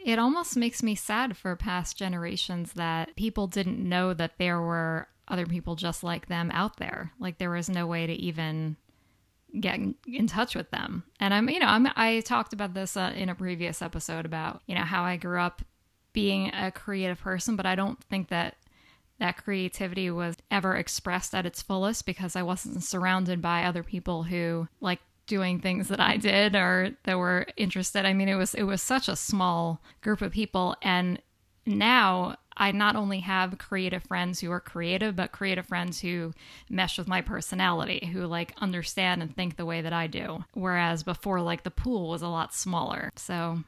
It 0.00 0.18
almost 0.18 0.56
makes 0.56 0.82
me 0.82 0.94
sad 0.94 1.36
for 1.36 1.54
past 1.56 1.96
generations 1.96 2.72
that 2.72 3.14
people 3.16 3.46
didn't 3.46 3.78
know 3.86 4.14
that 4.14 4.38
there 4.38 4.60
were 4.60 5.08
other 5.30 5.46
people 5.46 5.76
just 5.76 6.02
like 6.02 6.26
them 6.26 6.50
out 6.52 6.76
there. 6.76 7.12
Like 7.18 7.38
there 7.38 7.50
was 7.50 7.68
no 7.68 7.86
way 7.86 8.06
to 8.06 8.12
even 8.12 8.76
get 9.58 9.78
in 10.06 10.26
touch 10.26 10.54
with 10.54 10.70
them. 10.70 11.04
And 11.18 11.32
I'm, 11.32 11.48
you 11.48 11.58
know, 11.58 11.66
I'm, 11.66 11.88
I 11.96 12.20
talked 12.20 12.52
about 12.52 12.74
this 12.74 12.96
uh, 12.96 13.12
in 13.14 13.28
a 13.28 13.34
previous 13.34 13.82
episode 13.82 14.24
about, 14.24 14.62
you 14.66 14.74
know, 14.74 14.82
how 14.82 15.02
I 15.02 15.16
grew 15.16 15.40
up 15.40 15.62
being 16.12 16.52
a 16.54 16.70
creative 16.70 17.20
person, 17.20 17.56
but 17.56 17.66
I 17.66 17.74
don't 17.74 18.02
think 18.04 18.28
that 18.28 18.56
that 19.18 19.42
creativity 19.42 20.10
was 20.10 20.36
ever 20.50 20.76
expressed 20.76 21.34
at 21.34 21.46
its 21.46 21.62
fullest 21.62 22.06
because 22.06 22.36
I 22.36 22.42
wasn't 22.42 22.82
surrounded 22.82 23.42
by 23.42 23.64
other 23.64 23.82
people 23.82 24.22
who 24.22 24.66
like 24.80 25.00
doing 25.26 25.60
things 25.60 25.88
that 25.88 26.00
I 26.00 26.16
did 26.16 26.56
or 26.56 26.96
that 27.04 27.18
were 27.18 27.46
interested. 27.56 28.04
I 28.04 28.14
mean, 28.14 28.28
it 28.28 28.34
was 28.34 28.54
it 28.54 28.64
was 28.64 28.82
such 28.82 29.08
a 29.08 29.16
small 29.16 29.82
group 30.00 30.22
of 30.22 30.32
people 30.32 30.74
and 30.82 31.20
now 31.66 32.36
I 32.60 32.72
not 32.72 32.94
only 32.94 33.20
have 33.20 33.56
creative 33.56 34.04
friends 34.04 34.38
who 34.38 34.52
are 34.52 34.60
creative, 34.60 35.16
but 35.16 35.32
creative 35.32 35.66
friends 35.66 35.98
who 35.98 36.34
mesh 36.68 36.98
with 36.98 37.08
my 37.08 37.22
personality, 37.22 38.10
who 38.12 38.26
like 38.26 38.52
understand 38.60 39.22
and 39.22 39.34
think 39.34 39.56
the 39.56 39.64
way 39.64 39.80
that 39.80 39.94
I 39.94 40.06
do. 40.06 40.44
Whereas 40.52 41.02
before, 41.02 41.40
like 41.40 41.64
the 41.64 41.70
pool 41.70 42.10
was 42.10 42.20
a 42.20 42.28
lot 42.28 42.54
smaller. 42.54 43.10
So 43.16 43.64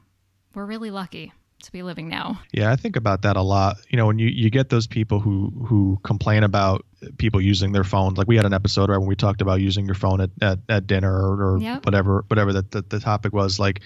we're 0.53 0.67
really 0.67 0.91
lucky 0.91 1.33
to 1.63 1.71
be 1.71 1.81
living 1.81 2.07
now. 2.07 2.39
Yeah, 2.51 2.71
I 2.71 2.75
think 2.75 2.95
about 2.95 3.23
that 3.23 3.35
a 3.35 3.41
lot. 3.41 3.77
You 3.89 3.97
know, 3.97 4.05
when 4.05 4.19
you, 4.19 4.27
you 4.27 4.51
get 4.51 4.69
those 4.69 4.85
people 4.85 5.19
who 5.19 5.51
who 5.65 5.99
complain 6.03 6.43
about 6.43 6.85
people 7.17 7.41
using 7.41 7.71
their 7.71 7.83
phones, 7.83 8.17
like 8.17 8.27
we 8.27 8.35
had 8.35 8.45
an 8.45 8.53
episode 8.53 8.89
right 8.89 8.97
when 8.97 9.07
we 9.07 9.15
talked 9.15 9.41
about 9.41 9.59
using 9.59 9.85
your 9.85 9.95
phone 9.95 10.21
at, 10.21 10.29
at, 10.41 10.59
at 10.69 10.87
dinner 10.87 11.11
or, 11.11 11.53
or 11.53 11.57
yep. 11.57 11.85
whatever 11.85 12.25
whatever 12.27 12.53
the, 12.53 12.61
the, 12.69 12.81
the 12.83 12.99
topic 12.99 13.33
was. 13.33 13.59
Like, 13.59 13.81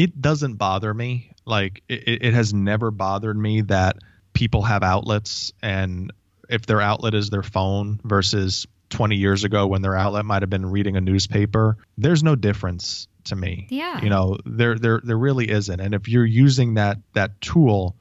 it 0.00 0.18
doesn't 0.18 0.54
bother 0.54 0.94
me. 0.94 1.30
Like, 1.44 1.82
it, 1.86 2.22
it 2.22 2.34
has 2.34 2.54
never 2.54 2.90
bothered 2.90 3.36
me 3.36 3.60
that 3.62 3.98
people 4.32 4.62
have 4.62 4.82
outlets 4.82 5.52
and 5.62 6.10
if 6.48 6.64
their 6.64 6.80
outlet 6.80 7.14
is 7.14 7.28
their 7.28 7.42
phone 7.42 8.00
versus 8.02 8.66
20 8.88 9.16
years 9.16 9.44
ago 9.44 9.66
when 9.66 9.82
their 9.82 9.94
outlet 9.94 10.24
might 10.24 10.42
have 10.42 10.48
been 10.48 10.64
reading 10.64 10.96
a 10.96 11.02
newspaper, 11.02 11.76
there's 11.98 12.22
no 12.22 12.34
difference 12.34 13.08
to 13.24 13.36
me. 13.36 13.66
Yeah. 13.68 14.02
You 14.02 14.08
know, 14.08 14.38
there 14.46 14.78
there 14.78 15.00
there 15.04 15.18
really 15.18 15.50
isn't. 15.50 15.78
And 15.78 15.94
if 15.94 16.08
you're 16.08 16.24
using 16.24 16.74
that 16.74 16.96
that 17.12 17.38
tool 17.42 17.94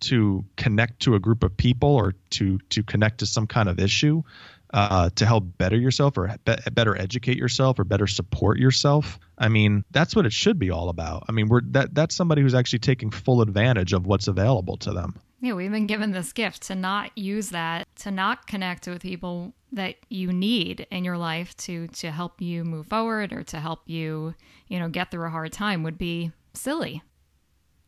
to 0.00 0.44
connect 0.56 1.00
to 1.00 1.16
a 1.16 1.18
group 1.18 1.42
of 1.42 1.56
people 1.56 1.96
or 1.96 2.14
to 2.30 2.58
to 2.70 2.84
connect 2.84 3.18
to 3.18 3.26
some 3.26 3.48
kind 3.48 3.68
of 3.68 3.80
issue 3.80 4.22
uh, 4.72 5.10
to 5.16 5.26
help 5.26 5.44
better 5.58 5.76
yourself 5.76 6.16
or 6.16 6.34
be- 6.44 6.56
better 6.72 6.96
educate 6.96 7.36
yourself 7.36 7.78
or 7.78 7.84
better 7.84 8.06
support 8.06 8.58
yourself. 8.58 9.18
I 9.40 9.48
mean, 9.48 9.84
that's 9.90 10.14
what 10.14 10.26
it 10.26 10.34
should 10.34 10.58
be 10.58 10.70
all 10.70 10.90
about. 10.90 11.24
I 11.26 11.32
mean, 11.32 11.48
we're 11.48 11.62
that 11.70 11.94
that's 11.94 12.14
somebody 12.14 12.42
who's 12.42 12.54
actually 12.54 12.80
taking 12.80 13.10
full 13.10 13.40
advantage 13.40 13.94
of 13.94 14.06
what's 14.06 14.28
available 14.28 14.76
to 14.78 14.92
them. 14.92 15.18
Yeah, 15.40 15.54
we've 15.54 15.72
been 15.72 15.86
given 15.86 16.12
this 16.12 16.34
gift 16.34 16.64
to 16.64 16.74
not 16.74 17.16
use 17.16 17.48
that, 17.48 17.88
to 18.00 18.10
not 18.10 18.46
connect 18.46 18.86
with 18.86 19.00
people 19.00 19.54
that 19.72 19.96
you 20.10 20.30
need 20.30 20.86
in 20.90 21.04
your 21.04 21.16
life 21.16 21.56
to 21.56 21.88
to 21.88 22.10
help 22.10 22.42
you 22.42 22.64
move 22.64 22.88
forward 22.88 23.32
or 23.32 23.42
to 23.44 23.58
help 23.58 23.80
you, 23.86 24.34
you 24.68 24.78
know, 24.78 24.90
get 24.90 25.10
through 25.10 25.26
a 25.26 25.30
hard 25.30 25.52
time 25.52 25.82
would 25.82 25.96
be 25.96 26.30
silly. 26.52 27.02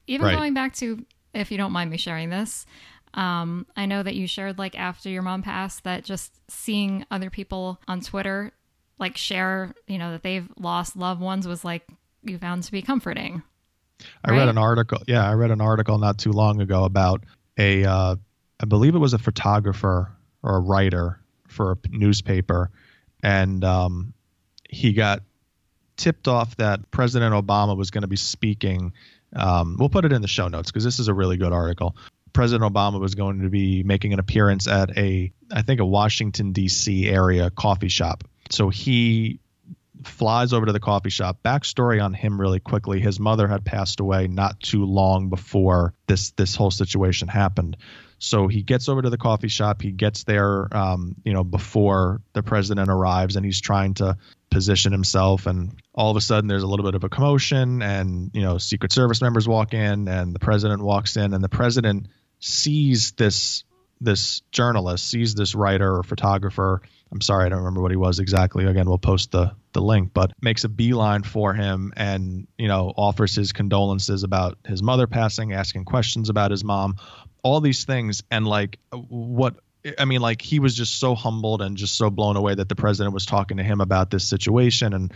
Even 0.07 0.27
right. 0.27 0.37
going 0.37 0.55
back 0.55 0.75
to 0.77 1.05
if 1.35 1.51
you 1.51 1.59
don't 1.59 1.73
mind 1.73 1.91
me 1.91 1.99
sharing 1.99 2.31
this, 2.31 2.65
um, 3.13 3.67
I 3.77 3.85
know 3.85 4.03
that 4.03 4.15
you 4.15 4.27
shared 4.27 4.59
like 4.59 4.79
after 4.79 5.11
your 5.11 5.23
mom 5.23 5.43
passed 5.43 5.85
that 5.85 6.05
just 6.05 6.33
seeing 6.49 7.05
other 7.11 7.29
people 7.29 7.79
on 7.87 8.01
Twitter 8.01 8.53
like 9.03 9.19
share, 9.19 9.75
you 9.87 9.99
know, 9.99 10.13
that 10.13 10.23
they've 10.23 10.49
lost 10.59 10.97
loved 10.97 11.21
ones 11.21 11.47
was 11.47 11.65
like 11.65 11.87
you 12.23 12.39
found 12.39 12.63
to 12.63 12.73
be 12.73 12.81
comforting. 12.81 13.43
I 14.25 14.31
right? 14.31 14.39
read 14.39 14.49
an 14.49 14.59
article. 14.59 14.99
Yeah, 15.07 15.29
I 15.29 15.35
read 15.35 15.51
an 15.51 15.61
article 15.61 15.99
not 15.99 16.19
too 16.19 16.33
long 16.33 16.63
ago 16.63 16.85
about 16.85 17.25
a, 17.59 17.85
uh, 17.85 18.17
I 18.61 18.65
believe 18.65 18.95
it 18.95 18.99
was 18.99 19.13
a 19.13 19.19
photographer 19.19 20.11
or 20.43 20.57
a 20.57 20.61
writer 20.61 21.21
for 21.49 21.73
a 21.73 21.77
newspaper, 21.91 22.71
and 23.23 23.63
um, 23.65 24.15
he 24.71 24.93
got 24.93 25.23
tipped 25.97 26.29
off 26.29 26.57
that 26.57 26.91
President 26.91 27.35
Obama 27.35 27.77
was 27.77 27.91
going 27.91 28.03
to 28.03 28.09
be 28.09 28.17
speaking. 28.17 28.93
Um, 29.35 29.77
we'll 29.79 29.89
put 29.89 30.05
it 30.05 30.13
in 30.13 30.23
the 30.23 30.29
show 30.29 30.49
notes 30.49 30.71
because 30.71 30.85
this 30.85 30.99
is 30.99 31.09
a 31.09 31.15
really 31.15 31.37
good 31.37 31.53
article. 31.53 31.97
President 32.33 32.73
Obama 32.73 32.99
was 32.99 33.15
going 33.15 33.43
to 33.43 33.51
be 33.51 33.83
making 33.83 34.13
an 34.13 34.19
appearance 34.19 34.67
at 34.67 34.97
a, 34.97 35.33
I 35.51 35.63
think, 35.63 35.81
a 35.81 35.85
Washington 35.85 36.53
D.C. 36.53 37.09
area 37.09 37.51
coffee 37.51 37.89
shop. 37.89 38.25
So 38.53 38.69
he 38.69 39.41
flies 40.05 40.53
over 40.53 40.67
to 40.67 40.73
the 40.73 40.81
coffee 40.81 41.11
shop. 41.11 41.39
Backstory 41.45 42.03
on 42.03 42.15
him 42.15 42.41
really 42.41 42.61
quickly. 42.61 43.01
His 43.01 43.21
mother 43.21 43.47
had 43.47 43.65
passed 43.65 44.01
away 44.01 44.27
not 44.27 44.61
too 44.61 44.85
long 44.85 45.29
before 45.29 45.95
this 46.07 46.33
this 46.33 46.55
whole 46.55 46.71
situation 46.71 47.29
happened. 47.29 47.77
So 48.19 48.47
he 48.47 48.63
gets 48.63 48.89
over 48.89 49.03
to 49.03 49.11
the 49.11 49.19
coffee 49.19 49.49
shop. 49.49 49.83
He 49.83 49.91
gets 49.91 50.23
there, 50.25 50.69
um, 50.77 51.17
you 51.25 51.33
know, 51.33 51.43
before 51.43 52.21
the 52.35 52.43
president 52.43 52.89
arrives, 52.89 53.35
and 53.35 53.45
he's 53.45 53.61
trying 53.61 53.95
to 53.95 54.17
position 54.49 54.93
himself. 54.93 55.47
And 55.47 55.81
all 55.93 56.11
of 56.13 56.17
a 56.17 56.21
sudden, 56.21 56.47
there's 56.47 56.63
a 56.63 56.69
little 56.69 56.85
bit 56.85 56.95
of 56.95 57.03
a 57.03 57.09
commotion, 57.09 57.83
and 57.83 58.31
you 58.33 58.43
know, 58.43 58.59
Secret 58.59 58.93
Service 58.93 59.21
members 59.21 59.49
walk 59.49 59.75
in, 59.75 60.07
and 60.07 60.35
the 60.35 60.39
president 60.39 60.83
walks 60.83 61.17
in, 61.17 61.35
and 61.35 61.43
the 61.43 61.49
president 61.49 62.07
sees 62.39 63.13
this 63.13 63.65
this 64.01 64.43
journalist, 64.51 65.09
sees 65.09 65.35
this 65.35 65.55
writer 65.55 65.97
or 65.97 66.03
photographer 66.03 66.83
I'm 67.13 67.21
sorry, 67.21 67.45
I 67.45 67.49
don't 67.51 67.59
remember 67.59 67.83
what 67.83 67.91
he 67.91 67.97
was 67.97 68.19
exactly. 68.19 68.65
Again, 68.65 68.89
we'll 68.89 68.99
post 68.99 69.33
the 69.33 69.55
the 69.75 69.83
link, 69.83 70.13
but 70.15 70.33
makes 70.41 70.65
a 70.65 70.69
beeline 70.69 71.23
for 71.23 71.53
him 71.53 71.93
and 71.97 72.47
you 72.57 72.69
know 72.69 72.93
offers 72.97 73.35
his 73.35 73.53
condolences 73.53 74.23
about 74.23 74.57
his 74.67 74.83
mother 74.83 75.07
passing, 75.07 75.53
asking 75.53 75.85
questions 75.85 76.31
about 76.31 76.51
his 76.51 76.65
mom, 76.65 76.97
all 77.43 77.61
these 77.61 77.85
things, 77.85 78.23
and 78.31 78.47
like 78.47 78.79
what 79.09 79.57
I 79.99 80.07
mean, 80.07 80.23
like 80.23 80.41
he 80.41 80.59
was 80.59 80.75
just 80.75 80.99
so 80.99 81.15
humbled 81.15 81.61
and 81.61 81.77
just 81.77 81.97
so 81.97 82.09
blown 82.09 82.37
away 82.37 82.55
that 82.55 82.69
the 82.69 82.77
president 82.77 83.13
was 83.13 83.27
talking 83.27 83.59
to 83.59 83.63
him 83.63 83.83
about 83.83 84.11
this 84.11 84.25
situation, 84.25 84.95
and 84.95 85.13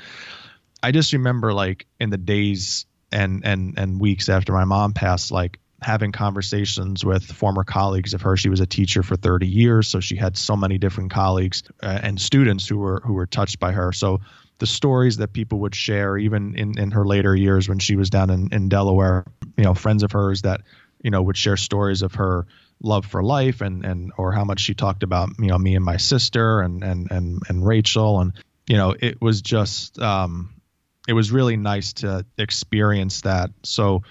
I 0.82 0.92
just 0.92 1.14
remember 1.14 1.54
like 1.54 1.86
in 1.98 2.10
the 2.10 2.18
days 2.18 2.84
and 3.10 3.42
and 3.46 3.78
and 3.78 3.98
weeks 3.98 4.28
after 4.28 4.52
my 4.52 4.64
mom 4.64 4.92
passed, 4.92 5.30
like 5.30 5.60
having 5.86 6.10
conversations 6.10 7.04
with 7.04 7.22
former 7.24 7.62
colleagues 7.62 8.12
of 8.12 8.20
hers. 8.20 8.40
She 8.40 8.48
was 8.48 8.58
a 8.58 8.66
teacher 8.66 9.04
for 9.04 9.14
30 9.14 9.46
years, 9.46 9.86
so 9.86 10.00
she 10.00 10.16
had 10.16 10.36
so 10.36 10.56
many 10.56 10.78
different 10.78 11.12
colleagues 11.12 11.62
uh, 11.80 12.00
and 12.02 12.20
students 12.20 12.66
who 12.66 12.78
were 12.78 13.00
who 13.04 13.12
were 13.12 13.26
touched 13.26 13.60
by 13.60 13.70
her. 13.70 13.92
So 13.92 14.20
the 14.58 14.66
stories 14.66 15.18
that 15.18 15.32
people 15.32 15.60
would 15.60 15.76
share, 15.76 16.18
even 16.18 16.58
in, 16.58 16.76
in 16.76 16.90
her 16.90 17.06
later 17.06 17.36
years 17.36 17.68
when 17.68 17.78
she 17.78 17.94
was 17.94 18.10
down 18.10 18.30
in, 18.30 18.48
in 18.52 18.68
Delaware, 18.68 19.26
you 19.56 19.62
know, 19.62 19.74
friends 19.74 20.02
of 20.02 20.10
hers 20.10 20.42
that, 20.42 20.62
you 21.02 21.12
know, 21.12 21.22
would 21.22 21.36
share 21.36 21.56
stories 21.56 22.02
of 22.02 22.16
her 22.16 22.46
love 22.82 23.06
for 23.06 23.22
life 23.22 23.60
and, 23.60 23.84
and 23.84 24.12
or 24.18 24.32
how 24.32 24.42
much 24.42 24.58
she 24.58 24.74
talked 24.74 25.04
about, 25.04 25.28
you 25.38 25.46
know, 25.46 25.58
me 25.58 25.76
and 25.76 25.84
my 25.84 25.98
sister 25.98 26.62
and 26.62 26.82
and 26.82 27.12
and, 27.12 27.42
and 27.48 27.64
Rachel. 27.64 28.20
And, 28.20 28.32
you 28.66 28.76
know, 28.76 28.92
it 28.98 29.22
was 29.22 29.40
just 29.40 30.00
um 30.00 30.60
it 31.06 31.12
was 31.12 31.30
really 31.30 31.56
nice 31.56 31.92
to 31.92 32.26
experience 32.36 33.20
that. 33.20 33.50
So 33.62 34.02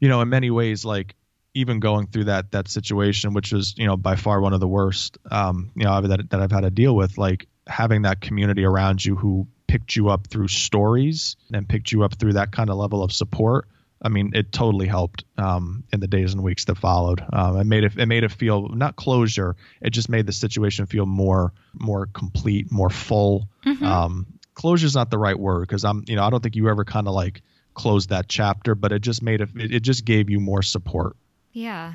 you 0.00 0.08
know, 0.08 0.20
in 0.20 0.28
many 0.28 0.50
ways, 0.50 0.84
like 0.84 1.14
even 1.54 1.80
going 1.80 2.06
through 2.08 2.24
that 2.24 2.50
that 2.52 2.68
situation, 2.68 3.32
which 3.32 3.52
was 3.52 3.76
you 3.78 3.86
know 3.86 3.96
by 3.96 4.16
far 4.16 4.40
one 4.40 4.52
of 4.52 4.60
the 4.60 4.68
worst, 4.68 5.18
um, 5.30 5.70
you 5.74 5.84
know, 5.84 6.00
that 6.00 6.30
that 6.30 6.40
I've 6.40 6.52
had 6.52 6.62
to 6.62 6.70
deal 6.70 6.94
with, 6.94 7.16
like 7.18 7.46
having 7.66 8.02
that 8.02 8.20
community 8.20 8.64
around 8.64 9.04
you 9.04 9.16
who 9.16 9.46
picked 9.66 9.96
you 9.96 10.08
up 10.08 10.26
through 10.26 10.48
stories 10.48 11.36
and 11.52 11.68
picked 11.68 11.90
you 11.90 12.02
up 12.02 12.14
through 12.14 12.34
that 12.34 12.52
kind 12.52 12.70
of 12.70 12.76
level 12.76 13.02
of 13.02 13.12
support. 13.12 13.66
I 14.02 14.08
mean, 14.08 14.32
it 14.34 14.52
totally 14.52 14.86
helped 14.86 15.24
um, 15.38 15.84
in 15.92 16.00
the 16.00 16.06
days 16.06 16.34
and 16.34 16.42
weeks 16.42 16.66
that 16.66 16.76
followed. 16.76 17.24
Um, 17.32 17.58
it 17.58 17.64
made 17.64 17.84
it 17.84 17.96
it 17.96 18.06
made 18.06 18.22
it 18.24 18.32
feel 18.32 18.68
not 18.68 18.96
closure. 18.96 19.56
It 19.80 19.90
just 19.90 20.08
made 20.08 20.26
the 20.26 20.32
situation 20.32 20.86
feel 20.86 21.06
more 21.06 21.52
more 21.72 22.06
complete, 22.06 22.70
more 22.70 22.90
full. 22.90 23.48
Mm-hmm. 23.64 23.84
Um, 23.84 24.26
closure 24.54 24.86
is 24.86 24.94
not 24.94 25.10
the 25.10 25.18
right 25.18 25.38
word 25.38 25.62
because 25.62 25.84
I'm 25.84 26.04
you 26.06 26.16
know 26.16 26.24
I 26.24 26.30
don't 26.30 26.42
think 26.42 26.56
you 26.56 26.68
ever 26.68 26.84
kind 26.84 27.08
of 27.08 27.14
like 27.14 27.42
close 27.74 28.06
that 28.06 28.28
chapter, 28.28 28.74
but 28.74 28.92
it 28.92 29.02
just 29.02 29.22
made 29.22 29.40
it, 29.40 29.50
it 29.54 29.80
just 29.80 30.04
gave 30.04 30.30
you 30.30 30.40
more 30.40 30.62
support. 30.62 31.16
Yeah. 31.52 31.94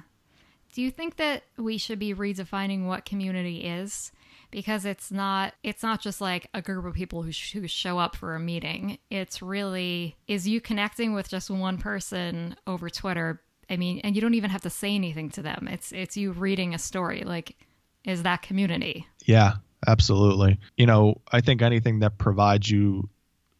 Do 0.73 0.81
you 0.81 0.91
think 0.91 1.17
that 1.17 1.43
we 1.57 1.77
should 1.77 1.99
be 1.99 2.13
redefining 2.13 2.85
what 2.85 3.05
community 3.05 3.63
is? 3.63 4.11
Because 4.51 4.85
it's 4.85 5.11
not 5.11 5.53
it's 5.63 5.83
not 5.83 6.01
just 6.01 6.21
like 6.21 6.47
a 6.53 6.61
group 6.61 6.85
of 6.85 6.93
people 6.93 7.23
who, 7.23 7.31
sh- 7.31 7.53
who 7.53 7.67
show 7.67 7.99
up 7.99 8.15
for 8.15 8.35
a 8.35 8.39
meeting. 8.39 8.97
It's 9.09 9.41
really 9.41 10.15
is 10.27 10.47
you 10.47 10.61
connecting 10.61 11.13
with 11.13 11.29
just 11.29 11.49
one 11.49 11.77
person 11.77 12.55
over 12.65 12.89
Twitter. 12.89 13.41
I 13.69 13.77
mean, 13.77 13.99
and 14.03 14.15
you 14.15 14.21
don't 14.21 14.33
even 14.33 14.49
have 14.49 14.61
to 14.61 14.69
say 14.69 14.95
anything 14.95 15.29
to 15.31 15.41
them. 15.41 15.67
It's 15.69 15.91
it's 15.91 16.17
you 16.17 16.31
reading 16.31 16.73
a 16.73 16.79
story. 16.79 17.23
Like 17.23 17.55
is 18.05 18.23
that 18.23 18.41
community? 18.41 19.07
Yeah, 19.25 19.55
absolutely. 19.87 20.59
You 20.77 20.85
know, 20.85 21.21
I 21.31 21.41
think 21.41 21.61
anything 21.61 21.99
that 21.99 22.17
provides 22.17 22.69
you 22.69 23.09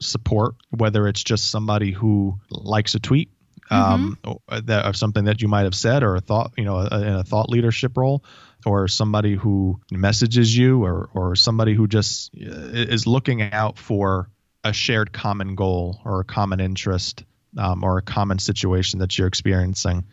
support, 0.02 0.56
whether 0.70 1.08
it's 1.08 1.24
just 1.24 1.52
somebody 1.52 1.92
who 1.92 2.40
likes 2.50 2.96
a 2.96 3.00
tweet 3.00 3.30
um, 3.70 4.18
mm-hmm. 4.24 4.66
that 4.66 4.86
of 4.86 4.96
something 4.96 5.26
that 5.26 5.42
you 5.42 5.48
might 5.48 5.64
have 5.64 5.76
said 5.76 6.04
or 6.04 6.16
a 6.16 6.22
thought, 6.22 6.54
you 6.58 6.66
know, 6.66 6.78
a, 6.78 7.02
in 7.02 7.14
a 7.14 7.24
thought 7.24 7.50
leadership 7.50 7.98
role, 7.98 8.24
or 8.66 8.88
somebody 8.88 9.36
who 9.36 9.80
messages 9.92 10.56
you, 10.56 10.84
or 10.84 11.10
or 11.14 11.36
somebody 11.36 11.74
who 11.74 11.88
just 11.88 12.32
uh, 12.36 12.50
is 12.74 13.06
looking 13.08 13.42
out 13.42 13.78
for 13.78 14.30
a 14.64 14.74
shared 14.74 15.14
common 15.14 15.56
goal 15.56 16.00
or 16.04 16.20
a 16.22 16.26
common 16.26 16.60
interest 16.60 17.24
um, 17.58 17.84
or 17.84 17.98
a 17.98 18.02
common 18.02 18.40
situation 18.40 19.00
that 19.00 19.18
you're 19.18 19.28
experiencing. 19.28 20.06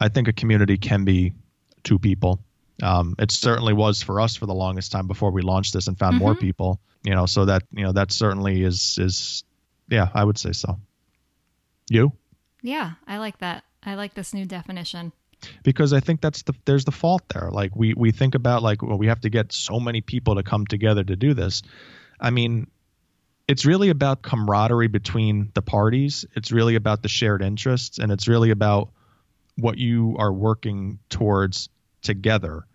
I 0.00 0.08
think 0.08 0.28
a 0.28 0.32
community 0.32 0.78
can 0.78 1.04
be 1.04 1.34
two 1.82 1.98
people. 1.98 2.40
Um, 2.82 3.14
it 3.18 3.30
certainly 3.30 3.72
was 3.72 4.02
for 4.02 4.20
us 4.20 4.36
for 4.36 4.46
the 4.46 4.54
longest 4.54 4.90
time 4.90 5.06
before 5.06 5.30
we 5.30 5.42
launched 5.42 5.72
this 5.72 5.86
and 5.86 5.98
found 5.98 6.16
mm-hmm. 6.16 6.24
more 6.24 6.34
people 6.34 6.80
you 7.04 7.14
know 7.14 7.26
so 7.26 7.44
that 7.44 7.62
you 7.70 7.84
know 7.84 7.92
that 7.92 8.10
certainly 8.10 8.62
is 8.62 8.98
is 8.98 9.44
yeah 9.88 10.08
i 10.12 10.24
would 10.24 10.38
say 10.38 10.50
so 10.50 10.80
you 11.88 12.12
yeah 12.62 12.92
i 13.06 13.18
like 13.18 13.38
that 13.38 13.62
i 13.84 13.94
like 13.94 14.14
this 14.14 14.34
new 14.34 14.44
definition 14.44 15.12
because 15.62 15.92
I 15.92 16.00
think 16.00 16.20
that's 16.20 16.42
the 16.42 16.54
there's 16.64 16.84
the 16.84 16.92
fault 16.92 17.22
there. 17.32 17.50
Like 17.50 17.76
we 17.76 17.92
we 17.94 18.12
think 18.12 18.34
about 18.34 18.62
like 18.62 18.82
well 18.82 18.96
we 18.96 19.08
have 19.08 19.20
to 19.22 19.30
get 19.30 19.52
so 19.52 19.78
many 19.78 20.00
people 20.00 20.36
to 20.36 20.42
come 20.42 20.66
together 20.66 21.04
to 21.04 21.16
do 21.16 21.34
this. 21.34 21.62
I 22.18 22.30
mean, 22.30 22.70
it's 23.46 23.66
really 23.66 23.90
about 23.90 24.22
camaraderie 24.22 24.88
between 24.88 25.50
the 25.54 25.62
parties. 25.62 26.24
It's 26.34 26.50
really 26.50 26.76
about 26.76 27.02
the 27.02 27.08
shared 27.08 27.42
interests 27.42 27.98
and 27.98 28.10
it's 28.10 28.26
really 28.26 28.50
about 28.50 28.90
what 29.56 29.78
you 29.78 30.16
are 30.18 30.32
working 30.32 30.98
towards 31.10 31.68
together. 32.04 32.66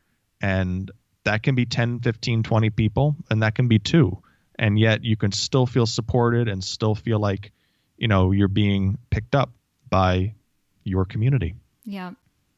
And 0.41 0.91
that 1.23 1.43
can 1.43 1.55
be 1.55 1.65
10, 1.65 1.99
15, 1.99 2.43
20 2.43 2.69
people 2.71 3.15
and 3.29 3.43
that 3.43 3.55
can 3.55 3.67
be 3.67 3.79
two. 3.79 4.21
And 4.57 4.77
yet 4.77 5.03
you 5.03 5.15
can 5.15 5.31
still 5.31 5.65
feel 5.65 5.85
supported 5.85 6.47
and 6.49 6.63
still 6.63 6.95
feel 6.95 7.19
like, 7.19 7.51
you 7.97 8.07
know, 8.07 8.31
you're 8.31 8.47
being 8.47 8.97
picked 9.09 9.35
up 9.35 9.51
by 9.89 10.33
your 10.83 11.05
community. 11.05 11.55
Yeah. 11.85 12.11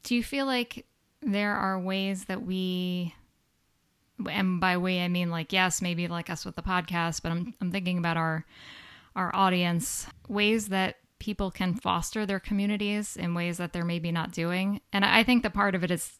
Do 0.04 0.16
you 0.16 0.24
feel 0.24 0.46
like 0.46 0.86
there 1.22 1.56
are 1.56 1.80
ways 1.80 2.26
that 2.26 2.42
we 2.44 3.14
and 4.30 4.60
by 4.60 4.78
we 4.78 5.00
I 5.00 5.08
mean 5.08 5.30
like 5.30 5.54
yes, 5.54 5.82
maybe 5.82 6.08
like 6.08 6.30
us 6.30 6.46
with 6.46 6.56
the 6.56 6.62
podcast, 6.62 7.22
but 7.22 7.32
I'm 7.32 7.54
I'm 7.62 7.72
thinking 7.72 7.98
about 7.98 8.18
our 8.18 8.46
our 9.16 9.36
audience, 9.36 10.08
ways 10.28 10.70
that 10.70 10.98
people 11.20 11.52
can 11.52 11.76
foster 11.76 12.26
their 12.26 12.40
communities 12.40 13.16
in 13.16 13.36
ways 13.36 13.58
that 13.58 13.74
they're 13.74 13.86
maybe 13.86 14.12
not 14.12 14.32
doing. 14.32 14.82
And 14.92 15.06
I 15.06 15.24
think 15.24 15.44
the 15.44 15.52
part 15.52 15.76
of 15.76 15.84
it 15.84 15.92
is 15.92 16.20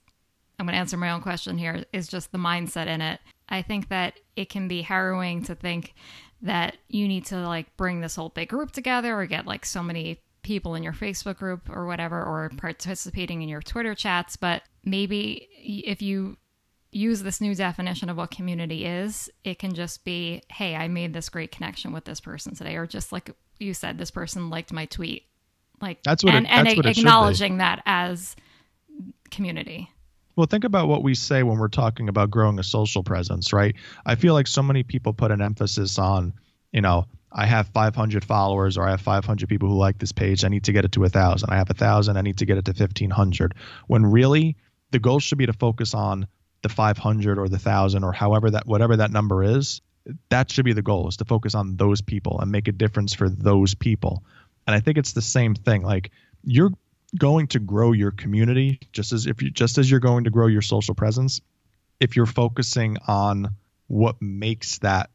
I'm 0.62 0.68
going 0.68 0.76
to 0.76 0.80
answer 0.80 0.95
my 0.95 1.09
own 1.09 1.22
question 1.22 1.57
here 1.57 1.86
is 1.91 2.07
just 2.07 2.32
the 2.32 2.38
mindset 2.38 2.86
in 2.86 3.01
it. 3.01 3.20
I 3.49 3.64
think 3.64 3.89
that 3.89 4.20
it 4.36 4.49
can 4.49 4.68
be 4.68 4.84
harrowing 4.84 5.41
to 5.45 5.55
think 5.55 5.95
that 6.43 6.78
you 6.88 7.07
need 7.07 7.26
to 7.26 7.38
like 7.38 7.76
bring 7.78 7.99
this 7.99 8.16
whole 8.16 8.30
big 8.30 8.49
group 8.49 8.72
together 8.72 9.20
or 9.20 9.26
get 9.26 9.47
like 9.47 9.66
so 9.66 9.82
many 9.82 10.20
people 10.43 10.76
in 10.76 10.84
your 10.84 10.93
Facebook 10.93 11.38
group 11.38 11.68
or 11.68 11.88
whatever, 11.88 12.24
or 12.24 12.51
participating 12.57 13.41
in 13.41 13.49
your 13.49 13.64
Twitter 13.64 13.95
chats. 13.95 14.36
But 14.36 14.62
maybe 14.86 15.49
if 15.57 15.99
you 16.03 16.38
use 16.91 17.24
this 17.24 17.41
new 17.41 17.55
definition 17.55 18.09
of 18.09 18.18
what 18.18 18.30
community 18.30 18.86
is, 18.86 19.32
it 19.43 19.57
can 19.57 19.74
just 19.74 20.05
be, 20.05 20.43
hey, 20.51 20.76
I 20.76 20.88
made 20.89 21.12
this 21.12 21.30
great 21.30 21.51
connection 21.51 21.91
with 21.91 22.05
this 22.05 22.20
person 22.20 22.53
today, 22.53 22.76
or 22.76 22.86
just 22.86 23.12
like 23.12 23.32
you 23.57 23.74
said, 23.74 23.97
this 23.97 24.12
person 24.12 24.51
liked 24.51 24.72
my 24.72 24.86
tweet. 24.86 25.24
Like 25.82 26.03
that's 26.03 26.24
what 26.24 26.36
and, 26.36 26.45
it, 26.45 26.49
that's 26.49 26.70
and 26.70 26.78
what 26.78 26.86
acknowledging 26.86 27.57
that 27.57 27.82
as 27.88 28.36
community. 29.32 29.90
Well, 30.36 30.47
think 30.47 30.63
about 30.63 30.88
what 30.88 31.03
we 31.03 31.13
say 31.15 31.43
when 31.43 31.57
we're 31.57 31.67
talking 31.67 32.09
about 32.09 32.32
growing 32.32 32.59
a 32.59 32.63
social 32.63 33.03
presence, 33.03 33.53
right? 33.53 33.75
I 34.05 34.15
feel 34.15 34.34
like 34.34 34.47
so 34.47 34.63
many 34.63 34.84
people 34.84 35.13
put 35.13 35.32
an 35.32 35.41
emphasis 35.41 35.99
on, 35.99 36.34
you 36.71 36.82
know, 36.82 37.05
I 37.32 37.45
have 37.45 37.69
500 37.69 38.25
followers 38.25 38.77
or 38.77 38.86
I 38.86 38.91
have 38.91 39.01
500 39.01 39.47
people 39.47 39.69
who 39.69 39.77
like 39.77 39.97
this 39.97 40.11
page. 40.11 40.43
I 40.43 40.49
need 40.49 40.65
to 40.65 40.73
get 40.73 40.86
it 40.86 40.91
to 40.93 41.03
a 41.03 41.09
thousand. 41.09 41.49
I 41.49 41.55
have 41.55 41.69
a 41.69 41.73
thousand. 41.73 42.17
I 42.17 42.21
need 42.21 42.38
to 42.39 42.45
get 42.45 42.57
it 42.57 42.65
to 42.65 42.71
1500. 42.71 43.55
When 43.88 44.05
really 44.05 44.57
the 44.91 44.99
goal 44.99 45.19
should 45.19 45.38
be 45.38 45.45
to 45.45 45.53
focus 45.53 45.93
on 45.93 46.27
the 46.61 46.69
500 46.69 47.39
or 47.39 47.47
the 47.47 47.59
thousand 47.59 48.03
or 48.03 48.11
however 48.11 48.51
that 48.51 48.67
whatever 48.67 48.97
that 48.97 49.11
number 49.11 49.43
is. 49.43 49.82
That 50.29 50.51
should 50.51 50.65
be 50.65 50.73
the 50.73 50.82
goal 50.82 51.07
is 51.07 51.17
to 51.17 51.25
focus 51.25 51.55
on 51.55 51.77
those 51.77 52.01
people 52.01 52.39
and 52.39 52.51
make 52.51 52.67
a 52.67 52.71
difference 52.71 53.13
for 53.13 53.29
those 53.29 53.75
people. 53.75 54.23
And 54.65 54.75
I 54.75 54.79
think 54.79 54.97
it's 54.97 55.13
the 55.13 55.21
same 55.21 55.55
thing. 55.55 55.84
Like 55.84 56.11
you're 56.43 56.71
going 57.18 57.47
to 57.47 57.59
grow 57.59 57.91
your 57.91 58.12
community 58.12 58.80
just 58.93 59.12
as 59.12 59.26
if 59.26 59.41
you 59.41 59.51
just 59.51 59.78
as 59.78 59.89
you're 59.89 59.99
going 59.99 60.24
to 60.26 60.30
grow 60.30 60.47
your 60.47 60.62
social 60.62 60.95
presence. 60.95 61.41
If 61.99 62.16
you're 62.16 62.26
focusing 62.26 62.97
on 63.07 63.55
what 63.88 64.22
makes 64.22 64.80
that 64.80 65.09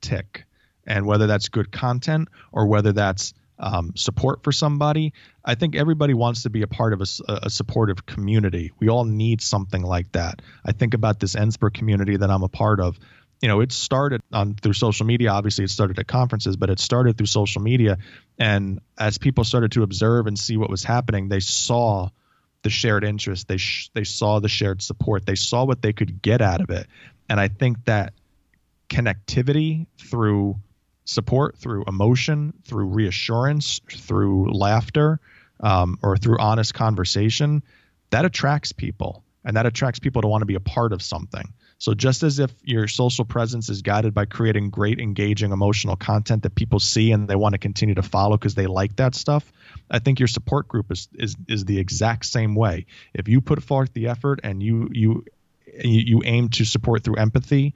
tick 0.00 0.44
and 0.86 1.06
whether 1.06 1.26
that's 1.26 1.48
good 1.48 1.72
content 1.72 2.28
or 2.52 2.66
whether 2.66 2.92
that's 2.92 3.32
um, 3.58 3.92
support 3.96 4.42
for 4.42 4.52
somebody. 4.52 5.12
I 5.44 5.54
think 5.54 5.76
everybody 5.76 6.14
wants 6.14 6.42
to 6.42 6.50
be 6.50 6.62
a 6.62 6.66
part 6.66 6.92
of 6.92 7.00
a, 7.00 7.06
a, 7.28 7.50
supportive 7.50 8.04
community. 8.04 8.72
We 8.78 8.88
all 8.88 9.04
need 9.04 9.40
something 9.40 9.82
like 9.82 10.12
that. 10.12 10.42
I 10.64 10.72
think 10.72 10.94
about 10.94 11.20
this 11.20 11.34
Ensper 11.34 11.72
community 11.72 12.16
that 12.16 12.30
I'm 12.30 12.42
a 12.42 12.48
part 12.48 12.80
of. 12.80 12.98
You 13.40 13.48
know, 13.48 13.60
it 13.60 13.72
started 13.72 14.22
on 14.32 14.54
through 14.54 14.72
social 14.72 15.06
media. 15.06 15.30
Obviously, 15.30 15.64
it 15.64 15.70
started 15.70 15.98
at 15.98 16.06
conferences, 16.06 16.56
but 16.56 16.70
it 16.70 16.80
started 16.80 17.18
through 17.18 17.26
social 17.26 17.60
media. 17.60 17.98
And 18.38 18.80
as 18.98 19.18
people 19.18 19.44
started 19.44 19.72
to 19.72 19.82
observe 19.82 20.26
and 20.26 20.38
see 20.38 20.56
what 20.56 20.70
was 20.70 20.82
happening, 20.82 21.28
they 21.28 21.40
saw 21.40 22.08
the 22.62 22.70
shared 22.70 23.04
interest. 23.04 23.46
They 23.46 23.58
sh- 23.58 23.90
they 23.92 24.04
saw 24.04 24.40
the 24.40 24.48
shared 24.48 24.82
support. 24.82 25.26
They 25.26 25.34
saw 25.34 25.64
what 25.64 25.82
they 25.82 25.92
could 25.92 26.22
get 26.22 26.40
out 26.40 26.60
of 26.60 26.70
it. 26.70 26.86
And 27.28 27.38
I 27.38 27.48
think 27.48 27.84
that 27.84 28.14
connectivity 28.88 29.86
through 29.98 30.56
support 31.06 31.56
through 31.56 31.84
emotion, 31.86 32.52
through 32.64 32.86
reassurance, 32.86 33.80
through 33.90 34.52
laughter, 34.52 35.20
um, 35.60 35.98
or 36.02 36.16
through 36.16 36.38
honest 36.38 36.74
conversation, 36.74 37.62
that 38.10 38.24
attracts 38.24 38.72
people 38.72 39.24
and 39.44 39.56
that 39.56 39.64
attracts 39.64 40.00
people 40.00 40.22
to 40.22 40.28
want 40.28 40.42
to 40.42 40.46
be 40.46 40.56
a 40.56 40.60
part 40.60 40.92
of 40.92 41.00
something. 41.00 41.54
So 41.78 41.92
just 41.92 42.22
as 42.22 42.38
if 42.38 42.52
your 42.62 42.88
social 42.88 43.24
presence 43.24 43.68
is 43.68 43.82
guided 43.82 44.14
by 44.14 44.24
creating 44.24 44.70
great, 44.70 44.98
engaging, 44.98 45.52
emotional 45.52 45.96
content 45.96 46.42
that 46.44 46.54
people 46.54 46.80
see 46.80 47.12
and 47.12 47.28
they 47.28 47.36
want 47.36 47.52
to 47.52 47.58
continue 47.58 47.94
to 47.96 48.02
follow 48.02 48.38
because 48.38 48.54
they 48.54 48.66
like 48.66 48.96
that 48.96 49.14
stuff, 49.14 49.52
I 49.90 49.98
think 49.98 50.18
your 50.18 50.28
support 50.28 50.68
group 50.68 50.90
is 50.90 51.08
is 51.14 51.36
is 51.48 51.64
the 51.66 51.78
exact 51.78 52.24
same 52.26 52.54
way. 52.54 52.86
If 53.12 53.28
you 53.28 53.40
put 53.40 53.62
forth 53.62 53.92
the 53.92 54.08
effort 54.08 54.40
and 54.42 54.62
you 54.62 54.88
you 54.92 55.24
you 55.84 56.22
aim 56.24 56.48
to 56.48 56.64
support 56.64 57.04
through 57.04 57.16
empathy, 57.16 57.74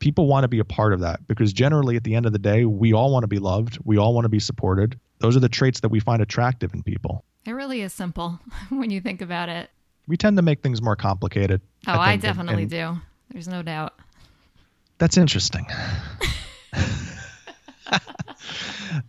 people 0.00 0.26
want 0.26 0.44
to 0.44 0.48
be 0.48 0.58
a 0.58 0.64
part 0.64 0.92
of 0.92 1.00
that 1.00 1.26
because 1.26 1.54
generally 1.54 1.96
at 1.96 2.04
the 2.04 2.14
end 2.14 2.26
of 2.26 2.32
the 2.32 2.38
day 2.38 2.66
we 2.66 2.92
all 2.92 3.10
want 3.10 3.22
to 3.22 3.28
be 3.28 3.38
loved 3.38 3.78
we 3.84 3.96
all 3.96 4.12
want 4.12 4.26
to 4.26 4.30
be 4.30 4.40
supported. 4.40 5.00
Those 5.20 5.34
are 5.34 5.40
the 5.40 5.48
traits 5.48 5.80
that 5.80 5.88
we 5.88 6.00
find 6.00 6.20
attractive 6.20 6.74
in 6.74 6.82
people. 6.82 7.24
It 7.46 7.52
really 7.52 7.80
is 7.80 7.94
simple 7.94 8.38
when 8.68 8.90
you 8.90 9.00
think 9.00 9.22
about 9.22 9.48
it. 9.48 9.70
We 10.06 10.18
tend 10.18 10.36
to 10.36 10.42
make 10.42 10.60
things 10.60 10.82
more 10.82 10.96
complicated 10.96 11.62
oh 11.86 11.92
i, 11.92 12.12
I 12.12 12.16
definitely 12.16 12.64
and, 12.64 12.72
and 12.72 12.94
do 12.96 13.00
there's 13.34 13.48
no 13.48 13.60
doubt 13.62 13.92
that's 14.96 15.18
interesting 15.18 15.66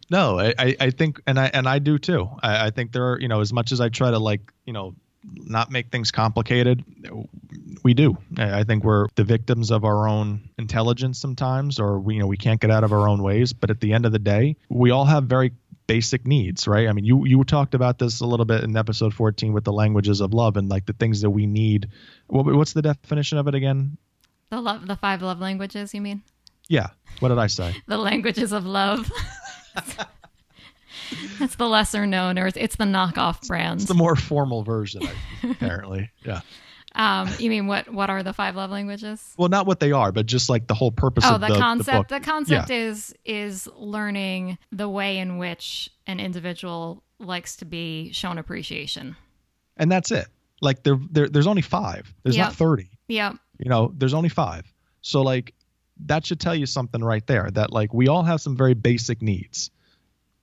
no 0.09 0.37
I, 0.39 0.75
I 0.79 0.89
think 0.89 1.21
and 1.25 1.39
i 1.39 1.45
and 1.53 1.69
i 1.69 1.79
do 1.79 1.97
too 1.97 2.27
I, 2.43 2.67
I 2.67 2.69
think 2.71 2.91
there 2.91 3.11
are 3.11 3.19
you 3.21 3.29
know 3.29 3.39
as 3.39 3.53
much 3.53 3.71
as 3.71 3.79
i 3.79 3.87
try 3.87 4.11
to 4.11 4.19
like 4.19 4.41
you 4.65 4.73
know 4.73 4.93
not 5.23 5.71
make 5.71 5.89
things 5.91 6.11
complicated 6.11 6.83
we 7.85 7.93
do. 7.93 8.17
I 8.35 8.63
think 8.63 8.83
we're 8.83 9.05
the 9.13 9.23
victims 9.23 9.69
of 9.69 9.85
our 9.85 10.07
own 10.07 10.49
intelligence 10.57 11.19
sometimes, 11.19 11.79
or 11.79 11.99
we, 11.99 12.15
you 12.15 12.19
know, 12.19 12.25
we 12.25 12.35
can't 12.35 12.59
get 12.59 12.71
out 12.71 12.83
of 12.83 12.91
our 12.91 13.07
own 13.07 13.21
ways. 13.21 13.53
But 13.53 13.69
at 13.69 13.79
the 13.79 13.93
end 13.93 14.07
of 14.07 14.11
the 14.11 14.17
day, 14.17 14.57
we 14.69 14.89
all 14.89 15.05
have 15.05 15.25
very 15.25 15.51
basic 15.85 16.25
needs, 16.25 16.67
right? 16.67 16.87
I 16.87 16.93
mean, 16.93 17.05
you 17.05 17.25
you 17.25 17.43
talked 17.43 17.75
about 17.75 17.99
this 17.99 18.21
a 18.21 18.25
little 18.25 18.45
bit 18.45 18.63
in 18.63 18.75
episode 18.75 19.13
14 19.13 19.53
with 19.53 19.65
the 19.65 19.71
languages 19.71 20.19
of 20.19 20.33
love 20.33 20.57
and 20.57 20.67
like 20.67 20.87
the 20.87 20.93
things 20.93 21.21
that 21.21 21.29
we 21.29 21.45
need. 21.45 21.89
What, 22.25 22.47
what's 22.47 22.73
the 22.73 22.81
definition 22.81 23.37
of 23.37 23.47
it 23.47 23.53
again? 23.53 23.97
The 24.51 24.61
love, 24.61 24.87
the 24.87 24.95
five 24.95 25.21
love 25.21 25.39
languages. 25.39 25.93
You 25.93 26.01
mean? 26.01 26.23
Yeah. 26.67 26.87
What 27.19 27.29
did 27.29 27.37
I 27.37 27.47
say? 27.47 27.75
the 27.87 27.97
languages 27.97 28.51
of 28.51 28.65
love. 28.65 29.11
That's 31.39 31.55
the 31.55 31.67
lesser 31.67 32.07
known, 32.07 32.39
or 32.39 32.47
it's 32.47 32.75
the 32.75 32.85
knockoff 32.85 33.47
brand. 33.47 33.81
It's 33.81 33.87
the 33.87 33.93
more 33.93 34.15
formal 34.15 34.63
version, 34.63 35.03
apparently. 35.43 36.09
Yeah. 36.25 36.41
Um, 36.95 37.29
you 37.39 37.49
mean 37.49 37.67
what? 37.67 37.91
What 37.91 38.09
are 38.09 38.23
the 38.23 38.33
five 38.33 38.55
love 38.55 38.71
languages? 38.71 39.33
Well, 39.37 39.49
not 39.49 39.67
what 39.67 39.79
they 39.79 39.91
are, 39.91 40.11
but 40.11 40.25
just 40.25 40.49
like 40.49 40.67
the 40.67 40.73
whole 40.73 40.91
purpose. 40.91 41.25
Oh, 41.27 41.37
the, 41.37 41.47
the, 41.47 41.57
concept. 41.57 42.09
The, 42.09 42.19
the 42.19 42.25
concept 42.25 42.69
yeah. 42.69 42.75
is 42.75 43.13
is 43.25 43.69
learning 43.75 44.57
the 44.71 44.89
way 44.89 45.17
in 45.17 45.37
which 45.37 45.89
an 46.07 46.19
individual 46.19 47.03
likes 47.19 47.57
to 47.57 47.65
be 47.65 48.11
shown 48.13 48.37
appreciation. 48.37 49.15
And 49.77 49.91
that's 49.91 50.11
it. 50.11 50.27
Like 50.61 50.83
there, 50.83 50.97
there 51.11 51.27
there's 51.27 51.47
only 51.47 51.61
five. 51.61 52.11
There's 52.23 52.37
yep. 52.37 52.47
not 52.47 52.55
thirty. 52.55 52.89
Yeah. 53.07 53.33
You 53.59 53.69
know, 53.69 53.93
there's 53.95 54.13
only 54.13 54.29
five. 54.29 54.71
So 55.01 55.21
like 55.21 55.53
that 56.05 56.25
should 56.25 56.39
tell 56.39 56.55
you 56.55 56.65
something 56.65 57.03
right 57.03 57.25
there. 57.27 57.49
That 57.51 57.71
like 57.71 57.93
we 57.93 58.07
all 58.07 58.23
have 58.23 58.41
some 58.41 58.55
very 58.55 58.73
basic 58.73 59.21
needs. 59.21 59.71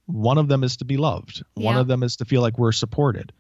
One 0.07 0.39
of 0.39 0.49
them 0.49 0.65
is 0.65 0.79
to 0.79 0.85
be 0.85 0.97
loved. 0.97 1.45
Yep. 1.57 1.65
One 1.65 1.77
of 1.77 1.87
them 1.87 2.03
is 2.03 2.17
to 2.17 2.25
feel 2.25 2.43
like 2.43 2.59
we're 2.59 2.73
supported. 2.73 3.33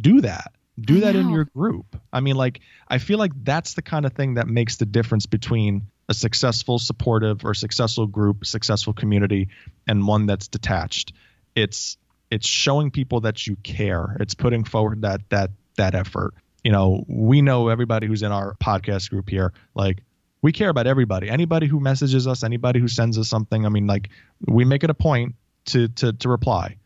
Do 0.00 0.20
that 0.22 0.52
do 0.80 1.00
that 1.00 1.16
in 1.16 1.30
your 1.30 1.44
group. 1.44 1.98
I 2.12 2.20
mean, 2.20 2.36
like, 2.36 2.60
I 2.88 2.98
feel 2.98 3.18
like 3.18 3.32
that's 3.42 3.74
the 3.74 3.82
kind 3.82 4.04
of 4.04 4.12
thing 4.12 4.34
that 4.34 4.46
makes 4.46 4.76
the 4.76 4.86
difference 4.86 5.26
between 5.26 5.86
a 6.08 6.14
successful, 6.14 6.78
supportive, 6.78 7.44
or 7.44 7.54
successful 7.54 8.06
group, 8.06 8.44
successful 8.44 8.92
community, 8.92 9.48
and 9.86 10.06
one 10.06 10.26
that's 10.26 10.48
detached. 10.48 11.12
It's 11.54 11.96
it's 12.30 12.46
showing 12.46 12.90
people 12.90 13.20
that 13.20 13.46
you 13.46 13.56
care. 13.56 14.16
It's 14.20 14.34
putting 14.34 14.64
forward 14.64 15.02
that 15.02 15.22
that 15.30 15.50
that 15.76 15.94
effort. 15.94 16.34
You 16.66 16.72
know, 16.72 17.04
we 17.06 17.42
know 17.42 17.68
everybody 17.68 18.08
who's 18.08 18.24
in 18.24 18.32
our 18.32 18.56
podcast 18.56 19.08
group 19.08 19.30
here, 19.30 19.52
like 19.76 20.02
we 20.42 20.50
care 20.50 20.68
about 20.68 20.88
everybody. 20.88 21.30
Anybody 21.30 21.68
who 21.68 21.78
messages 21.78 22.26
us, 22.26 22.42
anybody 22.42 22.80
who 22.80 22.88
sends 22.88 23.16
us 23.18 23.28
something, 23.28 23.64
I 23.64 23.68
mean, 23.68 23.86
like 23.86 24.08
we 24.48 24.64
make 24.64 24.82
it 24.82 24.90
a 24.90 24.94
point 24.94 25.36
to 25.66 25.86
to 25.86 26.12
to 26.12 26.28
reply. 26.28 26.76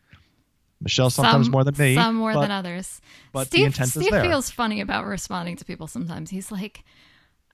Michelle 0.83 1.09
sometimes 1.09 1.47
some, 1.47 1.53
more 1.53 1.65
than 1.65 1.75
me. 1.79 1.95
Some 1.95 2.17
more 2.17 2.35
but, 2.35 2.43
than 2.43 2.51
others. 2.51 3.01
But 3.33 3.47
Steve, 3.47 3.61
the 3.61 3.67
intent 3.69 3.89
Steve 3.89 4.03
is 4.03 4.11
there. 4.11 4.23
feels 4.23 4.51
funny 4.51 4.83
about 4.83 5.07
responding 5.07 5.57
to 5.57 5.65
people 5.65 5.87
sometimes. 5.87 6.29
He's 6.29 6.53
like, 6.53 6.85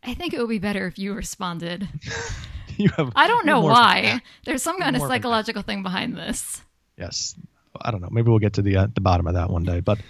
I 0.03 0.13
think 0.15 0.35
it 0.35 0.41
would 0.41 0.49
be 0.49 0.59
better 0.59 0.89
if 0.89 0.99
you 0.99 1.15
responded. 1.15 1.89
you 2.77 2.89
have. 2.97 3.13
I 3.15 3.29
don't 3.29 3.47
know 3.47 3.61
why. 3.61 4.21
There's 4.45 4.65
some 4.65 4.81
kind 4.81 4.97
of 4.97 5.03
psychological 5.03 5.63
thing 5.63 5.85
behind 5.85 6.17
this. 6.17 6.61
Yes, 6.99 7.37
I 7.81 7.93
don't 7.93 8.01
know. 8.01 8.09
Maybe 8.11 8.31
we'll 8.31 8.41
get 8.41 8.55
to 8.55 8.63
the 8.63 8.79
uh, 8.79 8.87
the 8.93 9.01
bottom 9.01 9.29
of 9.29 9.35
that 9.35 9.49
one 9.49 9.63
day. 9.63 9.79
But 9.79 10.01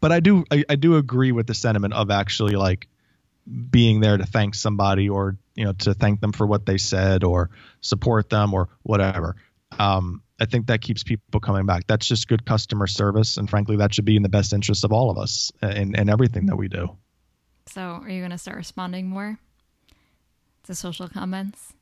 but 0.00 0.12
I 0.12 0.20
do 0.20 0.44
I, 0.50 0.64
I 0.68 0.76
do 0.76 0.96
agree 0.96 1.32
with 1.32 1.46
the 1.46 1.54
sentiment 1.54 1.94
of 1.94 2.10
actually 2.10 2.56
like 2.56 2.88
being 3.70 4.00
there 4.00 4.16
to 4.16 4.26
thank 4.26 4.54
somebody 4.54 5.08
or 5.08 5.36
you 5.54 5.64
know 5.64 5.72
to 5.72 5.94
thank 5.94 6.20
them 6.20 6.32
for 6.32 6.46
what 6.46 6.66
they 6.66 6.78
said 6.78 7.24
or 7.24 7.50
support 7.80 8.30
them 8.30 8.54
or 8.54 8.68
whatever. 8.82 9.36
Um, 9.78 10.22
I 10.40 10.44
think 10.44 10.68
that 10.68 10.80
keeps 10.80 11.02
people 11.02 11.40
coming 11.40 11.66
back. 11.66 11.86
That's 11.86 12.06
just 12.06 12.28
good 12.28 12.46
customer 12.46 12.86
service, 12.86 13.36
and 13.36 13.50
frankly, 13.50 13.76
that 13.76 13.92
should 13.92 14.04
be 14.04 14.16
in 14.16 14.22
the 14.22 14.28
best 14.28 14.52
interest 14.52 14.84
of 14.84 14.92
all 14.92 15.10
of 15.10 15.18
us 15.18 15.50
in, 15.62 15.94
in 15.96 16.08
everything 16.08 16.46
that 16.46 16.56
we 16.56 16.68
do. 16.68 16.96
So, 17.66 18.00
are 18.02 18.08
you 18.08 18.20
going 18.20 18.30
to 18.30 18.38
start 18.38 18.56
responding 18.56 19.08
more 19.08 19.38
to 20.64 20.74
social 20.74 21.08
comments? 21.08 21.74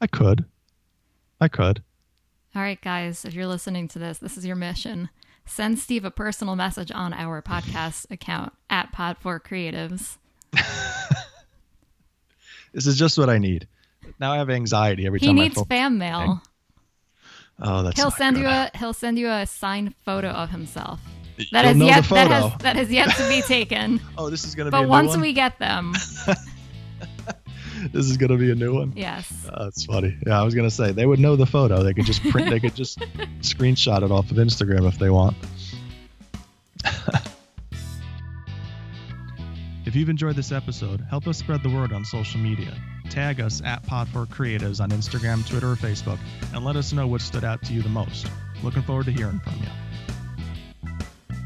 I 0.00 0.06
could. 0.06 0.44
I 1.40 1.48
could. 1.48 1.82
All 2.54 2.62
right, 2.62 2.80
guys, 2.80 3.24
if 3.24 3.34
you're 3.34 3.46
listening 3.46 3.88
to 3.88 3.98
this, 3.98 4.18
this 4.18 4.36
is 4.36 4.46
your 4.46 4.56
mission. 4.56 5.08
Send 5.46 5.78
Steve 5.78 6.04
a 6.04 6.10
personal 6.10 6.56
message 6.56 6.90
on 6.90 7.12
our 7.14 7.40
podcast 7.40 8.10
account 8.10 8.52
at 8.68 8.92
Pod4Creatives. 8.92 10.18
this 12.72 12.86
is 12.86 12.98
just 12.98 13.16
what 13.16 13.30
I 13.30 13.38
need. 13.38 13.68
Now 14.20 14.32
I 14.32 14.38
have 14.38 14.50
anxiety 14.50 15.06
every 15.06 15.20
he 15.20 15.26
time. 15.26 15.36
He 15.36 15.42
needs 15.42 15.62
fan 15.62 15.98
mail. 15.98 16.42
Oh, 17.60 17.82
that's 17.82 17.98
he'll 17.98 18.10
send 18.10 18.36
good. 18.36 18.42
you 18.42 18.48
a 18.48 18.70
he'll 18.74 18.92
send 18.92 19.18
you 19.18 19.28
a 19.28 19.46
signed 19.46 19.94
photo 20.04 20.28
of 20.28 20.50
himself. 20.50 21.00
That 21.52 21.76
You'll 21.76 21.86
yet 21.86 22.04
that 22.04 22.28
has 22.30 22.52
that 22.58 22.76
has 22.76 22.90
yet 22.90 23.14
to 23.16 23.28
be 23.28 23.40
taken. 23.42 24.00
oh, 24.18 24.30
this 24.30 24.44
is 24.44 24.54
gonna 24.54 24.70
but 24.70 24.80
be. 24.80 24.84
But 24.84 24.90
once 24.90 25.16
we 25.16 25.32
get 25.32 25.58
them, 25.58 25.94
this 27.92 28.06
is 28.06 28.16
gonna 28.16 28.36
be 28.36 28.50
a 28.50 28.54
new 28.54 28.74
one. 28.74 28.92
Yes. 28.96 29.30
Uh, 29.46 29.50
oh, 29.54 29.64
that's 29.64 29.84
funny. 29.84 30.16
Yeah, 30.26 30.40
I 30.40 30.44
was 30.44 30.54
gonna 30.54 30.70
say 30.70 30.92
they 30.92 31.06
would 31.06 31.20
know 31.20 31.36
the 31.36 31.46
photo. 31.46 31.82
They 31.82 31.94
could 31.94 32.06
just 32.06 32.22
print. 32.24 32.50
they 32.50 32.60
could 32.60 32.74
just 32.74 32.98
screenshot 33.40 34.02
it 34.02 34.10
off 34.10 34.30
of 34.30 34.36
Instagram 34.36 34.86
if 34.88 34.98
they 34.98 35.10
want. 35.10 35.36
if 39.84 39.94
you've 39.94 40.08
enjoyed 40.08 40.36
this 40.36 40.52
episode, 40.52 41.00
help 41.08 41.26
us 41.26 41.38
spread 41.38 41.62
the 41.62 41.70
word 41.70 41.92
on 41.92 42.04
social 42.04 42.40
media. 42.40 42.74
Tag 43.10 43.40
us 43.40 43.62
at 43.64 43.82
Pod4Creatives 43.84 44.80
on 44.80 44.90
Instagram, 44.90 45.46
Twitter, 45.48 45.72
or 45.72 45.76
Facebook, 45.76 46.18
and 46.52 46.64
let 46.64 46.76
us 46.76 46.92
know 46.92 47.06
what 47.06 47.20
stood 47.20 47.44
out 47.44 47.62
to 47.62 47.72
you 47.72 47.82
the 47.82 47.88
most. 47.88 48.26
Looking 48.62 48.82
forward 48.82 49.06
to 49.06 49.12
hearing 49.12 49.38
from 49.40 49.54
you. 49.54 49.68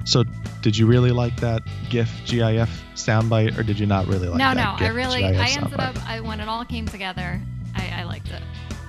So, 0.04 0.24
did 0.62 0.76
you 0.76 0.86
really 0.86 1.10
like 1.10 1.38
that 1.40 1.62
GIF 1.88 2.10
GIF 2.26 2.70
soundbite, 2.94 3.58
or 3.58 3.62
did 3.62 3.78
you 3.78 3.86
not 3.86 4.06
really 4.06 4.28
like 4.28 4.38
no, 4.38 4.54
that? 4.54 4.56
No, 4.56 4.86
no, 4.86 4.92
I 4.92 4.94
really, 4.94 5.20
GIF 5.20 5.36
I 5.36 5.48
ended 5.50 5.78
soundbite? 5.78 5.96
up, 5.96 6.08
I, 6.08 6.20
when 6.20 6.40
it 6.40 6.48
all 6.48 6.64
came 6.64 6.86
together, 6.86 7.40
I, 7.74 8.00
I 8.00 8.02
liked 8.04 8.30
it. 8.30 8.42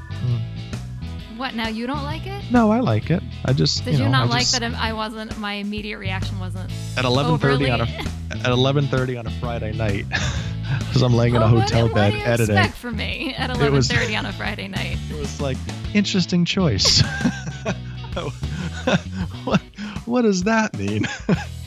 Mm. 0.09 1.37
What 1.37 1.55
now? 1.55 1.67
You 1.69 1.87
don't 1.87 2.03
like 2.03 2.27
it? 2.27 2.43
No, 2.51 2.71
I 2.71 2.81
like 2.81 3.09
it. 3.09 3.23
I 3.45 3.53
just 3.53 3.83
did 3.83 3.95
you, 3.95 4.03
you, 4.03 4.09
not 4.09 4.27
I 4.27 4.29
like 4.29 4.41
just, 4.41 4.59
that? 4.59 4.73
I 4.75 4.93
wasn't. 4.93 5.37
My 5.37 5.53
immediate 5.53 5.97
reaction 5.97 6.39
wasn't 6.39 6.71
at 6.97 7.05
11:30 7.05 7.73
on 7.73 7.81
a 7.81 7.83
at 8.31 8.51
11:30 8.51 9.19
on 9.19 9.27
a 9.27 9.31
Friday 9.31 9.71
night, 9.73 10.05
because 10.79 11.01
I'm 11.01 11.13
laying 11.13 11.35
in 11.35 11.41
a 11.41 11.47
hotel 11.47 11.85
what, 11.85 11.95
bed 11.95 12.13
what 12.13 12.27
editing. 12.27 12.57
Expect 12.57 12.77
from 12.77 12.97
me 12.97 13.33
at 13.35 13.49
11:30 13.49 13.71
was, 13.71 13.91
on 13.91 14.25
a 14.25 14.33
Friday 14.33 14.67
night. 14.67 14.97
It 15.09 15.17
was 15.17 15.41
like 15.41 15.57
interesting 15.93 16.45
choice. 16.45 17.01
What 20.05 20.23
does 20.23 20.43
that 20.43 20.77
mean? 20.77 21.07